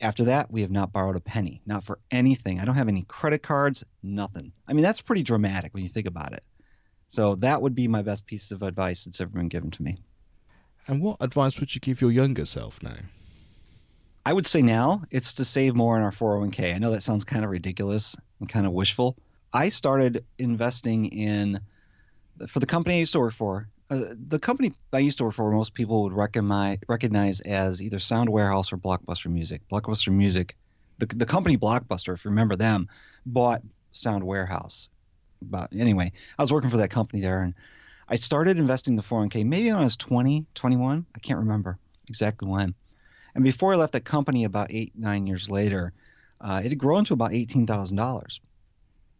After 0.00 0.24
that, 0.24 0.50
we 0.50 0.60
have 0.60 0.70
not 0.70 0.92
borrowed 0.92 1.16
a 1.16 1.20
penny, 1.20 1.62
not 1.66 1.84
for 1.84 1.98
anything. 2.10 2.60
I 2.60 2.64
don't 2.64 2.74
have 2.74 2.88
any 2.88 3.02
credit 3.02 3.42
cards, 3.42 3.84
nothing. 4.02 4.52
I 4.68 4.72
mean, 4.72 4.82
that's 4.82 5.00
pretty 5.00 5.22
dramatic 5.22 5.72
when 5.72 5.82
you 5.82 5.88
think 5.88 6.06
about 6.06 6.32
it. 6.32 6.44
So 7.08 7.36
that 7.36 7.62
would 7.62 7.74
be 7.74 7.88
my 7.88 8.02
best 8.02 8.26
piece 8.26 8.50
of 8.50 8.62
advice 8.62 9.04
that's 9.04 9.20
ever 9.20 9.30
been 9.30 9.48
given 9.48 9.70
to 9.70 9.82
me. 9.82 10.02
And 10.86 11.00
what 11.00 11.16
advice 11.20 11.60
would 11.60 11.74
you 11.74 11.80
give 11.80 12.00
your 12.00 12.10
younger 12.10 12.44
self 12.44 12.82
now? 12.82 12.96
I 14.26 14.32
would 14.32 14.46
say 14.46 14.62
now 14.62 15.02
it's 15.10 15.34
to 15.34 15.44
save 15.44 15.74
more 15.74 15.96
in 15.96 16.02
our 16.02 16.10
401k. 16.10 16.74
I 16.74 16.78
know 16.78 16.90
that 16.92 17.02
sounds 17.02 17.24
kind 17.24 17.44
of 17.44 17.50
ridiculous 17.50 18.16
and 18.40 18.48
kind 18.48 18.66
of 18.66 18.72
wishful. 18.72 19.16
I 19.52 19.68
started 19.68 20.24
investing 20.38 21.06
in 21.06 21.60
for 22.48 22.58
the 22.58 22.66
company 22.66 22.96
I 22.96 22.98
used 22.98 23.12
to 23.12 23.20
work 23.20 23.34
for. 23.34 23.68
Uh, 23.90 24.14
the 24.28 24.38
company 24.38 24.72
I 24.92 24.98
used 24.98 25.18
to 25.18 25.24
work 25.24 25.34
for, 25.34 25.50
most 25.52 25.74
people 25.74 26.04
would 26.04 26.12
recognize 26.12 26.78
recognize 26.88 27.40
as 27.40 27.82
either 27.82 27.98
Sound 27.98 28.30
Warehouse 28.30 28.72
or 28.72 28.78
Blockbuster 28.78 29.30
Music. 29.30 29.60
Blockbuster 29.70 30.12
Music, 30.12 30.56
the 30.98 31.06
the 31.06 31.26
company 31.26 31.56
Blockbuster, 31.58 32.14
if 32.14 32.24
you 32.24 32.30
remember 32.30 32.56
them, 32.56 32.88
bought 33.26 33.62
Sound 33.92 34.24
Warehouse. 34.24 34.88
But 35.42 35.72
anyway, 35.74 36.12
I 36.38 36.42
was 36.42 36.52
working 36.52 36.70
for 36.70 36.78
that 36.78 36.90
company 36.90 37.20
there, 37.20 37.42
and 37.42 37.54
I 38.08 38.16
started 38.16 38.58
investing 38.58 38.96
the 38.96 39.02
401k 39.02 39.44
maybe 39.44 39.70
when 39.70 39.80
I 39.80 39.84
was 39.84 39.96
20, 39.96 40.46
21. 40.54 41.06
I 41.14 41.18
can't 41.20 41.38
remember 41.38 41.78
exactly 42.08 42.48
when. 42.48 42.74
And 43.34 43.42
before 43.42 43.72
I 43.72 43.76
left 43.76 43.92
the 43.92 44.00
company 44.00 44.44
about 44.44 44.70
eight, 44.70 44.92
nine 44.94 45.26
years 45.26 45.50
later, 45.50 45.92
uh, 46.40 46.60
it 46.64 46.68
had 46.68 46.78
grown 46.78 47.04
to 47.06 47.14
about 47.14 47.30
$18,000. 47.30 48.40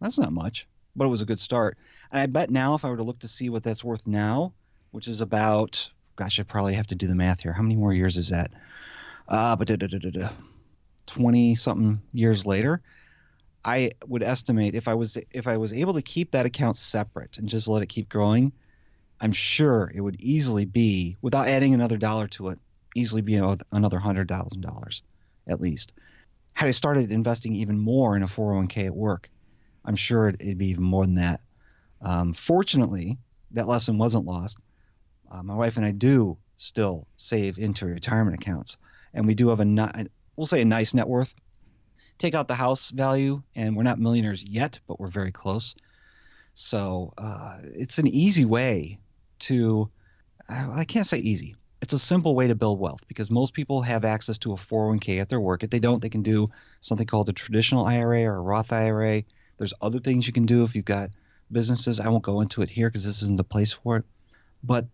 That's 0.00 0.18
not 0.18 0.32
much, 0.32 0.68
but 0.94 1.06
it 1.06 1.08
was 1.08 1.22
a 1.22 1.26
good 1.26 1.40
start. 1.40 1.78
And 2.12 2.20
I 2.20 2.26
bet 2.26 2.50
now, 2.50 2.74
if 2.74 2.84
I 2.84 2.90
were 2.90 2.98
to 2.98 3.02
look 3.02 3.20
to 3.20 3.28
see 3.28 3.48
what 3.48 3.62
that's 3.62 3.82
worth 3.82 4.06
now, 4.06 4.52
which 4.90 5.08
is 5.08 5.20
about, 5.20 5.90
gosh, 6.16 6.38
I 6.38 6.42
probably 6.42 6.74
have 6.74 6.86
to 6.88 6.94
do 6.94 7.06
the 7.06 7.14
math 7.14 7.40
here. 7.40 7.52
How 7.52 7.62
many 7.62 7.76
more 7.76 7.92
years 7.92 8.16
is 8.16 8.28
that? 8.28 8.52
Uh, 9.26 9.56
but 9.56 9.68
20 11.06 11.54
something 11.54 12.02
years 12.12 12.46
later, 12.46 12.82
I 13.64 13.92
would 14.06 14.22
estimate 14.22 14.74
if 14.74 14.86
I 14.88 14.94
was 14.94 15.16
if 15.30 15.46
I 15.46 15.56
was 15.56 15.72
able 15.72 15.94
to 15.94 16.02
keep 16.02 16.32
that 16.32 16.44
account 16.44 16.76
separate 16.76 17.38
and 17.38 17.48
just 17.48 17.66
let 17.66 17.82
it 17.82 17.86
keep 17.86 18.10
growing, 18.10 18.52
I'm 19.24 19.32
sure 19.32 19.90
it 19.94 20.02
would 20.02 20.20
easily 20.20 20.66
be, 20.66 21.16
without 21.22 21.48
adding 21.48 21.72
another 21.72 21.96
dollar 21.96 22.28
to 22.28 22.50
it, 22.50 22.58
easily 22.94 23.22
be 23.22 23.36
another 23.36 23.98
hundred 23.98 24.28
thousand 24.28 24.60
dollars, 24.60 25.02
at 25.46 25.62
least. 25.62 25.94
Had 26.52 26.68
I 26.68 26.72
started 26.72 27.10
investing 27.10 27.54
even 27.54 27.78
more 27.78 28.16
in 28.16 28.22
a 28.22 28.26
401k 28.26 28.84
at 28.84 28.94
work, 28.94 29.30
I'm 29.82 29.96
sure 29.96 30.28
it'd 30.28 30.58
be 30.58 30.68
even 30.68 30.84
more 30.84 31.06
than 31.06 31.14
that. 31.14 31.40
Um, 32.02 32.34
fortunately, 32.34 33.16
that 33.52 33.66
lesson 33.66 33.96
wasn't 33.96 34.26
lost. 34.26 34.58
Uh, 35.30 35.42
my 35.42 35.54
wife 35.54 35.78
and 35.78 35.86
I 35.86 35.92
do 35.92 36.36
still 36.58 37.06
save 37.16 37.56
into 37.56 37.86
retirement 37.86 38.36
accounts, 38.36 38.76
and 39.14 39.26
we 39.26 39.34
do 39.34 39.48
have 39.48 39.60
a 39.60 40.06
we'll 40.36 40.44
say 40.44 40.60
a 40.60 40.66
nice 40.66 40.92
net 40.92 41.08
worth. 41.08 41.32
Take 42.18 42.34
out 42.34 42.46
the 42.46 42.54
house 42.54 42.90
value, 42.90 43.42
and 43.56 43.74
we're 43.74 43.84
not 43.84 43.98
millionaires 43.98 44.44
yet, 44.46 44.80
but 44.86 45.00
we're 45.00 45.08
very 45.08 45.32
close. 45.32 45.74
So 46.52 47.14
uh, 47.16 47.60
it's 47.62 47.96
an 47.96 48.06
easy 48.06 48.44
way 48.44 48.98
to 49.40 49.90
I 50.48 50.84
can't 50.84 51.06
say 51.06 51.18
easy. 51.18 51.56
It's 51.80 51.92
a 51.92 51.98
simple 51.98 52.34
way 52.34 52.48
to 52.48 52.54
build 52.54 52.80
wealth 52.80 53.00
because 53.08 53.30
most 53.30 53.54
people 53.54 53.82
have 53.82 54.04
access 54.04 54.38
to 54.38 54.52
a 54.52 54.56
401k 54.56 55.20
at 55.20 55.28
their 55.28 55.40
work. 55.40 55.62
If 55.62 55.70
they 55.70 55.78
don't, 55.78 56.00
they 56.00 56.08
can 56.08 56.22
do 56.22 56.50
something 56.80 57.06
called 57.06 57.28
a 57.28 57.32
traditional 57.32 57.84
IRA 57.84 58.24
or 58.24 58.36
a 58.36 58.40
Roth 58.40 58.72
IRA. 58.72 59.24
There's 59.58 59.74
other 59.80 60.00
things 60.00 60.26
you 60.26 60.32
can 60.32 60.46
do 60.46 60.64
if 60.64 60.74
you've 60.74 60.84
got 60.84 61.10
businesses. 61.50 62.00
I 62.00 62.08
won't 62.08 62.24
go 62.24 62.40
into 62.40 62.62
it 62.62 62.70
here 62.70 62.88
because 62.88 63.04
this 63.04 63.22
isn't 63.22 63.36
the 63.36 63.44
place 63.44 63.72
for 63.72 63.98
it. 63.98 64.04
But 64.62 64.86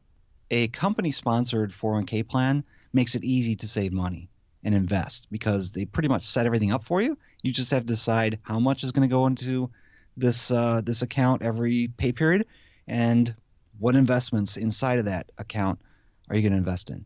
a 0.50 0.68
company 0.68 1.12
sponsored 1.12 1.70
401k 1.70 2.26
plan 2.28 2.64
makes 2.92 3.14
it 3.14 3.24
easy 3.24 3.56
to 3.56 3.68
save 3.68 3.92
money 3.92 4.28
and 4.64 4.74
invest 4.74 5.28
because 5.30 5.70
they 5.70 5.84
pretty 5.84 6.08
much 6.08 6.24
set 6.24 6.46
everything 6.46 6.72
up 6.72 6.84
for 6.84 7.00
you. 7.00 7.16
You 7.42 7.52
just 7.52 7.70
have 7.70 7.82
to 7.82 7.86
decide 7.86 8.40
how 8.42 8.58
much 8.58 8.84
is 8.84 8.92
going 8.92 9.08
to 9.08 9.12
go 9.12 9.26
into 9.26 9.70
this 10.16 10.50
uh, 10.50 10.80
this 10.84 11.02
account 11.02 11.42
every 11.42 11.88
pay 11.96 12.12
period 12.12 12.46
and 12.86 13.34
what 13.80 13.96
investments 13.96 14.56
inside 14.56 15.00
of 15.00 15.06
that 15.06 15.32
account 15.38 15.80
are 16.28 16.36
you 16.36 16.42
going 16.42 16.52
to 16.52 16.58
invest 16.58 16.90
in? 16.90 17.04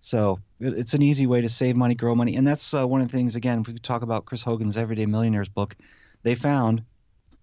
So 0.00 0.40
it's 0.58 0.94
an 0.94 1.02
easy 1.02 1.26
way 1.26 1.40
to 1.42 1.48
save 1.48 1.76
money, 1.76 1.94
grow 1.94 2.14
money, 2.14 2.36
and 2.36 2.46
that's 2.46 2.74
uh, 2.74 2.86
one 2.86 3.00
of 3.00 3.08
the 3.10 3.16
things. 3.16 3.36
Again, 3.36 3.60
if 3.60 3.68
we 3.68 3.78
talk 3.78 4.02
about 4.02 4.24
Chris 4.24 4.42
Hogan's 4.42 4.76
Everyday 4.76 5.06
Millionaires 5.06 5.48
book, 5.48 5.76
they 6.22 6.34
found 6.34 6.82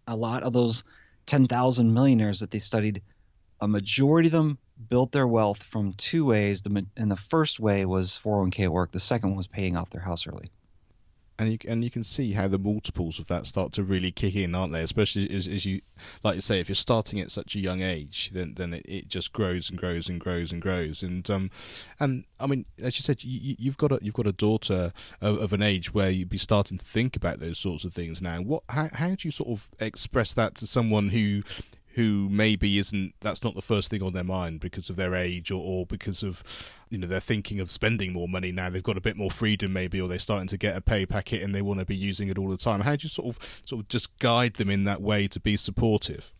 a 0.08 0.15
lot 0.15 0.44
of 0.44 0.54
those 0.54 0.84
10,000 1.28 1.94
millionaires 1.94 2.39
that 2.41 2.52
they 2.52 2.60
studied 2.60 3.02
a 3.62 3.67
majority 3.67 4.28
of 4.28 4.34
them 4.34 4.58
built 4.89 5.12
their 5.12 5.28
wealth 5.28 5.62
from 5.62 5.94
two 5.94 6.26
ways. 6.26 6.63
The 6.63 6.86
and 6.98 7.10
the 7.10 7.15
first 7.15 7.60
way 7.60 7.86
was 7.86 8.20
401k 8.24 8.65
at 8.65 8.72
work. 8.72 8.91
The 8.91 9.00
second 9.00 9.36
was 9.36 9.48
paying 9.48 9.78
off 9.78 9.91
their 9.91 10.02
house 10.02 10.28
early 10.28 10.52
and 11.41 11.51
you 11.54 11.58
and 11.67 11.84
you 11.84 11.89
can 11.89 12.04
see 12.04 12.34
how 12.34 12.47
the 12.47 12.60
multiples 12.60 13.17
of 13.17 13.25
that 13.25 13.47
start 13.47 13.73
to 13.73 13.84
really 13.84 14.12
kick 14.12 14.36
in, 14.36 14.54
aren't 14.54 14.73
they? 14.73 14.84
Especially 14.84 15.27
as, 15.36 15.47
as 15.47 15.65
you 15.65 15.82
like 16.23 16.36
you 16.36 16.41
say, 16.41 16.60
if 16.60 16.69
you're 16.69 16.75
starting 16.75 17.19
at 17.19 17.32
such 17.32 17.56
a 17.56 17.60
young 17.60 17.82
age, 17.82 18.30
then 18.32 18.54
then 18.56 18.75
it, 18.75 18.86
it 18.88 19.08
just 19.08 19.34
grows 19.34 19.67
and 19.67 19.80
grows 19.80 20.08
and 20.08 20.21
grows 20.21 20.51
and 20.51 20.62
grows. 20.62 21.01
And 21.01 21.27
um, 21.32 21.49
and 21.99 22.25
I 22.39 22.45
mean, 22.45 22.65
as 22.80 22.99
you 22.99 23.01
said, 23.01 23.23
you, 23.23 23.56
you've 23.58 23.77
got 23.77 23.91
a 23.91 23.97
you've 24.04 24.13
got 24.13 24.27
a 24.27 24.32
daughter 24.32 24.93
of, 25.19 25.39
of, 25.39 25.51
an 25.51 25.63
age 25.63 25.95
where 25.95 26.12
you'd 26.12 26.30
be 26.30 26.38
starting 26.38 26.77
to 26.77 26.86
think 26.86 27.15
about 27.15 27.39
those 27.39 27.58
sorts 27.58 27.86
of 27.86 27.93
things 27.93 28.21
now. 28.21 28.39
What 28.39 28.62
how 28.69 28.89
how 28.93 29.08
do 29.10 29.27
you 29.27 29.32
sort 29.32 29.49
of 29.49 29.67
express 29.80 30.36
that 30.36 30.54
to 30.56 30.67
someone 30.67 31.10
who 31.10 31.41
who 31.95 32.30
maybe 32.30 32.77
isn't 32.77 33.13
that's 33.19 33.43
not 33.43 33.56
the 33.56 33.62
first 33.62 33.89
thing 33.89 34.01
on 34.01 34.13
their 34.13 34.23
mind 34.23 34.60
because 34.60 34.89
of 34.89 34.95
their 34.95 35.13
age 35.13 35.51
or, 35.51 35.62
or 35.62 35.86
because 35.86 36.23
of 36.23 36.43
you 36.89 36.97
know 36.97 37.08
they're 37.08 37.19
thinking 37.19 37.60
of 37.60 37.69
spending 37.69 38.13
more 38.13 38.27
money 38.27 38.51
now. 38.51 38.69
They've 38.69 38.84
got 38.84 38.97
a 38.97 39.01
bit 39.01 39.17
more 39.17 39.32
freedom 39.32 39.73
maybe 39.73 39.99
or 39.99 40.08
they're 40.08 40.19
starting 40.19 40.47
to 40.47 40.58
get 40.58 40.75
a 40.75 40.82
pay 40.82 41.06
packet 41.06 41.41
and 41.41 41.54
they 41.54 41.62
want 41.62 41.80
to 41.80 41.86
be 41.86 41.95
using 41.95 42.30
it 42.30 42.38
all 42.38 42.47
the 42.47 42.58
time. 42.58 42.82
How 42.82 42.95
do 42.95 43.04
you 43.04 43.10
sort 43.10 43.36
of 43.36 43.62
sort 43.65 43.82
of 43.82 43.88
just 43.89 44.17
guide 44.19 44.56
them 44.56 44.69
in 44.69 44.86
that 44.86 45.01
way 45.01 45.27
to 45.27 45.39
be 45.39 45.58
supportive? 45.58 46.34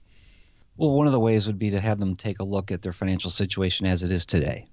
Well 0.78 0.92
one 0.92 1.08
of 1.08 1.14
the 1.14 1.20
ways 1.20 1.48
would 1.48 1.60
be 1.60 1.72
to 1.72 1.80
have 1.80 2.00
them 2.00 2.16
take 2.16 2.40
a 2.40 2.46
look 2.46 2.72
at 2.72 2.82
their 2.82 2.94
financial 2.94 3.30
situation 3.30 3.86
as 3.86 4.04
it 4.04 4.12
is 4.12 4.26
today. 4.26 4.66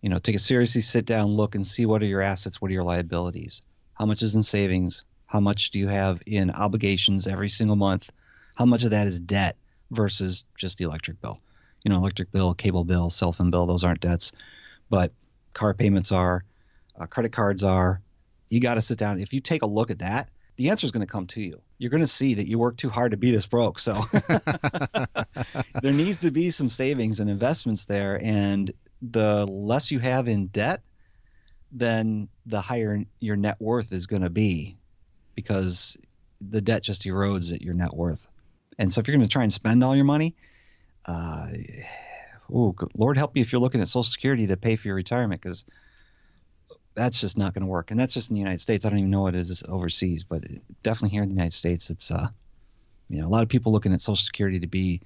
You 0.00 0.08
know 0.08 0.18
take 0.18 0.36
a 0.36 0.40
seriously 0.40 0.80
sit 0.80 1.04
down 1.04 1.28
look 1.28 1.54
and 1.54 1.66
see 1.66 1.86
what 1.86 2.02
are 2.02 2.06
your 2.06 2.22
assets 2.22 2.60
what 2.60 2.70
are 2.70 2.74
your 2.74 2.84
liabilities? 2.84 3.62
How 3.94 4.06
much 4.06 4.22
is 4.22 4.34
in 4.34 4.42
savings? 4.42 5.04
How 5.26 5.40
much 5.40 5.70
do 5.70 5.78
you 5.78 5.88
have 5.88 6.20
in 6.26 6.50
obligations 6.50 7.26
every 7.26 7.48
single 7.48 7.76
month? 7.76 8.10
How 8.54 8.66
much 8.66 8.84
of 8.84 8.90
that 8.90 9.06
is 9.06 9.18
debt 9.18 9.56
versus 9.92 10.44
just 10.56 10.78
the 10.78 10.84
electric 10.84 11.20
bill. 11.20 11.40
You 11.84 11.90
know, 11.90 11.96
electric 11.96 12.32
bill, 12.32 12.54
cable 12.54 12.84
bill, 12.84 13.10
cell 13.10 13.32
phone 13.32 13.50
bill, 13.50 13.66
those 13.66 13.84
aren't 13.84 14.00
debts, 14.00 14.32
but 14.90 15.12
car 15.52 15.74
payments 15.74 16.10
are, 16.10 16.44
uh, 16.98 17.06
credit 17.06 17.32
cards 17.32 17.62
are. 17.62 18.00
You 18.48 18.60
got 18.60 18.74
to 18.74 18.82
sit 18.82 18.98
down. 18.98 19.20
If 19.20 19.32
you 19.32 19.40
take 19.40 19.62
a 19.62 19.66
look 19.66 19.90
at 19.90 20.00
that, 20.00 20.28
the 20.56 20.70
answer 20.70 20.84
is 20.84 20.90
going 20.90 21.06
to 21.06 21.10
come 21.10 21.26
to 21.28 21.40
you. 21.40 21.60
You're 21.78 21.90
going 21.90 22.02
to 22.02 22.06
see 22.06 22.34
that 22.34 22.46
you 22.46 22.58
work 22.58 22.76
too 22.76 22.90
hard 22.90 23.12
to 23.12 23.16
be 23.16 23.30
this 23.30 23.46
broke. 23.46 23.78
So 23.78 24.04
there 25.82 25.92
needs 25.92 26.20
to 26.20 26.30
be 26.30 26.50
some 26.50 26.68
savings 26.68 27.20
and 27.20 27.30
investments 27.30 27.86
there. 27.86 28.20
And 28.22 28.72
the 29.00 29.46
less 29.46 29.90
you 29.90 29.98
have 29.98 30.28
in 30.28 30.48
debt, 30.48 30.82
then 31.72 32.28
the 32.46 32.60
higher 32.60 33.02
your 33.18 33.36
net 33.36 33.56
worth 33.60 33.92
is 33.92 34.06
going 34.06 34.22
to 34.22 34.30
be 34.30 34.76
because 35.34 35.96
the 36.40 36.60
debt 36.60 36.82
just 36.82 37.04
erodes 37.04 37.52
at 37.52 37.62
your 37.62 37.74
net 37.74 37.94
worth. 37.94 38.26
And 38.82 38.92
so 38.92 39.00
if 39.00 39.06
you're 39.06 39.16
going 39.16 39.26
to 39.26 39.32
try 39.32 39.44
and 39.44 39.52
spend 39.52 39.84
all 39.84 39.94
your 39.94 40.04
money, 40.04 40.34
uh, 41.06 41.46
oh, 42.52 42.74
Lord 42.96 43.16
help 43.16 43.36
you 43.36 43.40
if 43.40 43.52
you're 43.52 43.60
looking 43.60 43.80
at 43.80 43.86
Social 43.88 44.02
Security 44.02 44.48
to 44.48 44.56
pay 44.56 44.74
for 44.74 44.88
your 44.88 44.96
retirement 44.96 45.40
because 45.40 45.64
that's 46.96 47.20
just 47.20 47.38
not 47.38 47.54
going 47.54 47.62
to 47.62 47.68
work. 47.68 47.92
And 47.92 48.00
that's 48.00 48.12
just 48.12 48.30
in 48.30 48.34
the 48.34 48.40
United 48.40 48.60
States. 48.60 48.84
I 48.84 48.90
don't 48.90 48.98
even 48.98 49.12
know 49.12 49.22
what 49.22 49.36
it 49.36 49.38
is 49.38 49.62
overseas, 49.68 50.24
but 50.24 50.42
definitely 50.82 51.10
here 51.10 51.22
in 51.22 51.28
the 51.28 51.34
United 51.36 51.52
States, 51.52 51.90
it's 51.90 52.10
uh, 52.10 52.26
you 53.08 53.20
know, 53.20 53.26
a 53.28 53.30
lot 53.30 53.44
of 53.44 53.48
people 53.48 53.70
looking 53.70 53.92
at 53.92 54.00
Social 54.00 54.16
Security 54.16 54.58
to 54.58 54.66
be 54.66 55.00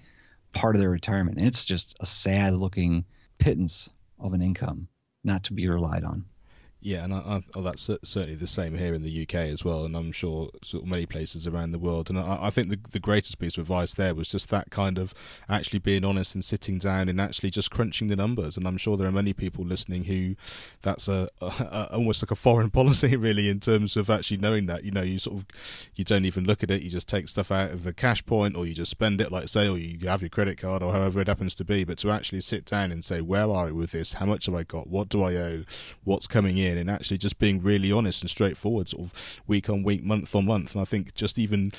part 0.54 0.74
of 0.74 0.80
their 0.80 0.88
retirement, 0.88 1.36
and 1.36 1.46
it's 1.46 1.66
just 1.66 1.98
a 2.00 2.06
sad 2.06 2.54
looking 2.54 3.04
pittance 3.36 3.90
of 4.18 4.32
an 4.32 4.40
income 4.40 4.88
not 5.22 5.44
to 5.44 5.52
be 5.52 5.68
relied 5.68 6.02
on. 6.02 6.24
Yeah, 6.86 7.02
and 7.02 7.12
I, 7.12 7.18
I, 7.18 7.42
oh, 7.56 7.62
that's 7.62 7.82
certainly 7.82 8.36
the 8.36 8.46
same 8.46 8.78
here 8.78 8.94
in 8.94 9.02
the 9.02 9.22
UK 9.22 9.34
as 9.34 9.64
well, 9.64 9.84
and 9.84 9.96
I'm 9.96 10.12
sure 10.12 10.50
sort 10.62 10.84
of 10.84 10.88
many 10.88 11.04
places 11.04 11.44
around 11.44 11.72
the 11.72 11.80
world. 11.80 12.08
And 12.08 12.16
I, 12.16 12.38
I, 12.42 12.50
think 12.50 12.68
the 12.68 12.78
the 12.92 13.00
greatest 13.00 13.40
piece 13.40 13.56
of 13.56 13.62
advice 13.62 13.92
there 13.92 14.14
was 14.14 14.28
just 14.28 14.50
that 14.50 14.70
kind 14.70 14.96
of 14.96 15.12
actually 15.48 15.80
being 15.80 16.04
honest 16.04 16.36
and 16.36 16.44
sitting 16.44 16.78
down 16.78 17.08
and 17.08 17.20
actually 17.20 17.50
just 17.50 17.72
crunching 17.72 18.06
the 18.06 18.14
numbers. 18.14 18.56
And 18.56 18.68
I'm 18.68 18.76
sure 18.76 18.96
there 18.96 19.08
are 19.08 19.10
many 19.10 19.32
people 19.32 19.64
listening 19.64 20.04
who 20.04 20.36
that's 20.82 21.08
a, 21.08 21.28
a, 21.40 21.46
a 21.46 21.88
almost 21.94 22.22
like 22.22 22.30
a 22.30 22.36
foreign 22.36 22.70
policy, 22.80 23.16
really, 23.16 23.48
in 23.48 23.58
terms 23.58 23.96
of 23.96 24.08
actually 24.08 24.36
knowing 24.36 24.66
that 24.66 24.84
you 24.84 24.92
know 24.92 25.02
you 25.02 25.18
sort 25.18 25.38
of 25.38 25.46
you 25.96 26.04
don't 26.04 26.24
even 26.24 26.44
look 26.44 26.62
at 26.62 26.70
it, 26.70 26.84
you 26.84 26.90
just 26.90 27.08
take 27.08 27.26
stuff 27.26 27.50
out 27.50 27.72
of 27.72 27.82
the 27.82 27.92
cash 27.92 28.24
point, 28.26 28.56
or 28.56 28.64
you 28.64 28.74
just 28.74 28.92
spend 28.92 29.20
it, 29.20 29.32
like 29.32 29.48
say, 29.48 29.66
or 29.66 29.76
you 29.76 30.06
have 30.06 30.22
your 30.22 30.28
credit 30.28 30.56
card, 30.58 30.84
or 30.84 30.92
however 30.92 31.20
it 31.20 31.26
happens 31.26 31.56
to 31.56 31.64
be. 31.64 31.82
But 31.82 31.98
to 31.98 32.12
actually 32.12 32.42
sit 32.42 32.64
down 32.64 32.92
and 32.92 33.04
say, 33.04 33.20
where 33.20 33.50
are 33.50 33.66
we 33.66 33.72
with 33.72 33.90
this? 33.90 34.12
How 34.12 34.26
much 34.26 34.46
have 34.46 34.54
I 34.54 34.62
got? 34.62 34.86
What 34.86 35.08
do 35.08 35.24
I 35.24 35.34
owe? 35.34 35.64
What's 36.04 36.28
coming 36.28 36.58
in? 36.58 36.75
In 36.76 36.88
and 36.88 36.90
actually 36.90 37.18
just 37.18 37.38
being 37.38 37.60
really 37.60 37.90
honest 37.90 38.22
and 38.22 38.30
straightforward, 38.30 38.88
sort 38.88 39.04
of 39.04 39.40
week 39.46 39.68
on 39.70 39.82
week, 39.82 40.04
month 40.04 40.34
on 40.34 40.46
month. 40.46 40.74
And 40.74 40.82
I 40.82 40.84
think 40.84 41.14
just 41.14 41.38
even 41.38 41.72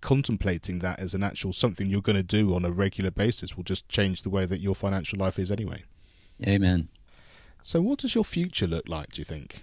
contemplating 0.00 0.80
that 0.80 0.98
as 0.98 1.14
an 1.14 1.22
actual 1.22 1.52
something 1.52 1.88
you're 1.88 2.02
going 2.02 2.16
to 2.16 2.22
do 2.22 2.54
on 2.54 2.64
a 2.64 2.70
regular 2.70 3.10
basis 3.10 3.56
will 3.56 3.64
just 3.64 3.88
change 3.88 4.22
the 4.22 4.30
way 4.30 4.44
that 4.44 4.60
your 4.60 4.74
financial 4.74 5.18
life 5.18 5.38
is 5.38 5.50
anyway. 5.50 5.84
Amen. 6.46 6.88
So, 7.62 7.80
what 7.80 8.00
does 8.00 8.14
your 8.14 8.24
future 8.24 8.66
look 8.66 8.88
like, 8.88 9.12
do 9.12 9.20
you 9.20 9.24
think? 9.24 9.62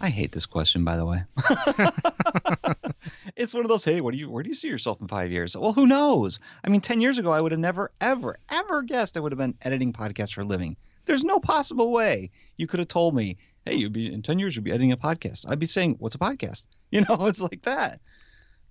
I 0.00 0.08
hate 0.08 0.32
this 0.32 0.46
question, 0.46 0.84
by 0.84 0.96
the 0.96 1.06
way. 1.06 1.24
it's 3.36 3.54
one 3.54 3.64
of 3.64 3.68
those, 3.68 3.84
hey, 3.84 4.00
what 4.00 4.12
do 4.12 4.18
you, 4.18 4.28
where 4.30 4.42
do 4.42 4.48
you 4.48 4.54
see 4.54 4.68
yourself 4.68 5.00
in 5.00 5.08
five 5.08 5.32
years? 5.32 5.56
Well, 5.56 5.72
who 5.72 5.86
knows? 5.86 6.40
I 6.64 6.68
mean, 6.68 6.80
10 6.80 7.00
years 7.00 7.18
ago, 7.18 7.32
I 7.32 7.40
would 7.40 7.52
have 7.52 7.60
never, 7.60 7.90
ever, 8.00 8.36
ever 8.50 8.82
guessed 8.82 9.16
I 9.16 9.20
would 9.20 9.32
have 9.32 9.38
been 9.38 9.56
editing 9.62 9.92
podcasts 9.92 10.34
for 10.34 10.42
a 10.42 10.44
living. 10.44 10.76
There's 11.06 11.24
no 11.24 11.40
possible 11.40 11.90
way 11.90 12.30
you 12.56 12.66
could 12.66 12.80
have 12.80 12.88
told 12.88 13.14
me 13.14 13.38
hey, 13.64 13.76
you'd 13.76 13.92
be 13.92 14.12
in 14.12 14.22
10 14.22 14.38
years, 14.38 14.54
you'll 14.54 14.64
be 14.64 14.70
editing 14.70 14.92
a 14.92 14.96
podcast. 14.96 15.46
I'd 15.48 15.58
be 15.58 15.66
saying, 15.66 15.96
what's 15.98 16.14
a 16.14 16.18
podcast? 16.18 16.66
You 16.90 17.00
know, 17.00 17.26
it's 17.26 17.40
like 17.40 17.62
that. 17.62 17.98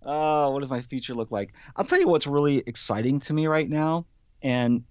Uh, 0.01 0.49
what 0.49 0.61
does 0.61 0.69
my 0.69 0.81
future 0.81 1.13
look 1.13 1.29
like? 1.29 1.51
I'll 1.75 1.83
tell 1.83 1.99
you 1.99 2.07
what's 2.07 2.25
really 2.25 2.63
exciting 2.65 3.19
to 3.21 3.33
me 3.33 3.47
right 3.47 3.69
now. 3.69 4.05
And 4.41 4.85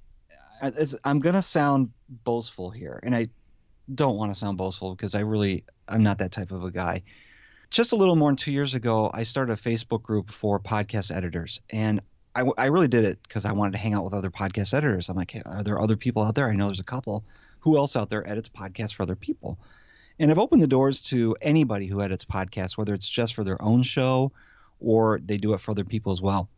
I'm 1.02 1.20
going 1.20 1.34
to 1.34 1.40
sound 1.40 1.92
boastful 2.24 2.68
here. 2.68 3.00
And 3.02 3.14
I 3.14 3.28
don't 3.94 4.16
want 4.16 4.32
to 4.32 4.38
sound 4.38 4.58
boastful 4.58 4.94
because 4.94 5.14
I 5.14 5.20
really, 5.20 5.64
I'm 5.88 6.02
not 6.02 6.18
that 6.18 6.30
type 6.30 6.50
of 6.50 6.64
a 6.64 6.70
guy. 6.70 7.04
Just 7.70 7.92
a 7.92 7.96
little 7.96 8.16
more 8.16 8.28
than 8.28 8.36
two 8.36 8.52
years 8.52 8.74
ago, 8.74 9.10
I 9.14 9.22
started 9.22 9.54
a 9.54 9.56
Facebook 9.56 10.02
group 10.02 10.30
for 10.30 10.60
podcast 10.60 11.14
editors. 11.14 11.62
And 11.70 12.02
I, 12.34 12.44
I 12.58 12.66
really 12.66 12.88
did 12.88 13.04
it 13.04 13.18
because 13.22 13.46
I 13.46 13.52
wanted 13.52 13.72
to 13.72 13.78
hang 13.78 13.94
out 13.94 14.04
with 14.04 14.14
other 14.14 14.30
podcast 14.30 14.74
editors. 14.74 15.08
I'm 15.08 15.16
like, 15.16 15.34
are 15.46 15.64
there 15.64 15.80
other 15.80 15.96
people 15.96 16.22
out 16.22 16.34
there? 16.34 16.48
I 16.48 16.54
know 16.54 16.66
there's 16.66 16.80
a 16.80 16.84
couple. 16.84 17.24
Who 17.60 17.78
else 17.78 17.96
out 17.96 18.10
there 18.10 18.28
edits 18.28 18.48
podcasts 18.48 18.94
for 18.94 19.02
other 19.02 19.16
people? 19.16 19.58
And 20.22 20.30
I've 20.30 20.38
opened 20.38 20.62
the 20.62 20.68
doors 20.68 21.02
to 21.06 21.36
anybody 21.42 21.88
who 21.88 22.00
edits 22.00 22.24
podcasts, 22.24 22.78
whether 22.78 22.94
it's 22.94 23.08
just 23.08 23.34
for 23.34 23.42
their 23.42 23.60
own 23.60 23.82
show 23.82 24.30
or 24.78 25.18
they 25.18 25.36
do 25.36 25.52
it 25.52 25.60
for 25.60 25.72
other 25.72 25.82
people 25.82 26.12
as 26.12 26.22
well. 26.22 26.48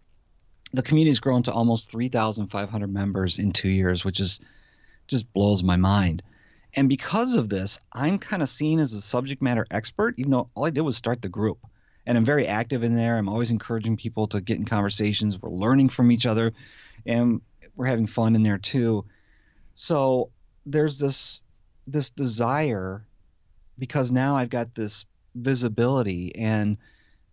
The 0.75 0.83
community's 0.83 1.19
grown 1.19 1.45
to 1.45 1.53
almost 1.53 1.91
3,500 1.91 2.93
members 2.93 3.39
in 3.39 3.53
two 3.53 3.71
years, 3.71 4.05
which 4.05 4.21
is 4.21 4.39
just 5.07 5.33
blows 5.33 5.63
my 5.63 5.77
mind. 5.77 6.23
And 6.75 6.91
because 6.91 7.37
of 7.37 7.49
this, 7.49 7.81
I'm 7.91 8.19
kind 8.19 8.43
of 8.43 8.51
seen 8.51 8.81
as 8.81 8.93
a 8.93 9.01
subject 9.01 9.41
matter 9.41 9.67
expert, 9.71 10.17
even 10.19 10.33
though 10.33 10.51
all 10.55 10.67
I 10.67 10.71
did 10.71 10.83
was 10.83 10.99
start 10.99 11.23
the 11.23 11.31
group. 11.31 11.59
And 12.05 12.19
I'm 12.19 12.25
very 12.27 12.47
active 12.47 12.83
in 12.83 12.95
there. 12.95 13.17
I'm 13.17 13.31
always 13.31 13.51
encouraging 13.51 13.97
people 13.97 14.27
to 14.27 14.43
get 14.43 14.59
in 14.59 14.67
conversations. 14.67 15.41
We're 15.41 15.49
learning 15.49 15.89
from 15.89 16.13
each 16.13 16.27
other, 16.27 16.53
and 17.07 17.41
we're 17.77 17.87
having 17.87 18.09
fun 18.09 18.35
in 18.35 18.43
there 18.43 18.59
too. 18.59 19.07
So 19.73 20.33
there's 20.67 20.99
this 20.99 21.41
this 21.87 22.11
desire 22.11 23.07
because 23.79 24.11
now 24.11 24.37
I've 24.37 24.51
got 24.51 24.75
this 24.75 25.07
visibility 25.35 26.35
and 26.37 26.79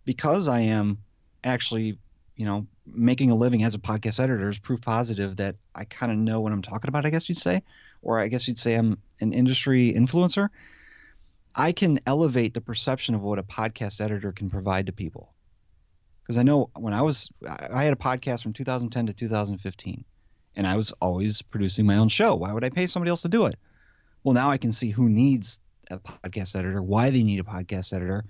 because 0.04 0.48
I 0.48 0.60
am 0.60 0.98
actually, 1.44 1.98
you 2.36 2.44
know, 2.44 2.66
making 2.86 3.30
a 3.30 3.34
living 3.34 3.62
as 3.62 3.74
a 3.74 3.78
podcast 3.78 4.18
editor 4.18 4.48
is 4.48 4.58
proof 4.58 4.80
positive 4.80 5.36
that 5.36 5.56
I 5.74 5.84
kind 5.84 6.10
of 6.10 6.18
know 6.18 6.40
what 6.40 6.52
I'm 6.52 6.62
talking 6.62 6.88
about, 6.88 7.06
I 7.06 7.10
guess 7.10 7.28
you'd 7.28 7.38
say, 7.38 7.62
or 8.02 8.20
I 8.20 8.28
guess 8.28 8.48
you'd 8.48 8.58
say 8.58 8.74
I'm 8.74 8.98
an 9.20 9.32
industry 9.32 9.92
influencer. 9.92 10.48
I 11.54 11.72
can 11.72 12.00
elevate 12.06 12.54
the 12.54 12.60
perception 12.60 13.14
of 13.14 13.22
what 13.22 13.38
a 13.38 13.42
podcast 13.42 14.00
editor 14.00 14.32
can 14.32 14.50
provide 14.50 14.86
to 14.86 14.92
people. 14.92 15.32
Because 16.22 16.38
I 16.38 16.42
know 16.42 16.70
when 16.76 16.94
I 16.94 17.02
was, 17.02 17.30
I 17.46 17.84
had 17.84 17.92
a 17.92 17.96
podcast 17.96 18.42
from 18.42 18.52
2010 18.52 19.06
to 19.06 19.12
2015, 19.12 20.04
and 20.54 20.66
I 20.66 20.76
was 20.76 20.92
always 20.92 21.42
producing 21.42 21.86
my 21.86 21.96
own 21.96 22.08
show. 22.08 22.34
Why 22.34 22.52
would 22.52 22.64
I 22.64 22.70
pay 22.70 22.86
somebody 22.86 23.10
else 23.10 23.22
to 23.22 23.28
do 23.28 23.46
it? 23.46 23.56
Well, 24.22 24.34
now 24.34 24.50
I 24.50 24.58
can 24.58 24.72
see 24.72 24.90
who 24.90 25.08
needs 25.08 25.60
a 25.92 25.98
podcast 25.98 26.56
editor, 26.56 26.82
why 26.82 27.10
they 27.10 27.22
need 27.22 27.40
a 27.40 27.44
podcast 27.44 27.92
editor, 27.92 28.24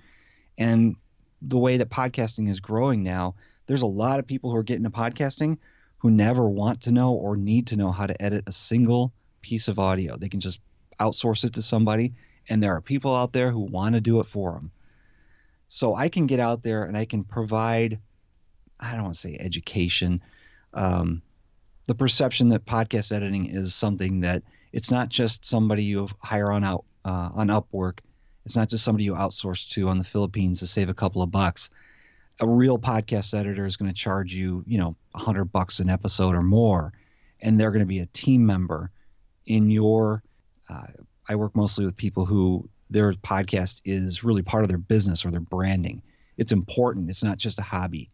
and 0.58 0.96
the 1.40 1.58
way 1.58 1.76
that 1.76 1.90
podcasting 1.90 2.48
is 2.48 2.60
growing 2.60 3.02
now. 3.02 3.34
There's 3.66 3.82
a 3.82 3.86
lot 3.86 4.18
of 4.18 4.26
people 4.26 4.50
who 4.50 4.56
are 4.56 4.62
getting 4.62 4.84
into 4.84 4.96
podcasting 4.96 5.58
who 5.98 6.10
never 6.10 6.48
want 6.48 6.82
to 6.82 6.92
know 6.92 7.12
or 7.12 7.36
need 7.36 7.68
to 7.68 7.76
know 7.76 7.92
how 7.92 8.06
to 8.06 8.22
edit 8.22 8.44
a 8.46 8.52
single 8.52 9.12
piece 9.40 9.68
of 9.68 9.78
audio. 9.78 10.16
They 10.16 10.28
can 10.28 10.40
just 10.40 10.60
outsource 11.00 11.44
it 11.44 11.54
to 11.54 11.62
somebody, 11.62 12.12
and 12.48 12.62
there 12.62 12.72
are 12.72 12.80
people 12.80 13.14
out 13.14 13.32
there 13.32 13.50
who 13.50 13.60
want 13.60 13.94
to 13.94 14.00
do 14.00 14.20
it 14.20 14.26
for 14.26 14.52
them. 14.52 14.70
So 15.68 15.94
I 15.94 16.08
can 16.08 16.26
get 16.26 16.38
out 16.38 16.62
there 16.62 16.84
and 16.84 16.96
I 16.96 17.06
can 17.06 17.24
provide, 17.24 17.98
I 18.78 18.92
don't 18.92 19.04
want 19.04 19.14
to 19.14 19.20
say 19.20 19.36
education, 19.40 20.20
um, 20.74 21.22
the 21.86 21.94
perception 21.94 22.50
that 22.50 22.66
podcast 22.66 23.10
editing 23.10 23.46
is 23.46 23.74
something 23.74 24.20
that 24.20 24.42
it's 24.72 24.90
not 24.90 25.08
just 25.08 25.44
somebody 25.44 25.84
you 25.84 26.08
hire 26.20 26.52
on 26.52 26.62
out 26.62 26.84
uh, 27.04 27.30
on 27.34 27.48
Upwork. 27.48 27.98
It's 28.44 28.56
not 28.56 28.68
just 28.68 28.84
somebody 28.84 29.04
you 29.04 29.14
outsource 29.14 29.70
to 29.70 29.88
on 29.88 29.98
the 29.98 30.04
Philippines 30.04 30.60
to 30.60 30.66
save 30.66 30.88
a 30.88 30.94
couple 30.94 31.22
of 31.22 31.30
bucks. 31.30 31.70
A 32.40 32.48
real 32.48 32.78
podcast 32.78 33.38
editor 33.38 33.64
is 33.66 33.76
going 33.76 33.90
to 33.90 33.94
charge 33.94 34.34
you, 34.34 34.64
you 34.66 34.78
know, 34.78 34.96
a 35.14 35.18
hundred 35.18 35.46
bucks 35.46 35.78
an 35.78 35.88
episode 35.88 36.34
or 36.34 36.42
more, 36.42 36.92
and 37.40 37.58
they're 37.58 37.70
going 37.70 37.80
to 37.80 37.86
be 37.86 38.00
a 38.00 38.06
team 38.06 38.44
member 38.46 38.90
in 39.46 39.70
your. 39.70 40.22
Uh, 40.68 40.86
I 41.28 41.36
work 41.36 41.54
mostly 41.54 41.84
with 41.84 41.96
people 41.96 42.24
who 42.24 42.68
their 42.90 43.12
podcast 43.12 43.80
is 43.84 44.24
really 44.24 44.42
part 44.42 44.64
of 44.64 44.68
their 44.68 44.78
business 44.78 45.24
or 45.24 45.30
their 45.30 45.40
branding. 45.40 46.02
It's 46.36 46.52
important. 46.52 47.10
It's 47.10 47.22
not 47.22 47.38
just 47.38 47.58
a 47.58 47.62
hobby. 47.62 48.10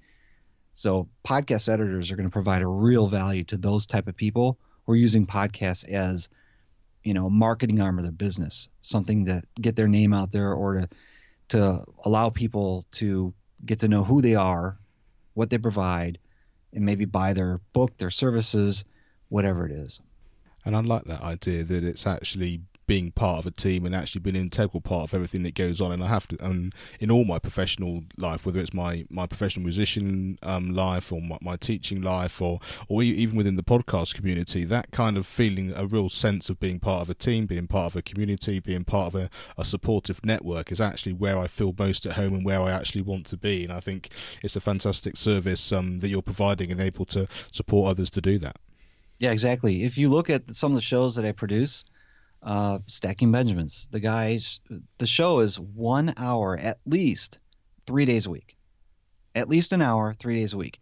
So 0.74 1.08
podcast 1.26 1.68
editors 1.68 2.10
are 2.10 2.16
going 2.16 2.28
to 2.28 2.32
provide 2.32 2.62
a 2.62 2.66
real 2.66 3.08
value 3.08 3.44
to 3.44 3.56
those 3.56 3.86
type 3.86 4.06
of 4.06 4.16
people 4.16 4.58
who 4.86 4.92
are 4.92 4.96
using 4.96 5.26
podcasts 5.26 5.88
as, 5.88 6.28
you 7.08 7.14
know, 7.14 7.30
marketing 7.30 7.80
arm 7.80 7.96
of 7.96 8.04
their 8.04 8.12
business, 8.12 8.68
something 8.82 9.24
to 9.24 9.40
get 9.62 9.76
their 9.76 9.88
name 9.88 10.12
out 10.12 10.30
there 10.30 10.52
or 10.52 10.74
to 10.74 10.88
to 11.48 11.82
allow 12.04 12.28
people 12.28 12.84
to 12.90 13.32
get 13.64 13.78
to 13.78 13.88
know 13.88 14.04
who 14.04 14.20
they 14.20 14.34
are, 14.34 14.76
what 15.32 15.48
they 15.48 15.56
provide, 15.56 16.18
and 16.74 16.84
maybe 16.84 17.06
buy 17.06 17.32
their 17.32 17.62
book, 17.72 17.96
their 17.96 18.10
services, 18.10 18.84
whatever 19.30 19.64
it 19.64 19.72
is. 19.72 20.02
And 20.66 20.76
I 20.76 20.80
like 20.80 21.04
that 21.04 21.22
idea 21.22 21.64
that 21.64 21.82
it's 21.82 22.06
actually 22.06 22.60
being 22.88 23.12
part 23.12 23.38
of 23.38 23.46
a 23.46 23.50
team 23.50 23.84
and 23.84 23.94
actually 23.94 24.22
being 24.22 24.34
an 24.34 24.42
integral 24.42 24.80
part 24.80 25.04
of 25.04 25.14
everything 25.14 25.42
that 25.42 25.54
goes 25.54 25.78
on. 25.78 25.92
And 25.92 26.02
I 26.02 26.08
have 26.08 26.26
to, 26.28 26.44
and 26.44 26.74
in 26.98 27.10
all 27.10 27.26
my 27.26 27.38
professional 27.38 28.02
life, 28.16 28.46
whether 28.46 28.58
it's 28.58 28.72
my, 28.72 29.04
my 29.10 29.26
professional 29.26 29.62
musician 29.62 30.38
um, 30.42 30.72
life 30.72 31.12
or 31.12 31.20
my, 31.20 31.36
my, 31.42 31.56
teaching 31.56 32.00
life 32.00 32.40
or, 32.40 32.60
or 32.88 33.02
even 33.02 33.36
within 33.36 33.56
the 33.56 33.62
podcast 33.62 34.14
community, 34.14 34.64
that 34.64 34.90
kind 34.90 35.18
of 35.18 35.26
feeling, 35.26 35.70
a 35.76 35.86
real 35.86 36.08
sense 36.08 36.48
of 36.48 36.58
being 36.58 36.80
part 36.80 37.02
of 37.02 37.10
a 37.10 37.14
team, 37.14 37.44
being 37.44 37.66
part 37.66 37.92
of 37.92 37.96
a 37.96 38.02
community, 38.02 38.58
being 38.58 38.84
part 38.84 39.14
of 39.14 39.20
a, 39.20 39.28
a 39.58 39.66
supportive 39.66 40.24
network 40.24 40.72
is 40.72 40.80
actually 40.80 41.12
where 41.12 41.38
I 41.38 41.46
feel 41.46 41.74
most 41.78 42.06
at 42.06 42.14
home 42.14 42.32
and 42.32 42.44
where 42.44 42.62
I 42.62 42.70
actually 42.70 43.02
want 43.02 43.26
to 43.26 43.36
be. 43.36 43.64
And 43.64 43.72
I 43.72 43.80
think 43.80 44.08
it's 44.42 44.56
a 44.56 44.60
fantastic 44.60 45.18
service 45.18 45.72
um, 45.72 46.00
that 46.00 46.08
you're 46.08 46.22
providing 46.22 46.72
and 46.72 46.80
able 46.80 47.04
to 47.06 47.28
support 47.52 47.90
others 47.90 48.08
to 48.10 48.22
do 48.22 48.38
that. 48.38 48.56
Yeah, 49.18 49.32
exactly. 49.32 49.82
If 49.82 49.98
you 49.98 50.08
look 50.08 50.30
at 50.30 50.54
some 50.56 50.72
of 50.72 50.76
the 50.76 50.80
shows 50.80 51.16
that 51.16 51.26
I 51.26 51.32
produce, 51.32 51.84
uh, 52.42 52.78
Stacking 52.86 53.32
Benjamins. 53.32 53.88
The 53.90 54.00
guys, 54.00 54.60
the 54.98 55.06
show 55.06 55.40
is 55.40 55.58
one 55.58 56.14
hour 56.16 56.56
at 56.56 56.78
least 56.86 57.38
three 57.86 58.04
days 58.04 58.26
a 58.26 58.30
week. 58.30 58.56
At 59.34 59.48
least 59.48 59.72
an 59.72 59.82
hour, 59.82 60.14
three 60.14 60.36
days 60.36 60.52
a 60.52 60.58
week. 60.58 60.80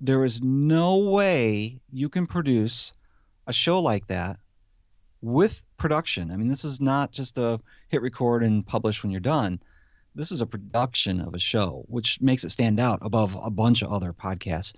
There 0.00 0.24
is 0.24 0.42
no 0.42 0.98
way 0.98 1.80
you 1.92 2.08
can 2.08 2.26
produce 2.26 2.92
a 3.46 3.52
show 3.52 3.80
like 3.80 4.06
that 4.08 4.38
with 5.22 5.62
production. 5.76 6.30
I 6.30 6.36
mean, 6.36 6.48
this 6.48 6.64
is 6.64 6.80
not 6.80 7.12
just 7.12 7.38
a 7.38 7.60
hit 7.88 8.02
record 8.02 8.42
and 8.42 8.66
publish 8.66 9.02
when 9.02 9.10
you're 9.10 9.20
done. 9.20 9.60
This 10.14 10.32
is 10.32 10.40
a 10.40 10.46
production 10.46 11.20
of 11.20 11.34
a 11.34 11.38
show, 11.38 11.84
which 11.88 12.20
makes 12.20 12.44
it 12.44 12.50
stand 12.50 12.80
out 12.80 13.00
above 13.02 13.36
a 13.42 13.50
bunch 13.50 13.82
of 13.82 13.92
other 13.92 14.12
podcasts. 14.12 14.72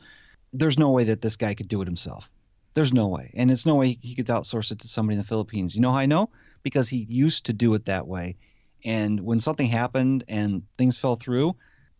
There's 0.53 0.78
no 0.78 0.90
way 0.90 1.05
that 1.05 1.22
this 1.22 1.36
guy 1.36 1.55
could 1.55 1.68
do 1.68 1.80
it 1.80 1.86
himself. 1.86 2.30
There's 2.75 2.93
no 2.93 3.09
way. 3.09 3.31
And 3.35 3.51
it's 3.51 3.66
no 3.66 3.75
way 3.75 3.99
he 4.01 4.14
could 4.14 4.27
outsource 4.27 4.73
it 4.73 4.81
to 4.81 4.89
somebody 4.89 5.14
in 5.14 5.18
the 5.20 5.27
Philippines. 5.27 5.75
You 5.75 5.83
know 5.83 5.91
how 5.91 5.99
I 5.99 6.07
know? 6.07 6.31
Because 6.62 6.89
he 6.89 6.99
used 6.99 7.47
to 7.47 7.53
do 7.53 7.75
it 7.75 7.87
that 7.87 8.07
way. 8.07 8.37
And 8.85 9.20
when 9.20 9.41
something 9.41 9.66
happened 9.66 10.25
and 10.29 10.62
things 10.77 10.97
fell 10.97 11.16
through, 11.16 11.57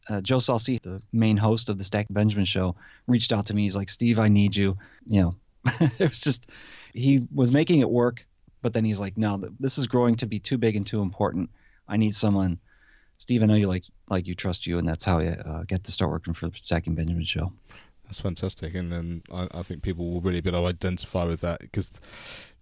uh, 0.09 0.20
Joe 0.20 0.41
Saul-Sehy, 0.41 0.83
the 0.83 1.03
main 1.12 1.37
host 1.37 1.68
of 1.68 1.79
the 1.79 1.85
Stack 1.85 2.07
Benjamin 2.11 2.45
show, 2.45 2.77
reached 3.07 3.33
out 3.33 3.47
to 3.47 3.55
me. 3.55 3.62
He's 3.62 3.77
like, 3.77 3.91
Steve, 3.91 4.18
I 4.18 4.29
need 4.29 4.57
you. 4.57 4.77
You 5.07 5.23
know, 5.23 5.37
it 5.81 6.09
was 6.09 6.20
just, 6.20 6.51
he 6.93 7.23
was 7.33 7.53
making 7.53 7.81
it 7.81 7.91
work, 7.91 8.27
but 8.62 8.73
then 8.73 8.85
he's 8.85 8.99
like, 8.99 9.16
no, 9.16 9.41
this 9.61 9.79
is 9.79 9.87
growing 9.87 10.16
to 10.16 10.27
be 10.27 10.41
too 10.41 10.59
big 10.59 10.77
and 10.77 10.87
too 10.87 11.03
important. 11.03 11.51
I 11.89 11.97
need 11.97 12.14
someone. 12.14 12.59
Steve, 13.18 13.43
I 13.43 13.47
know 13.47 13.55
you 13.55 13.68
like 13.68 13.85
like 14.09 14.27
you 14.27 14.35
trust 14.35 14.66
you, 14.66 14.79
and 14.79 14.89
that's 14.89 15.05
how 15.05 15.20
I 15.20 15.27
uh, 15.27 15.62
get 15.64 15.85
to 15.85 15.93
start 15.93 16.11
working 16.11 16.35
for 16.35 16.49
the 16.49 16.57
Stacking 16.57 16.95
Benjamin 16.95 17.25
show. 17.25 17.53
That's 18.13 18.21
fantastic, 18.21 18.75
and 18.75 18.93
then 18.93 19.23
I, 19.33 19.49
I, 19.55 19.63
think 19.63 19.81
people 19.81 20.11
will 20.11 20.21
really 20.21 20.43
be 20.43 20.51
able 20.51 20.61
to 20.61 20.67
identify 20.67 21.25
with 21.25 21.41
that 21.41 21.61
because 21.61 21.99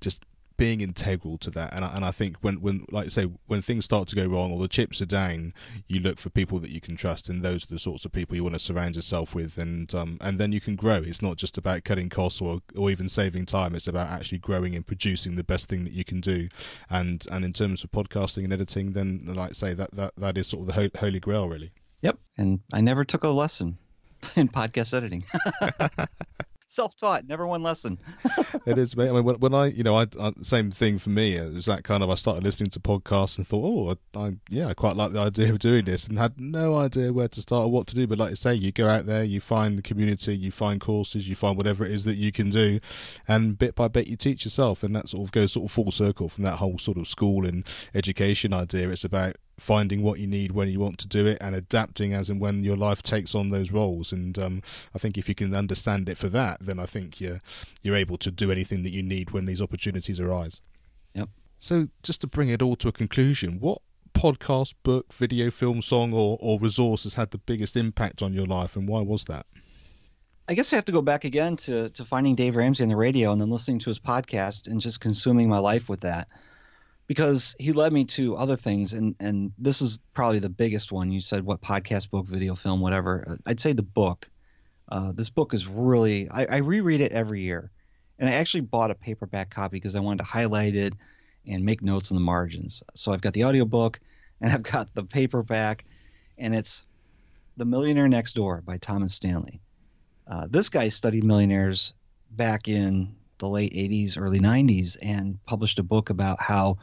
just 0.01 0.25
being 0.57 0.81
integral 0.81 1.39
to 1.39 1.51
that. 1.51 1.75
And 1.75 1.85
I, 1.85 1.89
and 1.89 2.05
I 2.05 2.13
think 2.13 2.37
when, 2.41 2.61
when, 2.61 2.87
like 2.93 3.07
I 3.07 3.09
say, 3.09 3.25
when 3.49 3.63
things 3.63 3.85
start 3.85 4.07
to 4.09 4.15
go 4.15 4.27
wrong 4.27 4.53
or 4.53 4.61
the 4.61 4.69
chips 4.69 5.03
are 5.03 5.07
down, 5.07 5.55
you 5.89 5.99
look 5.99 6.21
for 6.21 6.31
people 6.31 6.61
that 6.61 6.71
you 6.71 6.81
can 6.81 6.95
trust, 6.95 7.29
and 7.29 7.43
those 7.43 7.65
are 7.65 7.67
the 7.67 7.81
sorts 7.81 8.05
of 8.05 8.13
people 8.13 8.37
you 8.37 8.45
want 8.45 8.55
to 8.55 8.61
surround 8.61 8.95
yourself 8.95 9.35
with, 9.35 9.59
and 9.59 9.93
um, 9.93 10.19
and 10.21 10.39
then 10.39 10.53
you 10.53 10.61
can 10.61 10.77
grow. 10.77 10.99
It's 10.99 11.21
not 11.21 11.37
just 11.37 11.59
about 11.59 11.83
cutting 11.83 12.11
costs 12.11 12.41
or 12.41 12.59
or 12.77 12.93
even 12.93 13.09
saving 13.09 13.47
time. 13.47 13.75
It's 13.75 13.89
about 13.89 14.07
actually 14.07 14.39
growing 14.39 14.77
and 14.77 14.87
producing 14.87 15.35
the 15.35 15.43
best 15.43 15.69
thing 15.69 15.83
that 15.83 15.95
you 15.95 16.05
can 16.05 16.21
do. 16.21 16.49
And 16.89 17.27
and 17.33 17.45
in 17.45 17.53
terms 17.53 17.83
of 17.83 17.91
podcasting 17.91 18.45
and 18.45 18.53
editing, 18.53 18.93
then 18.93 19.25
like 19.27 19.51
I 19.51 19.55
say, 19.55 19.75
that 19.75 19.97
that 19.97 20.13
that 20.17 20.39
is 20.39 20.47
sort 20.47 20.69
of 20.69 20.73
the 20.73 20.91
holy 21.01 21.19
grail, 21.19 21.49
really. 21.49 21.73
Yep, 22.03 22.21
and 22.39 22.61
I 22.73 22.81
never 22.83 23.05
took 23.05 23.25
a 23.25 23.31
lesson. 23.31 23.79
in 24.37 24.49
podcast 24.49 24.95
editing. 24.95 25.25
Self-taught, 26.67 27.27
never 27.27 27.49
one 27.49 27.65
lesson. 27.65 27.99
it 28.67 28.79
is, 28.79 28.97
mate. 28.97 29.09
I 29.09 29.13
mean, 29.13 29.25
when, 29.25 29.41
when 29.41 29.53
I, 29.53 29.67
you 29.67 29.83
know, 29.83 29.97
I, 29.97 30.07
I, 30.21 30.33
same 30.43 30.71
thing 30.71 30.99
for 30.99 31.11
me. 31.11 31.35
It 31.35 31.53
was 31.53 31.65
that 31.65 31.83
kind 31.83 32.01
of 32.01 32.11
I 32.11 32.15
started 32.15 32.45
listening 32.45 32.71
to 32.71 32.79
podcasts 32.79 33.39
and 33.39 33.45
thought, 33.45 33.65
oh, 33.65 33.97
I, 34.15 34.27
I, 34.27 34.33
yeah, 34.49 34.69
I 34.69 34.75
quite 34.75 34.95
like 34.95 35.11
the 35.11 35.19
idea 35.19 35.51
of 35.51 35.59
doing 35.59 35.87
this, 35.87 36.07
and 36.07 36.17
had 36.17 36.41
no 36.41 36.77
idea 36.77 37.13
where 37.13 37.27
to 37.27 37.41
start 37.41 37.65
or 37.65 37.73
what 37.73 37.89
to 37.89 37.97
do. 37.97 38.07
But 38.07 38.19
like 38.19 38.31
I 38.31 38.35
say, 38.35 38.55
you 38.55 38.71
go 38.71 38.87
out 38.87 39.07
there, 39.07 39.25
you 39.25 39.41
find 39.41 39.79
the 39.79 39.83
community, 39.83 40.37
you 40.37 40.53
find 40.53 40.81
courses, 40.81 41.29
you 41.29 41.35
find 41.35 41.57
whatever 41.57 41.85
it 41.85 41.91
is 41.91 42.05
that 42.05 42.19
you 42.19 42.31
can 42.31 42.51
do, 42.51 42.79
and 43.27 43.59
bit 43.59 43.75
by 43.75 43.89
bit 43.89 44.07
you 44.07 44.17
teach 44.17 44.45
yourself, 44.45 44.85
and 44.85 44.95
that 44.95 45.09
sort 45.09 45.27
of 45.27 45.33
goes 45.33 45.55
sort 45.55 45.65
of 45.65 45.73
full 45.73 45.91
circle 45.91 46.29
from 46.29 46.45
that 46.45 46.59
whole 46.59 46.79
sort 46.79 46.99
of 46.99 47.09
school 47.09 47.45
and 47.49 47.67
education 47.97 48.53
idea. 48.53 48.91
It's 48.91 49.03
about 49.03 49.35
finding 49.61 50.03
what 50.03 50.19
you 50.19 50.27
need 50.27 50.53
when 50.53 50.69
you 50.69 50.81
want 50.81 50.99
to 50.99 51.07
do 51.07 51.27
it 51.27 51.39
and 51.41 51.55
adapting 51.55 52.15
as 52.15 52.31
and 52.31 52.41
when 52.41 52.65
your 52.65 52.77
life 52.77 53.03
takes 53.03 53.35
on 53.35 53.51
those 53.51 53.71
roles. 53.71 54.11
And 54.11 54.39
um, 54.39 54.63
I 54.95 54.99
think 54.99 55.19
if 55.19 55.29
you 55.29 55.35
can 55.35 55.55
understand 55.55 56.09
it 56.09 56.17
for 56.17 56.29
that, 56.31 56.59
then 56.61 56.79
I 56.79 56.87
think 56.87 57.21
you're 57.21 57.41
you're 57.83 57.97
able 57.97 58.17
to 58.19 58.31
do 58.31 58.51
anything 58.51 58.83
that 58.83 58.93
you 58.93 59.03
need 59.03 59.31
when 59.31 59.45
these 59.45 59.61
opportunities 59.61 60.19
arise. 60.19 60.61
Yep. 61.15 61.29
So 61.59 61.89
just 62.03 62.23
to 62.23 62.27
bring 62.27 62.49
it 62.49 62.63
all 62.63 62.75
to 62.77 62.89
a 62.89 62.93
conclusion, 62.93 63.61
what 63.61 63.83
podcast, 64.15 64.75
book, 64.83 65.13
video, 65.13 65.51
film, 65.51 65.83
song, 65.83 66.13
or, 66.13 66.39
or 66.41 66.59
resource 66.59 67.05
has 67.05 67.15
had 67.15 67.31
the 67.31 67.39
biggest 67.39 67.77
impact 67.77 68.23
on 68.23 68.33
your 68.33 68.47
life, 68.47 68.77
and 68.77 68.89
why 68.89 69.01
was 69.01 69.25
that? 69.25 69.47
I 70.49 70.55
guess 70.55 70.73
I 70.73 70.77
have 70.77 70.87
to 70.87 70.93
go 70.93 71.03
back 71.03 71.25
again 71.25 71.57
to, 71.59 71.91
to 71.91 72.05
finding 72.05 72.35
Dave 72.35 72.57
Ramsey 72.57 72.83
on 72.83 72.89
the 72.89 72.97
radio 72.97 73.31
and 73.31 73.41
then 73.41 73.51
listening 73.51 73.79
to 73.81 73.91
his 73.91 74.01
podcast 74.01 74.67
and 74.67 74.81
just 74.81 75.01
consuming 75.01 75.49
my 75.49 75.59
life 75.59 75.89
with 75.89 76.01
that 76.01 76.29
because 77.11 77.57
he 77.59 77.73
led 77.73 77.93
me 77.93 78.05
to 78.05 78.37
other 78.37 78.55
things 78.55 78.93
and 78.93 79.17
and 79.19 79.51
this 79.59 79.83
is 79.83 79.99
probably 80.15 80.39
the 80.39 80.49
biggest 80.49 80.93
one. 80.93 81.11
You 81.11 81.21
said 81.21 81.45
what 81.45 81.61
podcast 81.61 82.09
book 82.09 82.29
video 82.29 82.55
film 82.55 82.81
whatever. 82.81 83.37
I'd 83.47 83.59
say 83.59 83.73
the 83.73 83.83
book. 83.83 84.31
Uh, 84.89 85.11
this 85.11 85.29
book 85.29 85.53
is 85.53 85.67
really 85.67 86.29
I, 86.31 86.45
I, 86.45 86.57
reread 86.59 87.01
it 87.01 87.11
every 87.11 87.41
year. 87.41 87.73
And 88.21 88.29
i 88.29 88.35
actually 88.35 88.61
bought 88.61 88.93
a 88.93 88.95
paperback 88.95 89.51
copy 89.51 89.79
because 89.79 89.97
i 89.97 89.99
wanted 89.99 90.19
to 90.19 90.25
highlight 90.25 90.77
it 90.77 90.95
and 91.49 91.65
make 91.65 91.83
notes 91.83 92.13
in 92.13 92.15
the 92.15 92.21
margins. 92.21 92.81
So 92.95 93.11
i've 93.11 93.23
got 93.23 93.33
the 93.33 93.45
audiobook 93.45 93.99
and 94.41 94.53
i've 94.53 94.63
got 94.63 94.95
the 94.95 95.03
paperback 95.03 95.85
and 96.39 96.55
it's 96.55 96.85
the 97.57 97.65
millionaire 97.65 98.09
next 98.09 98.37
door 98.37 98.63
by 98.65 98.79
thomas 98.79 99.15
stanley. 99.15 99.61
Uh, 100.29 100.47
this 100.49 100.69
guy 100.69 100.89
studied 100.89 101.25
millionaires 101.25 101.93
back 102.31 102.69
in 102.69 103.17
the 103.39 103.49
late 103.49 103.73
80s 103.73 104.17
early 104.17 104.39
90s 104.39 104.97
and 105.03 105.45
published 105.45 105.81
a 105.81 105.83
book 105.83 106.11
about 106.11 106.41
how 106.41 106.79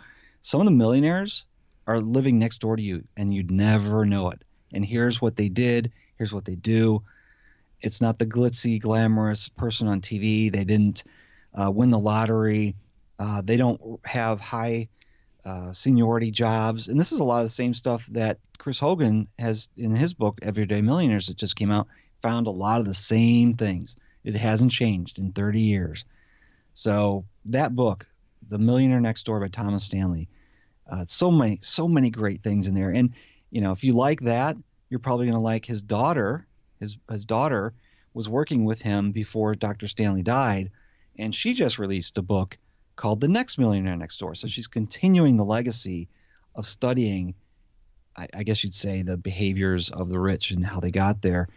some 0.47 0.61
of 0.61 0.65
the 0.65 0.71
millionaires 0.71 1.43
are 1.87 1.99
living 1.99 2.39
next 2.39 2.59
door 2.59 2.77
to 2.77 2.81
you 2.81 3.03
and 3.17 3.33
you'd 3.33 3.51
never 3.51 4.05
know 4.05 4.29
it. 4.29 4.41
And 4.71 4.85
here's 4.85 5.21
what 5.21 5.35
they 5.35 5.49
did, 5.49 5.91
here's 6.17 6.31
what 6.31 6.45
they 6.45 6.55
do. 6.55 7.03
It's 7.81 7.99
not 7.99 8.17
the 8.17 8.25
glitzy, 8.25 8.79
glamorous 8.79 9.49
person 9.49 9.89
on 9.89 9.99
TV. 9.99 10.49
They 10.49 10.63
didn't 10.63 11.03
uh, 11.53 11.69
win 11.69 11.91
the 11.91 11.99
lottery. 11.99 12.77
Uh, 13.19 13.41
they 13.43 13.57
don't 13.57 13.99
have 14.05 14.39
high 14.39 14.87
uh, 15.43 15.73
seniority 15.73 16.31
jobs. 16.31 16.87
And 16.87 16.97
this 16.97 17.11
is 17.11 17.19
a 17.19 17.25
lot 17.25 17.39
of 17.39 17.47
the 17.47 17.49
same 17.49 17.73
stuff 17.73 18.05
that 18.11 18.39
Chris 18.57 18.79
Hogan 18.79 19.27
has 19.37 19.67
in 19.75 19.93
his 19.93 20.13
book, 20.13 20.39
Everyday 20.41 20.79
Millionaires, 20.79 21.27
that 21.27 21.35
just 21.35 21.57
came 21.57 21.71
out, 21.71 21.87
found 22.21 22.47
a 22.47 22.51
lot 22.51 22.79
of 22.79 22.85
the 22.85 22.93
same 22.93 23.55
things. 23.55 23.97
It 24.23 24.35
hasn't 24.35 24.71
changed 24.71 25.19
in 25.19 25.33
30 25.33 25.59
years. 25.59 26.05
So 26.73 27.25
that 27.43 27.75
book, 27.75 28.07
The 28.49 28.57
Millionaire 28.57 28.99
Next 28.99 29.25
Door 29.25 29.41
by 29.41 29.47
Thomas 29.49 29.83
Stanley, 29.83 30.29
uh, 30.89 31.05
so 31.07 31.31
many, 31.31 31.59
so 31.61 31.87
many 31.87 32.09
great 32.09 32.43
things 32.43 32.67
in 32.67 32.75
there. 32.75 32.91
And 32.91 33.13
you 33.51 33.61
know, 33.61 33.71
if 33.71 33.83
you 33.83 33.93
like 33.93 34.21
that, 34.21 34.57
you're 34.89 34.99
probably 34.99 35.25
going 35.25 35.37
to 35.37 35.43
like 35.43 35.65
his 35.65 35.81
daughter. 35.81 36.47
His 36.79 36.97
his 37.09 37.25
daughter 37.25 37.73
was 38.13 38.29
working 38.29 38.65
with 38.65 38.81
him 38.81 39.11
before 39.11 39.55
Dr. 39.55 39.87
Stanley 39.87 40.23
died, 40.23 40.71
and 41.17 41.33
she 41.33 41.53
just 41.53 41.79
released 41.79 42.17
a 42.17 42.21
book 42.21 42.57
called 42.95 43.21
The 43.21 43.27
Next 43.27 43.57
Millionaire 43.57 43.95
Next 43.95 44.17
Door. 44.17 44.35
So 44.35 44.47
she's 44.47 44.67
continuing 44.67 45.37
the 45.37 45.45
legacy 45.45 46.09
of 46.55 46.65
studying, 46.65 47.35
I, 48.17 48.27
I 48.33 48.43
guess 48.43 48.63
you'd 48.63 48.73
say, 48.73 49.03
the 49.03 49.17
behaviors 49.17 49.89
of 49.89 50.09
the 50.09 50.19
rich 50.19 50.51
and 50.51 50.65
how 50.65 50.79
they 50.79 50.89
got 50.89 51.21
there. 51.21 51.47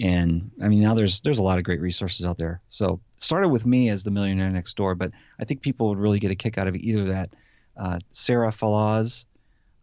And 0.00 0.50
I 0.62 0.68
mean, 0.68 0.80
now 0.80 0.94
there's 0.94 1.20
there's 1.20 1.38
a 1.38 1.42
lot 1.42 1.58
of 1.58 1.64
great 1.64 1.80
resources 1.80 2.24
out 2.24 2.38
there. 2.38 2.60
So 2.68 3.00
started 3.16 3.48
with 3.48 3.66
me 3.66 3.88
as 3.88 4.04
the 4.04 4.10
millionaire 4.10 4.50
next 4.50 4.76
door, 4.76 4.94
but 4.94 5.10
I 5.40 5.44
think 5.44 5.60
people 5.60 5.88
would 5.88 5.98
really 5.98 6.20
get 6.20 6.30
a 6.30 6.36
kick 6.36 6.56
out 6.56 6.68
of 6.68 6.76
either 6.76 7.04
that 7.04 7.30
uh, 7.76 7.98
Sarah 8.12 8.52
Fallaw's 8.52 9.26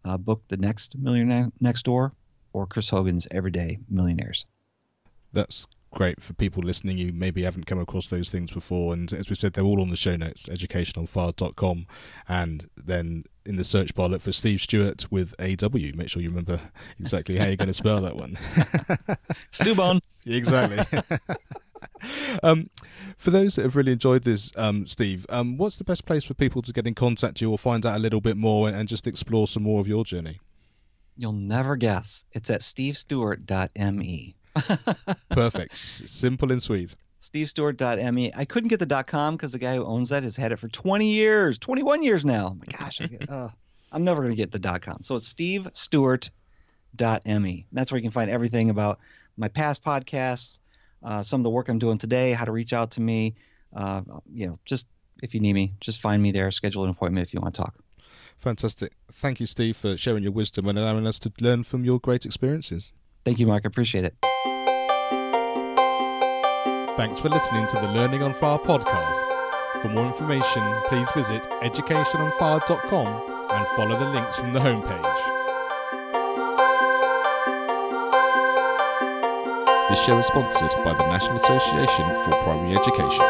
uh, 0.06 0.18
book, 0.18 0.42
The 0.48 0.58
Next 0.58 0.98
Millionaire 0.98 1.52
Next 1.60 1.84
Door, 1.84 2.14
or 2.54 2.66
Chris 2.66 2.90
Hogan's 2.90 3.28
Everyday 3.32 3.80
Millionaires. 3.90 4.46
That's 5.34 5.68
great 5.96 6.22
for 6.22 6.34
people 6.34 6.62
listening 6.62 7.00
who 7.00 7.12
maybe 7.12 7.42
haven't 7.42 7.66
come 7.66 7.80
across 7.80 8.10
those 8.10 8.30
things 8.30 8.52
before. 8.52 8.94
And 8.94 9.12
as 9.12 9.30
we 9.30 9.36
said, 9.36 9.54
they're 9.54 9.64
all 9.64 9.82
on 9.82 9.90
the 9.90 9.98
show 9.98 10.16
notes, 10.16 10.44
educationonfire.com. 10.44 11.88
And 12.28 12.70
then 12.78 13.24
in 13.46 13.56
the 13.56 13.64
search 13.64 13.96
bar, 13.96 14.10
look 14.10 14.22
for 14.22 14.32
Steve 14.32 14.62
Stewart 14.62 15.12
with 15.12 15.34
AW. 15.40 15.96
Make 15.96 16.10
sure 16.10 16.22
you 16.22 16.30
remember 16.30 16.60
exactly 17.00 17.38
how 17.38 17.46
you're 17.46 17.56
going 17.56 17.68
to 17.68 17.74
spell 17.74 18.02
that 18.02 18.16
one. 18.16 18.38
Stewbone. 19.52 20.02
exactly. 20.26 21.00
um, 22.44 22.70
for 23.18 23.32
those 23.32 23.56
that 23.56 23.64
have 23.64 23.76
really 23.76 23.94
enjoyed 23.94 24.24
this, 24.24 24.52
um, 24.56 24.86
Steve, 24.86 25.26
um, 25.30 25.58
what's 25.58 25.78
the 25.78 25.84
best 25.84 26.06
place 26.06 26.24
for 26.24 26.34
people 26.36 26.62
to 26.62 26.74
get 26.74 26.86
in 26.86 26.94
contact 26.94 27.36
with 27.36 27.42
you 27.42 27.52
or 27.52 27.58
find 27.58 27.86
out 27.86 27.96
a 27.96 28.00
little 28.00 28.22
bit 28.22 28.38
more 28.38 28.68
and, 28.68 28.78
and 28.78 28.88
just 28.88 29.08
explore 29.08 29.48
some 29.48 29.64
more 29.64 29.80
of 29.80 29.88
your 29.88 30.04
journey? 30.04 30.40
You'll 31.18 31.32
never 31.32 31.78
guess. 31.78 32.26
It's 32.34 32.50
at 32.50 32.62
stevestewart.me. 32.62 34.36
Perfect. 35.30 35.78
Simple 35.78 36.52
and 36.52 36.62
sweet. 36.62 36.96
stevestewart.me. 37.22 38.32
I 38.36 38.46
couldn't 38.46 38.70
get 38.70 38.80
the 38.80 39.04
.com 39.04 39.36
because 39.36 39.52
the 39.52 39.60
guy 39.60 39.76
who 39.76 39.86
owns 39.86 40.10
that 40.10 40.24
has 40.24 40.36
had 40.36 40.52
it 40.52 40.58
for 40.58 40.68
20 40.68 41.08
years, 41.08 41.58
21 41.58 42.04
years 42.04 42.26
now. 42.26 42.58
My 42.60 42.66
gosh, 42.78 43.02
I 43.02 43.08
get, 43.08 43.30
uh, 43.30 43.50
I'm 43.92 44.04
never 44.04 44.22
going 44.22 44.36
to 44.36 44.38
get 44.38 44.52
the 44.52 44.60
.com. 44.80 44.98
So 45.02 45.16
it's 45.16 45.34
stevestewart.me. 45.34 47.66
That's 47.72 47.92
where 47.92 47.98
you 47.98 48.04
can 48.04 48.12
find 48.12 48.30
everything 48.30 48.70
about 48.70 49.00
my 49.38 49.48
past 49.48 49.84
podcasts, 49.84 50.60
uh, 51.04 51.24
some 51.24 51.42
of 51.42 51.44
the 51.44 51.50
work 51.50 51.70
I'm 51.70 51.80
doing 51.80 51.98
today, 51.98 52.34
how 52.34 52.46
to 52.46 52.52
reach 52.52 52.74
out 52.74 52.92
to 52.92 53.02
me. 53.02 53.36
Uh, 53.76 54.02
you 54.34 54.48
know, 54.48 54.56
just 54.66 54.88
if 55.22 55.34
you 55.34 55.40
need 55.40 55.54
me, 55.54 55.74
just 55.80 56.02
find 56.02 56.22
me 56.22 56.32
there. 56.32 56.50
Schedule 56.52 56.84
an 56.84 56.90
appointment 56.90 57.28
if 57.28 57.34
you 57.34 57.42
want 57.42 57.56
to 57.56 57.62
talk. 57.62 57.76
Fantastic. 58.38 58.94
Thank 59.12 59.40
you, 59.40 59.46
Steve, 59.46 59.78
for 59.78 59.98
sharing 59.98 60.24
your 60.24 60.32
wisdom 60.32 60.68
and 60.68 60.78
allowing 60.78 61.08
us 61.08 61.20
to 61.20 61.32
learn 61.40 61.64
from 61.64 61.86
your 61.86 62.00
great 62.00 62.26
experiences. 62.26 62.94
Thank 63.26 63.40
you, 63.40 63.48
Mark. 63.48 63.64
I 63.66 63.68
appreciate 63.68 64.06
it. 64.06 64.16
Thanks 66.96 67.20
for 67.20 67.28
listening 67.30 67.68
to 67.68 67.76
the 67.78 67.88
Learning 67.88 68.22
on 68.22 68.34
Fire 68.34 68.60
podcast. 68.60 69.82
For 69.82 69.90
more 69.90 70.06
information, 70.06 70.64
please 70.88 71.10
visit 71.12 71.44
educationonfire.com 71.62 73.08
and 73.52 73.68
follow 73.76 74.00
the 74.00 74.06
links 74.06 74.38
from 74.38 74.54
the 74.54 74.60
homepage. 74.60 75.02
This 79.90 80.04
show 80.04 80.18
is 80.20 80.26
sponsored 80.28 80.72
by 80.84 80.94
the 80.94 81.08
National 81.08 81.38
Association 81.38 82.06
for 82.24 82.32
Primary 82.44 82.78
Education. 82.78 83.26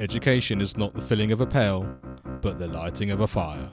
Education 0.00 0.60
is 0.60 0.76
not 0.76 0.94
the 0.94 1.02
filling 1.02 1.30
of 1.30 1.40
a 1.40 1.46
pail, 1.46 1.86
but 2.40 2.58
the 2.58 2.66
lighting 2.66 3.10
of 3.10 3.20
a 3.20 3.26
fire. 3.26 3.70